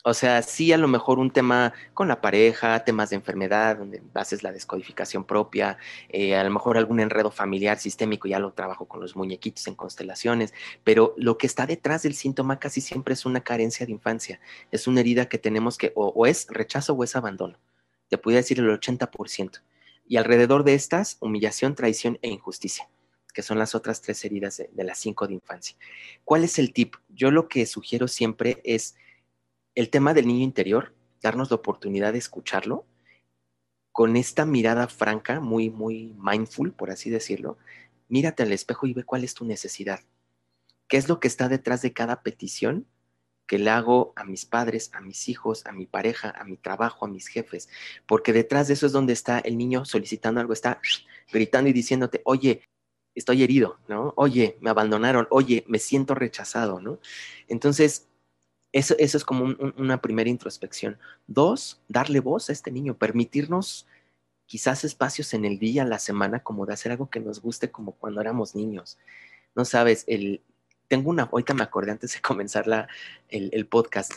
O 0.03 0.15
sea, 0.15 0.41
sí 0.41 0.73
a 0.73 0.77
lo 0.77 0.87
mejor 0.87 1.19
un 1.19 1.29
tema 1.29 1.73
con 1.93 2.07
la 2.07 2.21
pareja, 2.21 2.83
temas 2.83 3.11
de 3.11 3.17
enfermedad, 3.17 3.77
donde 3.77 4.01
haces 4.15 4.41
la 4.41 4.51
descodificación 4.51 5.25
propia, 5.25 5.77
eh, 6.09 6.35
a 6.35 6.43
lo 6.43 6.49
mejor 6.49 6.77
algún 6.77 6.99
enredo 6.99 7.29
familiar 7.29 7.77
sistémico, 7.77 8.27
ya 8.27 8.39
lo 8.39 8.53
trabajo 8.53 8.85
con 8.85 8.99
los 8.99 9.15
muñequitos 9.15 9.67
en 9.67 9.75
constelaciones, 9.75 10.55
pero 10.83 11.13
lo 11.17 11.37
que 11.37 11.45
está 11.45 11.67
detrás 11.67 12.01
del 12.01 12.15
síntoma 12.15 12.57
casi 12.57 12.81
siempre 12.81 13.13
es 13.13 13.27
una 13.27 13.41
carencia 13.41 13.85
de 13.85 13.91
infancia, 13.91 14.39
es 14.71 14.87
una 14.87 15.01
herida 15.01 15.29
que 15.29 15.37
tenemos 15.37 15.77
que, 15.77 15.91
o, 15.95 16.25
es 16.25 16.47
rechazo 16.49 16.93
o 16.93 17.03
es 17.03 17.15
abandono, 17.15 17.59
te 18.09 18.17
podría 18.17 18.39
decir 18.39 18.57
el 18.59 18.69
80%. 18.69 19.61
Y 20.07 20.17
alrededor 20.17 20.63
de 20.63 20.73
estas, 20.73 21.17
humillación, 21.19 21.75
traición 21.75 22.17
e 22.21 22.29
injusticia 22.29 22.89
que 23.33 23.43
son 23.43 23.57
las 23.57 23.75
otras 23.75 24.01
tres 24.01 24.25
heridas 24.25 24.61
de 24.69 24.83
las 24.83 24.99
cinco 24.99 25.25
de 25.25 25.35
infancia. 25.35 25.77
¿Cuál 26.25 26.43
es 26.43 26.59
el 26.59 26.73
tip? 26.73 26.95
Yo 27.07 27.31
lo 27.31 27.47
que 27.47 27.65
sugiero 27.65 28.09
siempre 28.09 28.59
es 28.65 28.95
el 29.75 29.89
tema 29.89 30.13
del 30.13 30.27
niño 30.27 30.43
interior, 30.43 30.93
darnos 31.21 31.49
la 31.49 31.55
oportunidad 31.55 32.13
de 32.13 32.19
escucharlo 32.19 32.85
con 33.91 34.15
esta 34.15 34.45
mirada 34.45 34.87
franca, 34.87 35.39
muy, 35.39 35.69
muy 35.69 36.15
mindful, 36.17 36.71
por 36.73 36.91
así 36.91 37.09
decirlo. 37.09 37.57
Mírate 38.07 38.43
al 38.43 38.51
espejo 38.51 38.87
y 38.87 38.93
ve 38.93 39.03
cuál 39.03 39.23
es 39.23 39.33
tu 39.33 39.45
necesidad. 39.45 40.01
¿Qué 40.87 40.97
es 40.97 41.07
lo 41.07 41.19
que 41.19 41.27
está 41.27 41.49
detrás 41.49 41.81
de 41.81 41.93
cada 41.93 42.21
petición 42.23 42.85
que 43.47 43.59
le 43.59 43.69
hago 43.69 44.13
a 44.15 44.23
mis 44.23 44.45
padres, 44.45 44.91
a 44.93 45.01
mis 45.01 45.27
hijos, 45.27 45.65
a 45.65 45.71
mi 45.71 45.85
pareja, 45.85 46.33
a 46.37 46.43
mi 46.43 46.57
trabajo, 46.57 47.05
a 47.05 47.09
mis 47.09 47.27
jefes? 47.27 47.69
Porque 48.05 48.33
detrás 48.33 48.67
de 48.67 48.73
eso 48.73 48.85
es 48.85 48.91
donde 48.91 49.13
está 49.13 49.39
el 49.39 49.57
niño 49.57 49.85
solicitando 49.85 50.39
algo, 50.39 50.53
está 50.53 50.81
gritando 51.31 51.69
y 51.69 51.73
diciéndote, 51.73 52.21
oye, 52.25 52.63
estoy 53.15 53.43
herido, 53.43 53.79
¿no? 53.87 54.13
Oye, 54.15 54.57
me 54.61 54.69
abandonaron, 54.69 55.27
oye, 55.31 55.65
me 55.67 55.79
siento 55.79 56.15
rechazado, 56.15 56.79
¿no? 56.79 56.99
Entonces, 57.47 58.07
eso, 58.71 58.95
es 58.97 59.25
como 59.25 59.55
una 59.77 60.01
primera 60.01 60.29
introspección. 60.29 60.97
Dos, 61.27 61.81
darle 61.87 62.19
voz 62.19 62.49
a 62.49 62.53
este 62.53 62.71
niño, 62.71 62.97
permitirnos 62.97 63.87
quizás 64.45 64.83
espacios 64.83 65.33
en 65.33 65.45
el 65.45 65.59
día, 65.59 65.85
la 65.85 65.99
semana, 65.99 66.41
como 66.41 66.65
de 66.65 66.73
hacer 66.73 66.91
algo 66.91 67.09
que 67.09 67.19
nos 67.19 67.41
guste 67.41 67.71
como 67.71 67.93
cuando 67.93 68.21
éramos 68.21 68.55
niños. 68.55 68.97
No 69.55 69.65
sabes, 69.65 70.03
el, 70.07 70.41
tengo 70.87 71.09
una, 71.09 71.23
ahorita 71.23 71.53
me 71.53 71.63
acordé 71.63 71.91
antes 71.91 72.13
de 72.13 72.21
comenzar 72.21 72.67
la, 72.67 72.87
el, 73.29 73.49
el 73.53 73.65
podcast, 73.65 74.13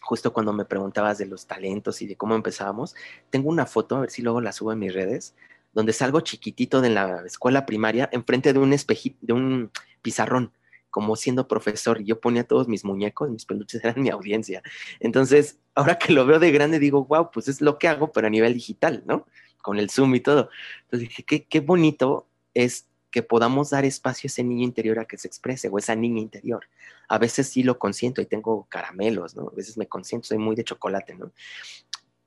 justo 0.00 0.32
cuando 0.32 0.52
me 0.52 0.64
preguntabas 0.64 1.18
de 1.18 1.26
los 1.26 1.46
talentos 1.46 2.02
y 2.02 2.06
de 2.06 2.16
cómo 2.16 2.34
empezábamos, 2.34 2.94
tengo 3.30 3.48
una 3.48 3.66
foto, 3.66 3.96
a 3.96 4.00
ver 4.00 4.10
si 4.10 4.22
luego 4.22 4.40
la 4.40 4.52
subo 4.52 4.72
en 4.72 4.78
mis 4.78 4.94
redes, 4.94 5.34
donde 5.72 5.92
salgo 5.92 6.20
chiquitito 6.20 6.80
de 6.80 6.90
la 6.90 7.22
escuela 7.26 7.66
primaria 7.66 8.08
enfrente 8.12 8.52
de 8.52 8.58
un 8.58 8.72
espejito, 8.72 9.18
de 9.20 9.32
un 9.32 9.70
pizarrón 10.02 10.52
como 10.90 11.16
siendo 11.16 11.48
profesor, 11.48 12.02
yo 12.02 12.20
ponía 12.20 12.44
todos 12.44 12.68
mis 12.68 12.84
muñecos, 12.84 13.30
mis 13.30 13.44
peluches 13.44 13.82
eran 13.84 14.02
mi 14.02 14.10
audiencia. 14.10 14.62
Entonces, 15.00 15.58
ahora 15.74 15.98
que 15.98 16.12
lo 16.12 16.26
veo 16.26 16.38
de 16.38 16.50
grande, 16.50 16.78
digo, 16.78 17.04
wow, 17.04 17.30
pues 17.30 17.48
es 17.48 17.60
lo 17.60 17.78
que 17.78 17.88
hago, 17.88 18.12
pero 18.12 18.26
a 18.26 18.30
nivel 18.30 18.54
digital, 18.54 19.02
¿no? 19.06 19.26
Con 19.62 19.78
el 19.78 19.90
Zoom 19.90 20.14
y 20.14 20.20
todo. 20.20 20.50
Entonces 20.84 21.08
dije, 21.08 21.22
qué, 21.24 21.44
qué 21.44 21.60
bonito 21.60 22.28
es 22.54 22.88
que 23.10 23.22
podamos 23.22 23.70
dar 23.70 23.84
espacio 23.84 24.28
a 24.28 24.28
ese 24.28 24.44
niño 24.44 24.64
interior 24.64 24.98
a 24.98 25.06
que 25.06 25.16
se 25.16 25.28
exprese 25.28 25.68
o 25.68 25.78
esa 25.78 25.94
niña 25.94 26.20
interior. 26.20 26.66
A 27.08 27.18
veces 27.18 27.48
sí 27.48 27.62
lo 27.62 27.78
consiento 27.78 28.20
y 28.20 28.26
tengo 28.26 28.66
caramelos, 28.68 29.34
¿no? 29.34 29.48
A 29.48 29.54
veces 29.54 29.78
me 29.78 29.86
consiento, 29.86 30.28
soy 30.28 30.38
muy 30.38 30.54
de 30.54 30.64
chocolate, 30.64 31.14
¿no? 31.14 31.32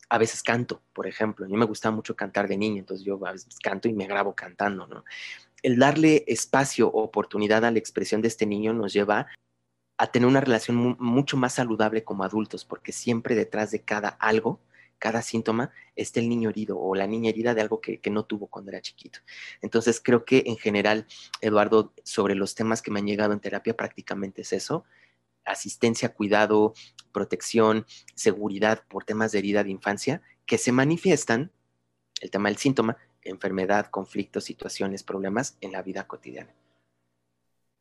A 0.10 0.18
veces 0.18 0.44
canto, 0.44 0.82
por 0.94 1.08
ejemplo. 1.08 1.46
A 1.46 1.50
mí 1.50 1.56
me 1.56 1.66
gustaba 1.66 1.96
mucho 1.96 2.16
cantar 2.16 2.48
de 2.48 2.58
niño, 2.58 2.80
entonces 2.80 3.06
yo 3.06 3.20
a 3.26 3.32
veces 3.32 3.60
canto 3.60 3.88
y 3.88 3.94
me 3.94 4.08
grabo 4.08 4.34
cantando, 4.34 4.88
¿no? 4.88 5.06
El 5.64 5.78
darle 5.78 6.24
espacio 6.28 6.90
o 6.90 7.04
oportunidad 7.04 7.66
a 7.66 7.72
la 7.72 7.80
expresión 7.80 8.22
de 8.22 8.28
este 8.28 8.46
niño 8.46 8.74
nos 8.74 8.94
lleva 8.94 9.28
a 9.98 10.08
tener 10.08 10.28
una 10.28 10.42
relación 10.42 10.98
mucho 11.00 11.38
más 11.38 11.54
saludable 11.54 12.04
como 12.04 12.24
adultos, 12.24 12.66
porque 12.66 12.92
siempre 12.92 13.36
detrás 13.36 13.70
de 13.70 13.82
cada 13.84 14.10
algo, 14.10 14.60
cada 14.98 15.22
síntoma, 15.22 15.72
está 15.96 16.20
el 16.20 16.30
niño 16.30 16.50
herido 16.50 16.80
o 16.80 16.96
la 16.96 17.06
niña 17.06 17.30
herida 17.30 17.54
de 17.54 17.62
algo 17.62 17.82
que, 17.82 18.00
que, 18.00 18.10
no 18.10 18.24
tuvo 18.24 18.48
cuando 18.48 18.72
era 18.72 18.82
chiquito. 18.82 19.20
Entonces, 19.62 20.02
creo 20.04 20.26
que 20.26 20.44
en 20.48 20.58
general, 20.58 21.06
Eduardo, 21.40 21.94
sobre 22.04 22.34
los 22.34 22.56
temas 22.56 22.82
que 22.82 22.90
me 22.90 23.00
han 23.00 23.06
llegado 23.06 23.34
en 23.34 23.40
terapia, 23.40 23.78
prácticamente 23.78 24.42
es 24.42 24.54
eso. 24.54 24.86
Asistencia, 25.46 26.14
cuidado, 26.14 26.74
protección, 27.12 27.86
seguridad 28.16 28.84
por 28.88 29.04
temas 29.04 29.32
de 29.32 29.40
herida 29.40 29.64
de 29.64 29.72
infancia 29.72 30.22
que 30.46 30.58
se 30.58 30.72
manifiestan, 30.72 31.52
el 32.22 32.32
tema 32.32 32.50
del 32.50 32.58
síntoma, 32.58 32.98
enfermedad, 33.24 33.88
conflictos, 33.88 34.44
situaciones, 34.44 35.04
problemas 35.04 35.58
en 35.62 35.72
la 35.72 35.82
vida 35.82 36.08
cotidiana. 36.08 36.54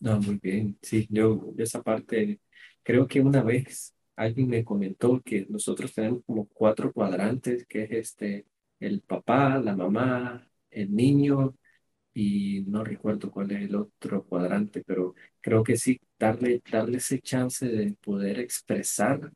No, 0.00 0.18
muy 0.20 0.38
bien. 0.42 0.78
Sí, 0.82 1.06
yo 1.10 1.52
esa 1.58 1.82
parte 1.82 2.40
creo 2.82 3.06
que 3.06 3.20
una 3.20 3.42
vez 3.42 3.94
alguien 4.16 4.48
me 4.48 4.64
comentó 4.64 5.20
que 5.22 5.46
nosotros 5.48 5.92
tenemos 5.94 6.22
como 6.24 6.46
cuatro 6.48 6.92
cuadrantes, 6.92 7.66
que 7.66 7.84
es 7.84 7.90
este, 7.90 8.46
el 8.78 9.02
papá, 9.02 9.58
la 9.58 9.76
mamá, 9.76 10.50
el 10.70 10.94
niño 10.94 11.54
y 12.14 12.62
no 12.66 12.84
recuerdo 12.84 13.30
cuál 13.30 13.50
es 13.52 13.62
el 13.62 13.76
otro 13.76 14.24
cuadrante, 14.24 14.82
pero 14.86 15.14
creo 15.40 15.62
que 15.62 15.76
sí, 15.76 16.00
darle, 16.18 16.62
darle 16.70 16.98
ese 16.98 17.20
chance 17.20 17.66
de 17.66 17.92
poder 17.94 18.40
expresar 18.40 19.32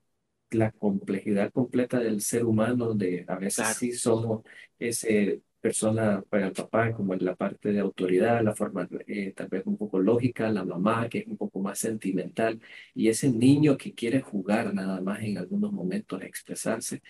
la 0.51 0.71
complejidad 0.73 1.53
completa 1.53 1.99
del 1.99 2.21
ser 2.21 2.45
humano, 2.45 2.95
de 2.95 3.25
a 3.29 3.37
veces 3.37 3.67
sí 3.77 3.93
somos 3.93 4.43
ese 4.79 5.43
persona 5.65 6.23
para 6.29 6.49
el 6.49 6.53
papá, 6.53 6.93
como 6.93 7.15
en 7.15 7.25
la 7.25 7.35
parte 7.37 7.73
de 7.73 7.81
autoridad, 7.81 8.45
la 8.45 8.55
forma 8.55 8.87
eh, 9.07 9.33
tal 9.35 9.49
vez 9.49 9.63
un 9.65 9.79
poco 9.79 9.99
lógica, 9.99 10.51
la 10.51 10.63
mamá 10.63 11.09
que 11.09 11.21
es 11.21 11.27
un 11.27 11.39
poco 11.39 11.59
más 11.61 11.79
sentimental, 11.79 12.61
y 12.95 13.09
ese 13.09 13.31
niño 13.31 13.79
que 13.79 13.95
quiere 13.95 14.21
jugar 14.21 14.75
nada 14.75 15.01
más 15.01 15.23
en 15.23 15.39
algunos 15.39 15.73
momentos, 15.73 16.21
expresarse, 16.23 17.01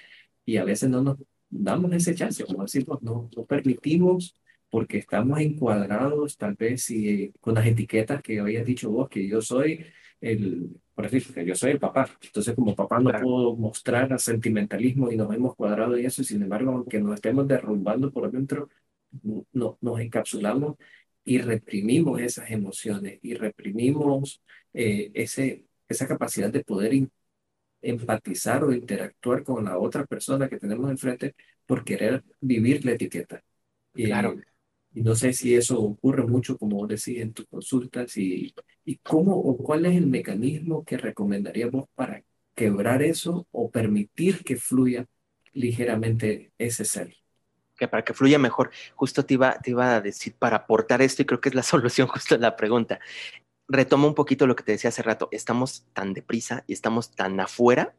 y 0.45 0.57
a 0.59 0.65
veces 0.65 0.89
no 0.89 1.03
nos 1.03 1.19
damos 1.51 1.93
ese 1.95 2.15
chance, 2.15 2.45
como 2.45 2.63
decimos, 2.63 3.03
no, 3.03 3.29
no 3.37 3.45
permitimos 3.45 4.37
porque 4.71 4.99
estamos 4.99 5.41
encuadrados 5.41 6.37
tal 6.37 6.55
vez 6.55 6.89
y, 6.91 7.33
con 7.41 7.55
las 7.55 7.67
etiquetas 7.67 8.23
que 8.23 8.39
habías 8.39 8.65
dicho 8.65 8.89
vos, 8.91 9.09
que 9.09 9.27
yo 9.27 9.43
soy 9.43 9.85
el, 10.21 10.71
por 10.95 11.11
decir, 11.11 11.35
que 11.35 11.45
yo 11.45 11.55
soy 11.55 11.73
el 11.73 11.81
papá. 11.81 12.09
Entonces, 12.23 12.55
como 12.55 12.75
papá 12.75 13.01
no 13.01 13.11
puedo 13.11 13.57
mostrar 13.57 14.19
sentimentalismo 14.21 15.11
y 15.11 15.17
nos 15.17 15.35
hemos 15.35 15.55
cuadrado 15.57 15.99
y 15.99 16.07
eso, 16.07 16.23
sin 16.23 16.43
embargo, 16.43 16.73
aunque 16.73 17.01
nos 17.01 17.15
estemos 17.15 17.49
derrumbando 17.49 18.13
por 18.13 18.31
dentro, 18.31 18.69
no, 19.53 19.79
nos 19.81 20.01
encapsulamos 20.01 20.77
y 21.25 21.39
reprimimos 21.39 22.21
esas 22.21 22.51
emociones 22.51 23.19
y 23.23 23.35
reprimimos 23.35 24.43
eh, 24.73 25.11
ese, 25.15 25.65
esa 25.89 26.07
capacidad 26.07 26.51
de 26.51 26.65
poder 26.65 26.93
empatizar 27.83 28.65
o 28.65 28.73
interactuar 28.73 29.43
con 29.43 29.65
la 29.65 29.79
otra 29.79 30.07
persona 30.07 30.49
que 30.49 30.59
tenemos 30.59 30.91
enfrente 30.91 31.35
por 31.67 31.85
querer 31.85 32.23
vivir 32.41 32.85
la 32.85 32.93
etiqueta. 32.93 33.43
Claro. 33.93 34.37
Y 34.95 35.03
no 35.03 35.17
sé 35.17 35.33
si 35.33 35.55
eso 35.55 35.81
ocurre 35.81 36.25
mucho, 36.25 36.57
como 36.57 36.87
decís 36.87 37.19
en 37.19 37.33
tus 37.33 37.47
consultas, 37.47 38.17
y, 38.17 38.55
y 38.85 38.97
cómo 38.99 39.37
o 39.37 39.57
cuál 39.57 39.87
es 39.87 39.97
el 39.97 40.07
mecanismo 40.07 40.85
que 40.85 40.97
recomendaríamos 40.97 41.87
para 41.97 42.23
quebrar 42.55 43.03
eso 43.03 43.49
o 43.51 43.71
permitir 43.71 44.45
que 44.45 44.57
fluya 44.57 45.07
ligeramente 45.53 46.53
ese 46.59 46.85
ser. 46.85 47.17
Que 47.77 47.89
para 47.89 48.05
que 48.05 48.15
fluya 48.15 48.39
mejor. 48.39 48.71
Justo 48.95 49.25
te 49.25 49.35
iba, 49.35 49.59
te 49.59 49.71
iba 49.71 49.97
a 49.97 50.01
decir 50.01 50.35
para 50.39 50.59
aportar 50.59 51.03
esto, 51.03 51.23
y 51.23 51.25
creo 51.25 51.41
que 51.41 51.49
es 51.49 51.57
la 51.57 51.63
solución 51.65 52.07
justo 52.07 52.37
a 52.37 52.39
la 52.39 52.57
pregunta. 52.57 53.01
Retomo 53.67 54.07
un 54.07 54.15
poquito 54.15 54.47
lo 54.47 54.55
que 54.55 54.63
te 54.63 54.73
decía 54.73 54.91
hace 54.91 55.03
rato. 55.03 55.29
Estamos 55.33 55.87
tan 55.93 56.13
deprisa 56.13 56.63
y 56.69 56.73
estamos 56.73 57.11
tan 57.11 57.41
afuera 57.41 57.97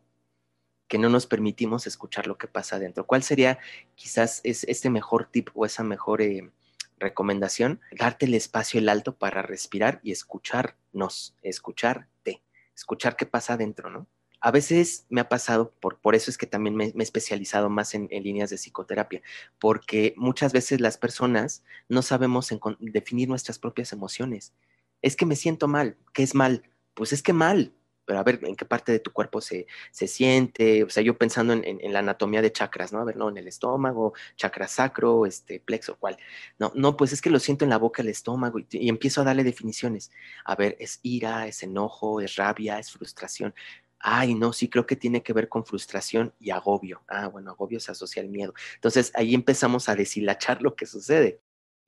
que 0.87 0.97
no 0.97 1.09
nos 1.09 1.25
permitimos 1.27 1.87
escuchar 1.87 2.27
lo 2.27 2.37
que 2.37 2.47
pasa 2.47 2.77
adentro. 2.77 3.05
¿Cuál 3.05 3.23
sería 3.23 3.59
quizás 3.95 4.39
es, 4.43 4.63
este 4.65 4.89
mejor 4.89 5.25
tip 5.25 5.49
o 5.55 5.65
esa 5.65 5.83
mejor... 5.83 6.21
Eh, 6.21 6.51
recomendación, 6.97 7.81
darte 7.91 8.25
el 8.25 8.33
espacio, 8.33 8.79
el 8.79 8.89
alto 8.89 9.15
para 9.15 9.41
respirar 9.41 9.99
y 10.03 10.11
escucharnos, 10.11 11.35
escucharte, 11.41 12.41
escuchar 12.75 13.15
qué 13.15 13.25
pasa 13.25 13.53
adentro, 13.53 13.89
¿no? 13.89 14.07
A 14.41 14.51
veces 14.51 15.07
me 15.09 15.21
ha 15.21 15.29
pasado, 15.29 15.73
por, 15.79 15.97
por 15.97 16.13
eso 16.13 16.29
es 16.29 16.37
que 16.37 16.45
también 16.45 16.75
me, 16.75 16.85
he 16.85 16.93
especializado 16.99 17.69
más 17.69 17.95
en, 17.95 18.07
líneas 18.09 18.51
de 18.51 18.57
psicoterapia, 18.57 19.21
porque 19.59 20.13
muchas 20.17 20.53
veces 20.53 20.81
las 20.81 20.97
personas 20.97 21.63
no 21.89 22.03
sabemos 22.03 22.53
definir 22.79 23.27
nuestras 23.27 23.57
propias 23.57 23.91
emociones. 23.91 24.53
Es 25.01 25.15
que 25.15 25.25
me 25.25 25.35
siento 25.35 25.67
mal, 25.67 25.97
¿qué 26.13 26.21
es 26.21 26.35
mal? 26.35 26.63
Pues 26.93 27.11
es 27.11 27.23
que 27.23 27.33
mal, 27.33 27.73
pero 28.05 28.19
a 28.19 28.23
ver 28.23 28.39
en 28.43 28.55
qué 28.55 28.65
parte 28.65 28.91
de 28.91 28.99
tu 28.99 29.11
cuerpo 29.11 29.41
se, 29.41 29.67
siente, 29.91 30.83
o 30.83 30.89
sea, 30.89 31.03
yo 31.03 31.17
pensando 31.17 31.53
en, 31.53 31.93
la 31.93 31.99
anatomía 31.99 32.41
de 32.41 32.51
chakras, 32.51 32.93
¿no? 32.93 32.99
A 32.99 33.05
ver, 33.05 33.17
no, 33.17 33.29
en 33.29 33.37
el 33.37 33.47
estómago, 33.47 34.13
chakra 34.35 34.67
sacro, 34.67 35.25
este, 35.25 35.59
plexo, 35.59 35.97
¿cuál? 35.97 36.17
No, 36.59 36.71
no, 36.75 36.95
pues 36.97 37.13
es 37.13 37.21
que 37.21 37.29
lo 37.29 37.39
siento 37.39 37.65
en 37.65 37.69
la 37.69 37.77
boca, 37.77 38.01
el 38.01 38.09
estómago, 38.09 38.59
y, 38.59 38.67
y 38.71 38.89
empiezo 38.89 39.21
a 39.21 39.23
darle 39.23 39.43
definiciones. 39.43 40.11
A 40.45 40.55
ver, 40.55 40.77
es 40.79 40.99
ira, 41.03 41.47
es 41.47 41.63
enojo, 41.63 42.21
es 42.21 42.35
rabia, 42.35 42.79
es 42.79 42.91
frustración. 42.91 43.53
Ay, 43.99 44.35
no, 44.35 44.53
sí 44.53 44.69
creo 44.69 44.85
que 44.85 44.95
tiene 44.95 45.23
que 45.23 45.33
ver 45.33 45.49
con 45.49 45.65
frustración 45.65 46.33
y 46.39 46.51
agobio. 46.51 47.03
Ah, 47.07 47.27
bueno, 47.27 47.51
agobio 47.51 47.79
se 47.79 47.91
asocia 47.91 48.21
al 48.21 48.29
miedo. 48.29 48.53
Entonces 48.75 49.11
ahí 49.15 49.33
empezamos 49.33 49.89
a 49.89 49.95
deshilachar 49.95 50.61
lo 50.61 50.75
que 50.75 50.85
sucede. 50.85 51.41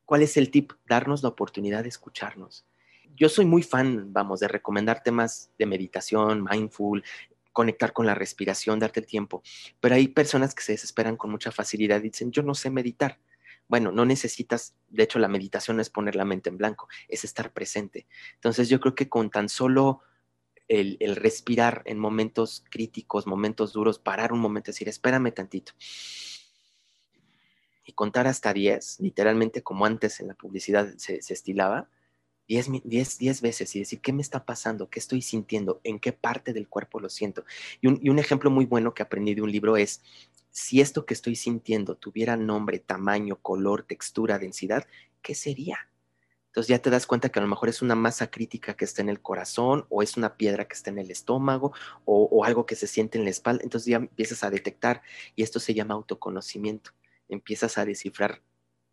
¿Cuál 0.05 0.23
es 0.23 0.37
el 0.37 0.49
tip? 0.49 0.73
Darnos 0.87 1.21
la 1.21 1.29
oportunidad 1.29 1.83
de 1.83 1.89
escucharnos 1.89 2.65
yo 3.15 3.29
soy 3.29 3.45
muy 3.45 3.63
fan, 3.63 4.13
vamos, 4.13 4.39
de 4.39 4.47
recomendar 4.47 5.01
temas 5.03 5.51
de 5.57 5.65
meditación, 5.65 6.43
mindful, 6.43 7.03
conectar 7.57 7.91
con 7.91 8.05
la 8.05 8.13
respiración, 8.13 8.77
darte 8.77 8.99
el 8.99 9.07
tiempo. 9.07 9.41
Pero 9.79 9.95
hay 9.95 10.09
personas 10.09 10.53
que 10.53 10.61
se 10.61 10.73
desesperan 10.73 11.17
con 11.17 11.31
mucha 11.31 11.51
facilidad 11.51 11.99
y 11.99 12.09
dicen, 12.09 12.31
yo 12.31 12.43
no 12.43 12.53
sé 12.53 12.69
meditar. 12.69 13.19
Bueno, 13.67 13.91
no 13.91 14.05
necesitas, 14.05 14.75
de 14.89 15.03
hecho 15.03 15.17
la 15.19 15.27
meditación 15.27 15.77
no 15.77 15.81
es 15.81 15.89
poner 15.89 16.15
la 16.15 16.23
mente 16.23 16.49
en 16.49 16.57
blanco, 16.57 16.87
es 17.07 17.23
estar 17.23 17.51
presente. 17.51 18.07
Entonces 18.35 18.69
yo 18.69 18.79
creo 18.79 18.93
que 18.93 19.09
con 19.09 19.29
tan 19.29 19.49
solo 19.49 20.01
el, 20.67 21.15
respirar 21.15 21.81
en 21.85 21.97
momentos 21.97 22.63
críticos, 22.69 23.25
momentos 23.25 23.73
duros, 23.73 23.99
parar 23.99 24.33
un 24.33 24.39
momento 24.39 24.71
decir, 24.71 24.87
espérame 24.87 25.33
tantito. 25.33 25.73
Y 27.85 27.93
contar 27.93 28.27
hasta 28.27 28.53
10, 28.53 28.99
literalmente 28.99 29.63
como 29.63 29.85
antes 29.85 30.19
en 30.19 30.27
la 30.27 30.33
publicidad 30.35 30.93
se 30.97 31.17
estilaba, 31.17 31.89
10, 32.47 33.41
veces 33.41 33.75
y 33.75 33.79
decir, 33.79 33.99
¿qué 33.99 34.13
me 34.13 34.21
está 34.21 34.45
pasando? 34.45 34.89
¿Qué 34.89 34.99
estoy 34.99 35.21
sintiendo? 35.21 35.81
¿En 35.83 35.99
qué 35.99 36.13
parte 36.13 36.53
del 36.53 36.67
cuerpo 36.67 36.99
lo 36.99 37.09
siento? 37.09 37.43
Y 37.81 37.87
un, 37.87 38.19
ejemplo 38.19 38.49
muy 38.49 38.65
bueno 38.65 38.93
que 38.93 39.03
aprendí 39.03 39.35
de 39.35 39.41
un 39.41 39.51
libro 39.51 39.77
es, 39.77 40.01
si 40.51 40.81
esto 40.81 41.05
que 41.05 41.13
estoy 41.13 41.35
sintiendo 41.35 41.95
tuviera 41.95 42.37
nombre, 42.37 42.79
tamaño, 42.79 43.37
color, 43.41 43.83
textura, 43.83 44.39
densidad, 44.39 44.87
¿qué 45.21 45.35
sería? 45.35 45.89
Entonces 46.47 46.69
ya 46.69 46.79
te 46.79 46.89
das 46.89 47.05
cuenta 47.05 47.29
que 47.29 47.37
a 47.37 47.41
lo 47.43 47.47
mejor 47.47 47.69
es 47.69 47.83
una 47.83 47.93
masa 47.93 48.31
crítica 48.31 48.75
que 48.75 48.85
está 48.85 49.01
en 49.01 49.09
el 49.09 49.21
corazón 49.21 49.85
o 49.89 50.01
es 50.01 50.17
una 50.17 50.37
piedra 50.37 50.67
que 50.67 50.73
está 50.73 50.89
en 50.89 50.97
el 50.97 51.11
estómago 51.11 51.73
o, 52.05 52.23
o 52.31 52.45
algo 52.45 52.65
que 52.65 52.75
se 52.75 52.87
siente 52.87 53.19
en 53.19 53.25
la 53.25 53.29
espalda. 53.29 53.63
Entonces 53.63 53.87
ya 53.87 53.97
empiezas 53.97 54.43
a 54.43 54.49
detectar 54.49 55.03
y 55.35 55.43
esto 55.43 55.59
se 55.59 55.75
llama 55.75 55.93
autoconocimiento. 55.93 56.91
Empiezas 57.29 57.77
a 57.77 57.85
descifrar 57.85 58.41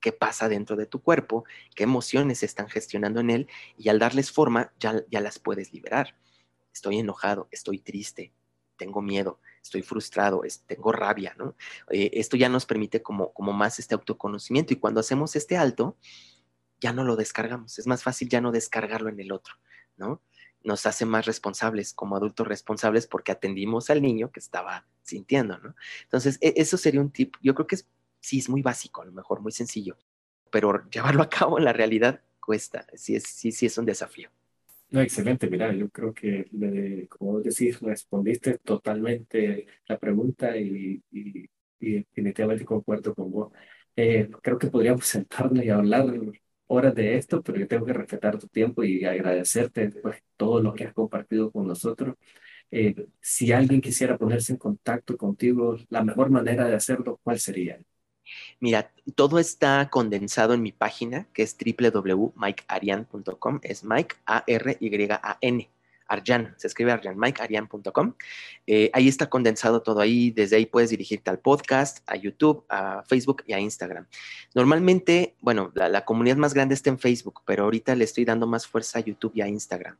qué 0.05 0.13
pasa 0.13 0.51
dentro 0.51 0.77
de 0.77 0.85
tu 0.85 1.01
cuerpo, 1.01 1.47
qué 1.75 1.85
emociones 1.85 2.43
están 2.43 2.69
gestionando 2.69 3.21
en 3.21 3.31
él 3.31 3.49
y 3.79 3.89
al 3.89 3.99
darles 3.99 4.31
forma 4.31 4.71
ya, 4.79 5.03
ya 5.11 5.23
las 5.23 5.39
puedes 5.39 5.73
liberar. 5.73 6.15
Estoy 6.75 6.99
enojado, 6.99 7.49
estoy 7.51 7.79
triste, 7.79 8.31
tengo 8.77 9.01
miedo, 9.01 9.41
estoy 9.63 9.81
frustrado, 9.81 10.43
tengo 10.67 10.93
rabia, 10.93 11.35
¿no? 11.39 11.57
Eh, 11.89 12.11
esto 12.13 12.37
ya 12.37 12.51
nos 12.51 12.67
permite 12.67 13.01
como, 13.01 13.33
como 13.33 13.55
más 13.55 13.79
este 13.79 13.95
autoconocimiento 13.95 14.75
y 14.75 14.77
cuando 14.77 15.01
hacemos 15.01 15.37
este 15.37 15.57
alto, 15.57 15.97
ya 16.81 16.93
no 16.93 17.03
lo 17.03 17.17
descargamos, 17.17 17.79
es 17.79 17.87
más 17.87 18.03
fácil 18.03 18.29
ya 18.29 18.43
no 18.43 18.53
descargarlo 18.53 19.09
en 19.09 19.21
el 19.21 19.33
otro, 19.33 19.55
¿no? 19.97 20.21
Nos 20.63 20.85
hace 20.85 21.07
más 21.07 21.25
responsables 21.25 21.95
como 21.95 22.17
adultos 22.17 22.47
responsables 22.47 23.07
porque 23.07 23.33
atendimos 23.33 23.89
al 23.89 24.03
niño 24.03 24.31
que 24.31 24.41
estaba 24.41 24.87
sintiendo, 25.03 25.57
¿no? 25.61 25.75
Entonces, 26.03 26.37
e, 26.43 26.53
eso 26.59 26.77
sería 26.77 27.01
un 27.01 27.11
tip, 27.11 27.37
yo 27.41 27.55
creo 27.55 27.67
que 27.67 27.77
es 27.77 27.89
sí 28.25 28.39
es 28.39 28.49
muy 28.49 28.63
básico, 28.63 29.03
a 29.03 29.05
lo 29.05 29.13
mejor 29.13 29.41
muy 29.41 29.53
sencillo, 29.53 29.97
pero 30.51 30.89
llevarlo 30.91 31.23
a 31.23 31.29
cabo 31.29 31.59
en 31.59 31.65
la 31.65 31.73
realidad 31.73 32.23
cuesta, 32.41 32.87
sí, 32.95 33.17
es, 33.17 33.25
sí, 33.25 33.53
sí 33.53 33.67
es 33.67 33.77
un 33.77 33.85
desafío. 33.85 34.31
No, 34.91 35.01
excelente, 35.01 35.49
mira, 35.51 35.73
yo 35.73 35.89
creo 35.91 36.15
que, 36.15 36.47
como 37.09 37.41
decís, 37.41 37.81
respondiste 37.81 38.59
totalmente 38.59 39.67
la 39.89 39.99
pregunta 39.99 40.57
y, 40.57 41.03
y, 41.11 41.49
definitivamente 41.81 42.65
concuerdo 42.65 43.15
con 43.15 43.31
vos. 43.31 43.53
Eh, 43.97 44.31
creo 44.43 44.59
que 44.59 44.69
podríamos 44.69 45.05
sentarnos 45.07 45.65
y 45.65 45.69
hablar 45.69 46.07
horas 46.67 46.95
de 46.95 47.17
esto, 47.17 47.43
pero 47.43 47.59
yo 47.59 47.69
tengo 47.69 47.85
que 47.85 47.93
respetar 47.93 48.39
tu 48.39 48.49
tiempo 48.49 48.85
y 48.85 49.05
agradecerte 49.05 49.91
pues, 49.91 50.23
todo 50.37 50.61
lo 50.63 50.73
que 50.75 50.85
has 50.85 50.95
compartido 50.95 51.51
con 51.51 51.67
nosotros. 51.67 52.17
Eh, 52.71 52.95
si 53.21 53.53
alguien 53.53 53.81
quisiera 53.81 54.17
ponerse 54.17 54.53
en 54.53 54.59
contacto 54.59 55.17
contigo, 55.17 55.77
la 55.91 56.03
mejor 56.05 56.31
manera 56.31 56.67
de 56.67 56.75
hacerlo, 56.75 57.21
¿cuál 57.23 57.39
sería? 57.39 57.81
Mira, 58.61 58.91
todo 59.15 59.39
está 59.39 59.89
condensado 59.91 60.55
en 60.55 60.63
mi 60.63 60.73
página, 60.73 61.27
que 61.33 61.43
es 61.43 61.57
www.mikearian.com, 61.57 63.61
es 63.63 63.85
Mike, 63.85 64.17
A-R-Y-A-N. 64.27 65.71
Arjan, 66.07 66.55
se 66.57 66.67
escribe 66.67 66.93
Arjan, 66.93 67.19
mikearian.com. 67.19 68.15
Eh, 68.67 68.91
ahí 68.93 69.09
está 69.09 69.29
condensado 69.29 69.83
todo 69.83 70.01
ahí, 70.01 70.31
desde 70.31 70.57
ahí 70.57 70.67
puedes 70.67 70.91
dirigirte 70.91 71.31
al 71.31 71.39
podcast, 71.39 71.99
a 72.07 72.17
YouTube, 72.17 72.65
a 72.69 73.03
Facebook 73.07 73.43
y 73.47 73.53
a 73.53 73.61
Instagram. 73.61 74.07
Normalmente, 74.55 75.35
bueno, 75.41 75.73
la, 75.75 76.05
comunidad 76.05 76.37
más 76.37 76.55
grande 76.55 76.75
está 76.75 76.91
en 76.91 76.99
Facebook, 76.99 77.43
pero 77.47 77.65
ahorita 77.65 77.95
le 77.95 78.05
estoy 78.05 78.25
dando 78.25 78.47
más 78.47 78.67
fuerza 78.67 78.99
a 78.99 79.03
YouTube 79.03 79.33
y 79.35 79.41
a 79.41 79.49
Instagram. 79.49 79.97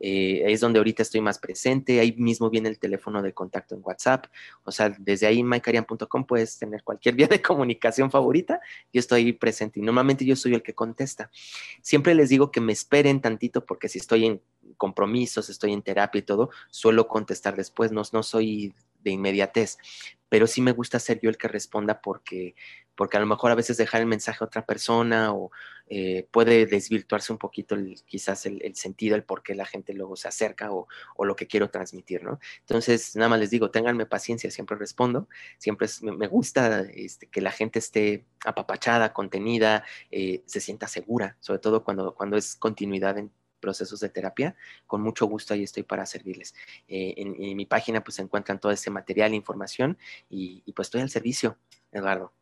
Eh, 0.00 0.42
es 0.46 0.60
donde 0.60 0.78
ahorita 0.78 1.02
estoy 1.02 1.20
más 1.20 1.38
presente, 1.38 2.00
ahí 2.00 2.12
mismo 2.18 2.50
viene 2.50 2.68
el 2.68 2.78
teléfono 2.78 3.22
de 3.22 3.32
contacto 3.32 3.74
en 3.74 3.80
WhatsApp, 3.84 4.26
o 4.64 4.72
sea, 4.72 4.94
desde 4.98 5.26
ahí 5.26 5.42
mikearian.com 5.42 6.26
puedes 6.26 6.58
tener 6.58 6.82
cualquier 6.82 7.14
vía 7.16 7.28
de 7.28 7.40
comunicación 7.40 8.10
favorita, 8.10 8.60
yo 8.92 8.98
estoy 9.00 9.32
presente 9.32 9.80
y 9.80 9.82
normalmente 9.82 10.24
yo 10.24 10.36
soy 10.36 10.54
el 10.54 10.62
que 10.62 10.74
contesta. 10.74 11.30
Siempre 11.80 12.14
les 12.14 12.28
digo 12.28 12.50
que 12.50 12.60
me 12.60 12.72
esperen 12.72 13.20
tantito 13.20 13.64
porque 13.64 13.88
si 13.88 13.98
estoy 13.98 14.26
en 14.26 14.40
compromisos, 14.76 15.48
estoy 15.50 15.72
en 15.72 15.82
terapia 15.82 16.18
y 16.18 16.22
todo, 16.22 16.50
suelo 16.70 17.08
contestar 17.08 17.56
después, 17.56 17.92
no, 17.92 18.02
no 18.12 18.22
soy 18.22 18.74
de 19.04 19.10
inmediatez, 19.10 19.78
pero 20.28 20.46
sí 20.46 20.60
me 20.60 20.72
gusta 20.72 20.98
ser 20.98 21.20
yo 21.20 21.30
el 21.30 21.36
que 21.36 21.46
responda 21.46 22.00
porque, 22.00 22.56
porque 22.96 23.16
a 23.16 23.20
lo 23.20 23.26
mejor 23.26 23.50
a 23.50 23.54
veces 23.54 23.76
dejar 23.76 24.00
el 24.00 24.06
mensaje 24.06 24.38
a 24.42 24.46
otra 24.46 24.66
persona 24.66 25.32
o 25.32 25.50
eh, 25.86 26.26
puede 26.30 26.66
desvirtuarse 26.66 27.32
un 27.32 27.38
poquito 27.38 27.76
quizás 28.06 28.46
el, 28.46 28.74
sentido, 28.74 29.16
el 29.16 29.22
por 29.22 29.42
qué 29.42 29.54
la 29.54 29.66
gente 29.66 29.92
luego 29.92 30.16
se 30.16 30.28
acerca 30.28 30.72
o, 30.72 30.88
lo 31.22 31.36
que 31.36 31.46
quiero 31.46 31.70
transmitir, 31.70 32.24
¿no? 32.24 32.40
Entonces, 32.60 33.14
nada 33.16 33.28
más 33.28 33.38
les 33.38 33.50
digo, 33.50 33.70
ténganme 33.70 34.06
paciencia, 34.06 34.50
siempre 34.50 34.76
respondo, 34.76 35.28
siempre 35.58 35.86
me, 36.02 36.26
gusta 36.26 36.80
este, 36.80 37.26
que 37.26 37.40
la 37.40 37.52
gente 37.52 37.78
esté 37.78 38.24
apapachada, 38.44 39.12
contenida, 39.12 39.84
eh, 40.10 40.42
se 40.46 40.60
sienta 40.60 40.88
segura, 40.88 41.36
sobre 41.40 41.58
todo 41.60 41.84
cuando, 41.84 42.14
cuando 42.14 42.36
es 42.36 42.56
continuidad 42.56 43.18
en 43.18 43.30
procesos 43.64 43.98
de 44.00 44.10
terapia, 44.10 44.54
con 44.86 45.00
mucho 45.00 45.24
gusto 45.26 45.54
ahí 45.54 45.62
estoy 45.62 45.84
para 45.84 46.04
servirles. 46.04 46.54
Eh, 46.86 47.14
en, 47.16 47.56
mi 47.56 47.64
página 47.64 48.04
pues 48.04 48.16
se 48.16 48.22
encuentran 48.22 48.60
todo 48.60 48.72
ese 48.72 48.90
material, 48.90 49.32
información 49.32 49.96
y, 50.28 50.60
pues 50.76 50.88
estoy 50.88 51.00
al 51.00 51.08
servicio, 51.08 51.56
Eduardo. 51.90 52.32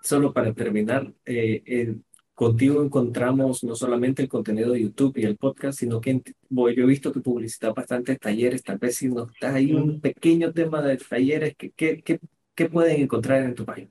Solo 0.00 0.32
para 0.32 0.52
terminar, 0.52 1.12
eh, 1.24 1.96
contigo 2.34 2.82
encontramos 2.82 3.64
no 3.64 3.74
solamente 3.74 4.22
el 4.22 4.28
contenido 4.28 4.72
de 4.72 4.82
YouTube 4.82 5.16
y 5.16 5.24
el 5.24 5.36
podcast, 5.36 5.78
sino 5.78 6.00
que 6.00 6.20
yo 6.50 6.68
he 6.68 6.86
visto 6.86 7.12
que 7.12 7.20
publicitas 7.20 7.74
bastantes 7.74 8.18
talleres, 8.18 8.62
tal 8.62 8.78
vez 8.78 8.96
si 8.96 9.08
nos 9.08 9.28
das 9.40 9.54
ahí 9.54 9.72
un 9.72 10.00
pequeño 10.00 10.52
tema 10.52 10.82
de 10.82 10.96
talleres, 10.96 11.54
¿qué, 11.56 12.20
pueden 12.70 13.02
encontrar 13.02 13.42
en 13.42 13.54
tu 13.54 13.64
página? 13.64 13.90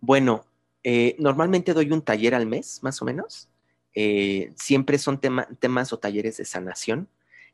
Bueno, 0.00 0.44
eh, 0.82 1.16
normalmente 1.18 1.72
doy 1.72 1.90
un 1.90 2.02
taller 2.02 2.34
al 2.34 2.46
mes, 2.46 2.82
más 2.82 3.00
o 3.00 3.04
menos. 3.04 3.48
Eh, 3.94 4.52
siempre 4.56 4.98
son 4.98 5.20
temas 5.20 5.92
o 5.92 5.98
talleres 5.98 6.36
de 6.36 6.44
sanación 6.44 7.08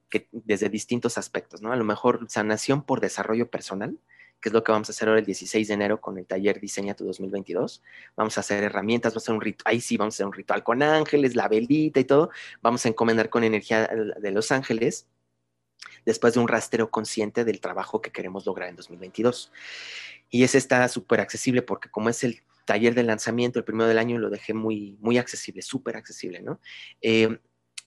que 0.08 0.28
desde 0.32 0.68
distintos 0.68 1.18
aspectos, 1.18 1.62
¿no? 1.62 1.72
A 1.72 1.76
lo 1.76 1.84
mejor 1.84 2.26
sanación 2.28 2.82
por 2.82 3.00
desarrollo 3.00 3.48
personal, 3.50 3.98
que 4.40 4.48
es 4.48 4.52
lo 4.52 4.64
que 4.64 4.72
vamos 4.72 4.88
a 4.88 4.92
hacer 4.92 5.08
ahora 5.08 5.20
el 5.20 5.26
16 5.26 5.68
de 5.68 5.74
enero 5.74 6.00
con 6.00 6.18
el 6.18 6.26
taller 6.26 6.60
Diseña 6.60 6.94
tu 6.94 7.04
2022. 7.04 7.82
Vamos 8.16 8.36
a 8.36 8.40
hacer 8.40 8.64
herramientas, 8.64 9.12
vamos 9.12 9.22
a 9.22 9.24
hacer 9.24 9.34
un 9.34 9.40
ritual, 9.40 9.72
ahí 9.72 9.80
sí, 9.80 9.96
vamos 9.96 10.14
a 10.14 10.16
hacer 10.16 10.26
un 10.26 10.32
ritual 10.32 10.64
con 10.64 10.82
ángeles, 10.82 11.36
la 11.36 11.48
velita 11.48 12.00
y 12.00 12.04
todo. 12.04 12.30
Vamos 12.62 12.84
a 12.84 12.88
encomendar 12.88 13.30
con 13.30 13.44
energía 13.44 13.86
de 13.86 14.30
los 14.30 14.50
ángeles 14.50 15.06
después 16.04 16.34
de 16.34 16.40
un 16.40 16.48
rastreo 16.48 16.90
consciente 16.90 17.44
del 17.44 17.60
trabajo 17.60 18.00
que 18.00 18.10
queremos 18.10 18.46
lograr 18.46 18.68
en 18.68 18.76
2022. 18.76 19.52
Y 20.30 20.44
ese 20.44 20.58
está 20.58 20.88
súper 20.88 21.20
accesible 21.20 21.62
porque 21.62 21.90
como 21.90 22.08
es 22.08 22.24
el 22.24 22.42
taller 22.70 22.94
de 22.94 23.02
lanzamiento, 23.02 23.58
el 23.58 23.64
primero 23.64 23.88
del 23.88 23.98
año, 23.98 24.16
lo 24.16 24.30
dejé 24.30 24.54
muy, 24.54 24.96
muy 25.00 25.18
accesible, 25.18 25.60
súper 25.60 25.96
accesible, 25.96 26.40
¿no? 26.40 26.60
Eh, 27.02 27.40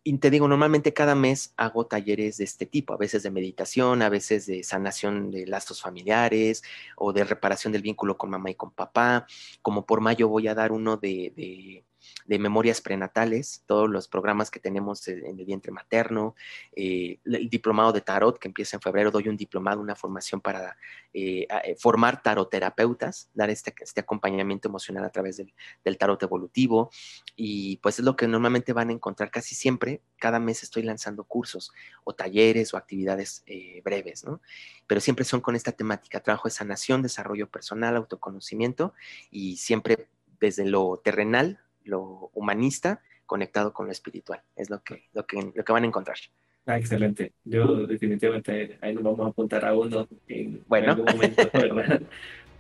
y 0.03 0.17
te 0.17 0.29
digo, 0.29 0.45
normalmente 0.49 0.91
cada 0.91 1.15
mes 1.15 1.53
hago 1.55 1.86
talleres 1.86 2.36
de 2.36 2.43
este 2.43 2.65
tipo, 2.65 2.93
a 2.93 2.97
veces 2.97 3.23
de 3.23 3.31
meditación, 3.31 4.01
a 4.01 4.09
veces 4.09 4.45
de 4.45 4.61
sanación 4.61 5.31
de 5.31 5.47
lazos 5.47 5.81
familiares 5.81 6.63
o 6.97 7.13
de 7.13 7.23
reparación 7.23 7.71
del 7.71 7.81
vínculo 7.81 8.17
con 8.17 8.29
mamá 8.29 8.51
y 8.51 8.55
con 8.55 8.71
papá. 8.71 9.25
Como 9.61 9.86
por 9.86 10.01
mayo 10.01 10.27
voy 10.27 10.49
a 10.49 10.53
dar 10.53 10.73
uno 10.73 10.97
de, 10.97 11.31
de 11.34 11.86
memorias 12.28 12.82
prenatales, 12.82 13.63
todos 13.65 13.89
los 13.89 14.07
programas 14.07 14.49
que 14.49 14.59
tenemos 14.59 15.07
en 15.07 15.39
el 15.39 15.45
vientre 15.45 15.71
materno, 15.71 16.36
eh, 16.76 17.19
el 17.26 17.49
diplomado 17.49 17.91
de 17.91 18.01
tarot 18.01 18.38
que 18.38 18.47
empieza 18.47 18.78
en 18.78 18.82
febrero, 18.82 19.11
doy 19.11 19.28
un 19.28 19.38
diplomado, 19.38 19.82
una 19.82 19.95
formación 19.95 20.41
para 20.41 20.78
eh, 21.13 21.47
eh, 21.63 21.76
formar 21.78 22.21
taroterapeutas, 22.21 23.30
dar 23.34 23.49
este, 23.49 23.74
este, 23.80 24.01
acompañamiento 24.01 24.67
emocional 24.67 25.03
a 25.03 25.09
través 25.09 25.38
del, 25.38 25.53
del, 25.84 25.97
tarot 25.97 26.21
evolutivo 26.24 26.89
y 27.36 27.78
pues 27.78 27.99
es 27.99 28.05
lo 28.05 28.15
que 28.15 28.28
normalmente 28.28 28.74
van 28.74 28.89
a 28.89 28.93
encontrar 28.93 29.32
casi 29.32 29.55
siempre, 29.55 30.01
cada 30.17 30.39
mes 30.39 30.63
estoy 30.63 30.84
lanzando 30.84 31.24
cursos 31.24 31.71
o 32.03 32.13
talleres 32.13 32.74
o 32.74 32.78
actividades 32.78 33.43
breves, 33.84 34.24
¿no? 34.24 34.41
Pero 34.88 35.01
siempre 35.01 35.26
son 35.26 35.41
con 35.41 35.55
esta 35.55 35.71
temática, 35.71 36.21
trabajo 36.21 36.47
de 36.47 36.53
sanación, 36.53 37.01
desarrollo 37.01 37.49
personal, 37.49 37.95
autoconocimiento 37.95 38.93
y 39.32 39.57
siempre 39.57 40.07
desde 40.39 40.65
lo 40.65 40.99
terrenal 41.03 41.62
lo 41.86 42.29
humanista 42.34 43.01
conectado 43.25 43.73
con 43.73 43.86
lo 43.88 43.91
espiritual. 43.91 44.41
Es 44.55 44.69
lo 44.69 44.84
que, 44.84 45.07
lo 45.13 45.25
que, 45.25 45.51
lo 45.55 45.63
que 45.63 45.73
van 45.73 45.84
a 45.84 45.88
encontrar. 45.88 46.17
Ah, 46.65 46.77
excelente. 46.77 47.34
Yo 47.43 47.86
definitivamente 47.88 48.77
ahí 48.81 48.93
nos 48.93 49.03
vamos 49.03 49.25
a 49.25 49.29
apuntar 49.29 49.65
a 49.65 49.75
uno 49.75 50.07
en 50.27 50.63
bueno. 50.67 50.91
algún 50.91 51.05
momento, 51.05 51.43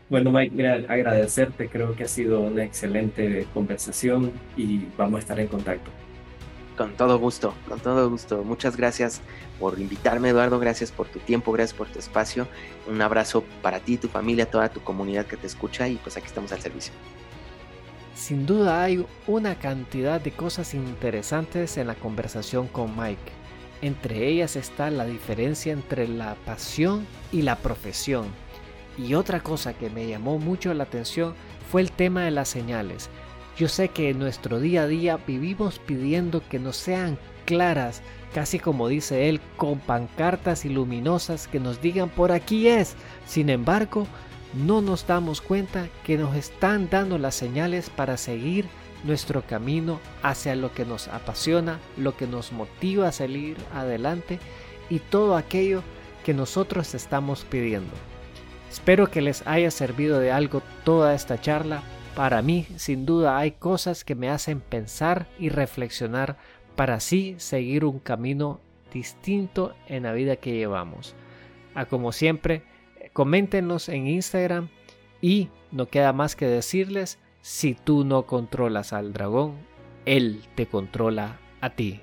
Bueno, 0.09 0.31
Mike, 0.31 0.53
mira, 0.53 0.73
agradecerte. 0.89 1.69
Creo 1.69 1.95
que 1.95 2.03
ha 2.03 2.07
sido 2.07 2.41
una 2.41 2.63
excelente 2.63 3.47
conversación 3.53 4.31
y 4.57 4.85
vamos 4.97 5.17
a 5.17 5.19
estar 5.19 5.39
en 5.39 5.47
contacto. 5.47 5.89
Con 6.77 6.95
todo 6.97 7.17
gusto, 7.17 7.53
con 7.67 7.79
todo 7.79 8.09
gusto. 8.09 8.43
Muchas 8.43 8.75
gracias 8.75 9.21
por 9.59 9.79
invitarme, 9.79 10.29
Eduardo. 10.29 10.59
Gracias 10.59 10.91
por 10.91 11.07
tu 11.07 11.19
tiempo, 11.19 11.51
gracias 11.51 11.77
por 11.77 11.87
tu 11.87 11.99
espacio. 11.99 12.47
Un 12.87 13.01
abrazo 13.01 13.43
para 13.61 13.79
ti, 13.79 13.97
tu 13.97 14.07
familia, 14.07 14.49
toda 14.49 14.69
tu 14.69 14.81
comunidad 14.81 15.25
que 15.25 15.37
te 15.37 15.47
escucha 15.47 15.87
y 15.87 15.95
pues 15.95 16.17
aquí 16.17 16.25
estamos 16.27 16.51
al 16.51 16.59
servicio. 16.59 16.93
Sin 18.15 18.45
duda 18.45 18.83
hay 18.83 19.05
una 19.27 19.55
cantidad 19.55 20.21
de 20.21 20.31
cosas 20.31 20.73
interesantes 20.73 21.77
en 21.77 21.87
la 21.87 21.95
conversación 21.95 22.67
con 22.67 22.95
Mike. 22.95 23.31
Entre 23.81 24.27
ellas 24.27 24.55
está 24.55 24.89
la 24.91 25.05
diferencia 25.05 25.73
entre 25.73 26.07
la 26.07 26.35
pasión 26.45 27.05
y 27.31 27.41
la 27.41 27.57
profesión. 27.57 28.27
Y 28.97 29.15
otra 29.15 29.41
cosa 29.41 29.73
que 29.73 29.89
me 29.89 30.07
llamó 30.07 30.37
mucho 30.37 30.73
la 30.73 30.83
atención 30.83 31.33
fue 31.71 31.81
el 31.81 31.91
tema 31.91 32.23
de 32.23 32.31
las 32.31 32.49
señales. 32.49 33.09
Yo 33.57 33.67
sé 33.67 33.89
que 33.89 34.11
en 34.11 34.19
nuestro 34.19 34.59
día 34.59 34.83
a 34.83 34.87
día 34.87 35.17
vivimos 35.17 35.79
pidiendo 35.79 36.41
que 36.47 36.59
nos 36.59 36.77
sean 36.77 37.17
claras, 37.45 38.01
casi 38.33 38.59
como 38.59 38.87
dice 38.87 39.27
él, 39.29 39.41
con 39.57 39.79
pancartas 39.79 40.65
y 40.65 40.69
luminosas 40.69 41.47
que 41.47 41.59
nos 41.59 41.81
digan 41.81 42.09
por 42.09 42.31
aquí 42.31 42.67
es. 42.67 42.95
Sin 43.27 43.49
embargo, 43.49 44.07
no 44.53 44.81
nos 44.81 45.07
damos 45.07 45.41
cuenta 45.41 45.87
que 46.03 46.17
nos 46.17 46.35
están 46.35 46.89
dando 46.89 47.17
las 47.17 47.35
señales 47.35 47.89
para 47.89 48.17
seguir 48.17 48.65
nuestro 49.03 49.41
camino 49.41 49.99
hacia 50.21 50.55
lo 50.55 50.73
que 50.73 50.85
nos 50.85 51.07
apasiona, 51.07 51.79
lo 51.97 52.15
que 52.15 52.27
nos 52.27 52.51
motiva 52.51 53.07
a 53.07 53.11
salir 53.11 53.57
adelante 53.73 54.39
y 54.89 54.99
todo 54.99 55.35
aquello 55.35 55.83
que 56.23 56.33
nosotros 56.33 56.93
estamos 56.93 57.43
pidiendo. 57.43 57.91
Espero 58.71 59.11
que 59.11 59.21
les 59.21 59.45
haya 59.45 59.71
servido 59.71 60.19
de 60.19 60.31
algo 60.31 60.61
toda 60.83 61.13
esta 61.13 61.39
charla. 61.39 61.83
Para 62.15 62.41
mí, 62.41 62.67
sin 62.77 63.05
duda, 63.05 63.37
hay 63.37 63.51
cosas 63.51 64.03
que 64.03 64.15
me 64.15 64.29
hacen 64.29 64.61
pensar 64.61 65.27
y 65.37 65.49
reflexionar 65.49 66.37
para 66.75 66.95
así 66.95 67.35
seguir 67.37 67.85
un 67.85 67.99
camino 67.99 68.59
distinto 68.93 69.75
en 69.87 70.03
la 70.03 70.13
vida 70.13 70.37
que 70.37 70.53
llevamos. 70.53 71.15
A 71.75 71.85
como 71.85 72.11
siempre, 72.11 72.63
coméntenos 73.13 73.89
en 73.89 74.07
Instagram 74.07 74.69
y 75.21 75.49
no 75.71 75.87
queda 75.87 76.13
más 76.13 76.35
que 76.35 76.47
decirles, 76.47 77.19
si 77.41 77.73
tú 77.73 78.03
no 78.03 78.25
controlas 78.25 78.93
al 78.93 79.13
dragón, 79.13 79.55
él 80.05 80.43
te 80.55 80.67
controla 80.67 81.39
a 81.61 81.69
ti. 81.71 82.01